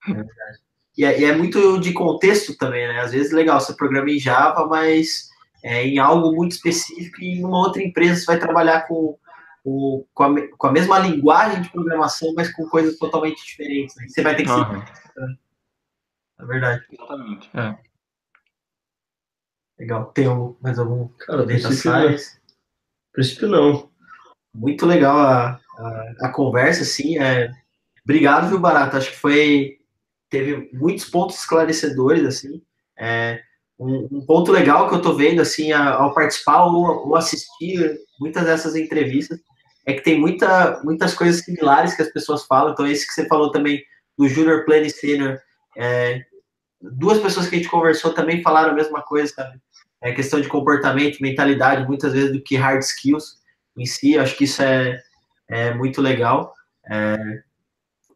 É 0.08 0.14
verdade. 0.14 0.65
E 0.98 1.04
é, 1.04 1.20
e 1.20 1.26
é, 1.26 1.36
muito 1.36 1.80
de 1.80 1.92
contexto 1.92 2.56
também, 2.58 2.88
né? 2.88 3.02
Às 3.02 3.12
vezes 3.12 3.32
legal, 3.32 3.60
você 3.60 3.74
programa 3.74 4.10
em 4.10 4.20
Java, 4.20 4.66
mas 4.66 5.30
é, 5.62 5.86
em 5.86 6.00
algo 6.00 6.34
muito 6.34 6.54
específico 6.54 7.22
e 7.22 7.40
em 7.40 7.44
uma 7.44 7.60
outra 7.60 7.82
empresa 7.82 8.22
você 8.22 8.26
vai 8.26 8.40
trabalhar 8.40 8.88
com, 8.88 9.18
com, 9.64 10.06
com, 10.14 10.24
a, 10.24 10.48
com 10.58 10.68
a 10.68 10.72
mesma 10.72 11.00
linguagem 11.00 11.62
de 11.62 11.70
programação, 11.70 12.34
mas 12.36 12.52
com 12.54 12.68
coisas 12.70 12.98
totalmente 12.98 13.46
diferentes. 13.46 13.96
Né? 13.96 14.08
Você 14.08 14.22
vai 14.22 14.36
ter 14.36 14.44
que 14.44 14.52
uhum. 14.52 14.82
ser. 14.86 15.40
É 16.40 16.46
verdade. 16.46 16.86
Exatamente. 16.92 17.50
É. 17.54 17.78
Legal. 19.80 20.06
Tem 20.14 20.26
mais 20.62 20.80
algum 20.80 21.08
Cara, 21.20 21.46
data 21.46 21.72
science? 21.72 22.40
princípio 23.12 23.48
não. 23.48 23.90
Muito 24.54 24.86
legal 24.86 25.18
a, 25.18 25.60
a, 25.78 26.14
a 26.22 26.30
conversa, 26.30 26.84
assim. 26.84 27.18
É... 27.18 27.52
Obrigado, 28.04 28.50
viu, 28.50 28.60
Barato? 28.60 28.98
Acho 28.98 29.12
que 29.12 29.18
foi 29.18 29.80
teve 30.36 30.70
muitos 30.74 31.06
pontos 31.06 31.38
esclarecedores, 31.38 32.26
assim. 32.26 32.62
É, 32.98 33.40
um, 33.80 34.08
um, 34.12 34.26
ponto 34.26 34.52
legal 34.52 34.90
que 34.90 34.96
eu 34.96 35.02
tô 35.02 35.14
vendo, 35.14 35.42
assim, 35.42 35.72
ao 35.72 36.14
participar 36.14 36.66
ou, 36.66 37.08
ou, 37.08 37.16
assistir 37.16 37.98
muitas 38.20 38.44
dessas 38.44 38.76
entrevistas, 38.76 39.40
é 39.86 39.94
que 39.94 40.02
tem 40.02 40.20
muita, 40.20 40.82
muitas 40.84 41.14
coisas 41.14 41.44
similares 41.44 41.96
que 41.96 42.02
as 42.02 42.12
pessoas 42.12 42.46
falam. 42.46 42.74
Então, 42.74 42.86
esse 42.86 43.08
que 43.08 43.14
você 43.14 43.26
falou 43.28 43.50
também 43.52 43.82
do 44.18 44.28
Junior 44.28 44.66
Plane 44.66 44.90
Senior, 44.90 45.40
é, 45.78 46.22
duas 46.82 47.20
pessoas 47.20 47.48
que 47.48 47.56
a 47.56 47.58
gente 47.58 47.72
conversou 47.72 48.14
também 48.14 48.42
falaram 48.42 48.72
a 48.72 48.76
mesma 48.76 49.02
coisa, 49.02 49.32
sabe? 49.34 49.58
É 50.02 50.12
questão 50.12 50.42
de 50.42 50.50
comportamento, 50.50 51.22
mentalidade, 51.22 51.88
muitas 51.88 52.12
vezes 52.14 52.34
do 52.34 52.42
que 52.42 52.58
hard 52.58 52.82
skills 52.82 53.38
em 53.78 53.86
si. 53.86 54.18
Acho 54.18 54.36
que 54.36 54.44
isso 54.44 54.62
é, 54.62 55.02
é 55.50 55.74
muito 55.74 56.02
legal. 56.02 56.54
É, 56.92 57.44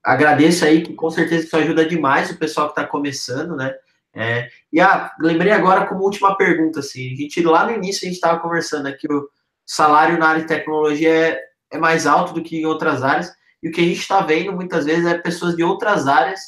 agradeço 0.10 0.66
aí, 0.66 0.82
que 0.82 0.93
com 0.93 1.10
certeza 1.10 1.45
isso 1.45 1.55
ajuda 1.55 1.86
demais 1.86 2.32
o 2.32 2.38
pessoal 2.38 2.68
que 2.68 2.80
está 2.80 2.86
começando, 2.86 3.55
né? 3.55 3.74
É, 4.14 4.49
e 4.74 4.82
ah, 4.82 5.12
lembrei 5.20 5.51
agora 5.51 5.86
como 5.86 6.03
última 6.03 6.36
pergunta, 6.36 6.80
assim, 6.80 7.14
a 7.14 7.16
gente 7.16 7.41
lá 7.43 7.66
no 7.66 7.74
início 7.74 8.05
a 8.05 8.07
gente 8.07 8.16
estava 8.16 8.39
conversando 8.39 8.86
né, 8.86 8.91
que 8.93 9.12
o 9.12 9.30
salário 9.64 10.18
na 10.18 10.30
área 10.30 10.41
de 10.41 10.47
tecnologia 10.47 11.14
é, 11.14 11.39
é 11.72 11.78
mais 11.78 12.07
alto 12.07 12.34
do 12.34 12.41
que 12.41 12.57
em 12.57 12.66
outras 12.66 13.03
áreas, 13.03 13.32
e 13.62 13.70
o 13.70 13.72
que 13.72 13.82
a 13.82 13.84
gente 13.84 13.99
está 13.99 14.22
vendo 14.22 14.51
muitas 14.51 14.86
vezes 14.86 15.05
é 15.05 15.18
pessoas 15.18 15.55
de 15.55 15.64
outras 15.64 16.07
áreas 16.07 16.39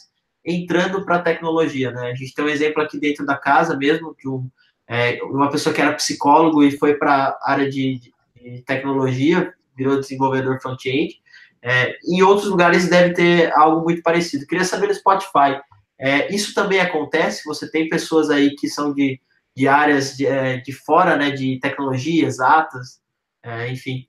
entrando 0.44 1.06
para 1.06 1.18
a 1.18 1.22
tecnologia, 1.22 1.92
né? 1.92 2.12
A 2.12 2.16
gente 2.16 2.34
tem 2.34 2.44
um 2.44 2.50
exemplo 2.50 2.82
aqui 2.82 3.00
dentro 3.00 3.26
da 3.26 3.38
casa 3.38 3.78
mesmo, 3.78 4.16
que 4.16 4.28
um, 4.28 4.50
é, 4.88 5.22
uma 5.24 5.52
pessoa 5.52 5.74
que 5.74 5.82
era 5.82 5.94
psicólogo 5.94 6.64
e 6.64 6.78
foi 6.78 6.96
para 6.96 7.38
a 7.42 7.52
área 7.52 7.70
de, 7.70 8.00
de, 8.36 8.64
tecnologia, 8.64 9.54
virou 9.78 10.00
desenvolvedor 10.00 10.60
front-end, 10.60 11.21
É, 11.64 11.96
em 12.08 12.22
outros 12.24 12.50
lugares 12.50 12.90
deve 12.90 13.14
ter 13.14 13.54
algo 13.54 13.84
muito 13.84 14.02
parecido. 14.02 14.48
Queria 14.48 14.66
saber 14.66 14.88
no 14.88 14.94
Spotify, 14.94 15.62
é, 16.00 16.34
isso 16.34 16.54
também 16.54 16.80
acontece? 16.80 17.44
Você 17.46 17.70
tem 17.70 17.88
pessoas 17.88 18.30
aí 18.30 18.56
que 18.56 18.68
são 18.68 18.94
de, 18.94 19.22
de 19.56 19.68
áreas 19.68 20.18
de, 20.18 20.26
é, 20.26 20.58
de 20.58 20.74
fora, 20.74 21.16
né, 21.16 21.30
de 21.30 21.60
tecnologia, 21.60 22.26
exatas, 22.26 23.00
é, 23.44 23.70
enfim. 23.72 24.08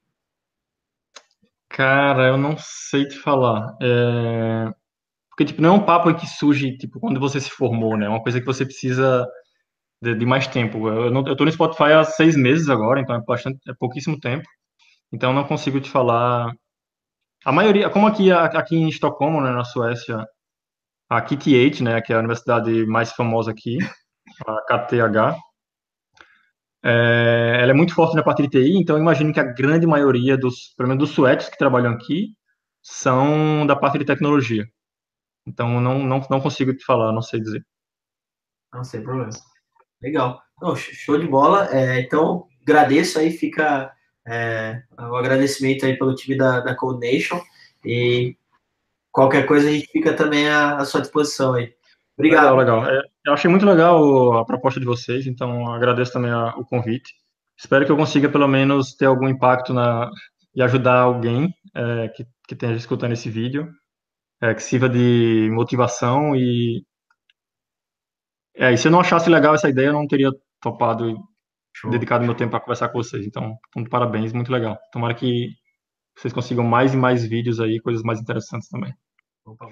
Cara, 1.69 2.29
eu 2.29 2.37
não 2.37 2.57
sei 2.59 3.07
te 3.07 3.19
falar. 3.19 3.77
É... 3.81 4.73
Porque, 5.31 5.47
tipo, 5.47 5.63
não 5.63 5.71
é 5.71 5.73
um 5.73 5.85
papo 5.85 6.15
que 6.15 6.27
surge, 6.27 6.77
tipo, 6.77 7.01
quando 7.01 7.19
você 7.19 7.41
se 7.41 7.51
formou, 7.51 7.97
né? 7.97 8.07
É 8.07 8.09
uma 8.09 8.23
coisa 8.23 8.39
que 8.39 8.47
você 8.47 8.65
precisa 8.67 9.27
de, 10.03 10.15
de 10.15 10.27
mais 10.27 10.47
tempo. 10.47 10.89
Eu, 10.89 11.11
não, 11.11 11.27
eu 11.27 11.35
tô 11.35 11.45
no 11.45 11.53
Spotify 11.53 11.93
há 11.95 12.05
seis 12.05 12.37
meses 12.37 12.69
agora, 12.69 13.01
então 13.01 13.17
é 13.17 13.21
bastante, 13.23 13.59
é 13.69 13.73
pouquíssimo 13.79 14.21
tempo. 14.21 14.47
Então 15.13 15.33
não 15.33 15.45
consigo 15.45 15.81
te 15.81 15.91
falar. 15.91 16.53
A 17.45 17.53
maioria, 17.53 17.91
como 17.91 18.07
aqui, 18.07 18.31
aqui 18.31 18.77
em 18.77 18.89
Estocolmo, 18.89 19.41
né, 19.41 19.51
na 19.51 19.65
Suécia, 19.65 20.25
a 21.09 21.21
KTH, 21.21 21.83
né, 21.83 22.01
que 22.01 22.13
é 22.13 22.17
a 22.17 22.21
universidade 22.21 22.87
mais 22.87 23.13
famosa 23.13 23.51
aqui, 23.51 23.79
a 24.47 24.63
KTH, 24.63 25.37
é, 26.85 27.59
ela 27.61 27.71
é 27.71 27.75
muito 27.75 27.95
forte 27.95 28.17
na 28.17 28.23
parte 28.23 28.43
de 28.43 28.49
TI, 28.49 28.77
então 28.77 28.99
imagino 28.99 29.33
que 29.33 29.41
a 29.41 29.45
grande 29.45 29.87
maioria 29.87 30.37
dos, 30.37 30.75
pelo 30.77 30.89
menos 30.89 31.09
dos 31.09 31.15
suecos 31.15 31.49
que 31.49 31.59
trabalham 31.59 31.93
aqui, 31.93 32.29
são 32.83 33.65
da 33.67 33.77
parte 33.77 33.99
de 33.99 34.05
tecnologia. 34.05 34.67
Então 35.47 35.81
não, 35.81 36.01
não, 36.01 36.21
não 36.29 36.41
consigo 36.41 36.75
te 36.75 36.85
falar, 36.85 37.13
não 37.13 37.23
sei 37.23 37.41
dizer. 37.41 37.65
Não, 38.73 38.83
sem 38.83 39.03
problema. 39.03 39.31
Legal. 40.01 40.41
Não, 40.61 40.75
show 40.75 41.19
de 41.19 41.27
bola. 41.27 41.69
É, 41.71 42.01
então, 42.01 42.47
agradeço 42.63 43.19
aí, 43.19 43.31
fica 43.31 43.93
é, 44.27 44.83
o 44.99 45.17
agradecimento 45.17 45.85
aí 45.85 45.97
pelo 45.97 46.15
time 46.15 46.37
da, 46.37 46.61
da 46.61 46.75
Code 46.75 47.01
Nation 47.01 47.41
e 47.85 48.37
qualquer 49.11 49.47
coisa 49.47 49.69
a 49.69 49.73
gente 49.73 49.89
fica 49.89 50.13
também 50.15 50.49
à, 50.49 50.77
à 50.77 50.85
sua 50.85 51.01
disposição 51.01 51.55
aí. 51.55 51.75
Obrigado. 52.17 52.57
Legal, 52.57 52.81
legal. 52.81 52.91
É, 52.91 53.03
eu 53.27 53.33
achei 53.33 53.51
muito 53.51 53.67
legal 53.67 54.39
a 54.39 54.45
proposta 54.45 54.79
de 54.79 54.87
vocês, 54.87 55.27
então 55.27 55.73
agradeço 55.73 56.13
também 56.13 56.31
a, 56.31 56.55
o 56.57 56.65
convite. 56.65 57.15
Espero 57.59 57.85
que 57.85 57.93
eu 57.93 57.97
consiga 57.97 58.29
pelo 58.29 58.49
menos 58.49 58.95
ter 58.95 59.07
algum 59.07 59.29
impacto 59.29 59.73
na, 59.73 60.11
e 60.55 60.63
ajudar 60.63 61.01
alguém 61.01 61.55
é, 61.75 62.09
que, 62.09 62.25
que 62.47 62.55
esteja 62.55 62.75
escutando 62.75 63.13
esse 63.13 63.31
vídeo, 63.31 63.71
é, 64.41 64.55
que 64.55 64.63
sirva 64.63 64.89
de 64.89 65.49
motivação 65.53 66.37
e 66.37 66.85
é, 68.55 68.73
e 68.73 68.77
se 68.77 68.87
eu 68.87 68.93
não 68.93 69.01
achasse 69.01 69.31
legal 69.31 69.55
essa 69.55 69.69
ideia, 69.69 69.87
eu 69.89 69.93
não 69.95 70.07
teria 70.07 70.31
topado 70.61 71.17
Show. 71.75 71.91
dedicado 71.91 72.25
meu 72.25 72.35
tempo 72.35 72.51
para 72.51 72.61
conversar 72.61 72.89
com 72.89 72.99
vocês. 73.03 73.27
Então, 73.27 73.57
muito 73.75 73.91
parabéns, 73.91 74.33
muito 74.33 74.53
legal. 74.53 74.79
Tomara 74.93 75.15
que 75.15 75.51
vocês 76.17 76.33
consigam 76.33 76.65
mais 76.65 76.95
e 76.95 76.97
mais 76.97 77.25
vídeos 77.25 77.61
aí, 77.61 77.81
coisas 77.81 78.03
mais 78.03 78.21
interessantes 78.21 78.69
também. 78.69 78.95
Opa. 79.45 79.67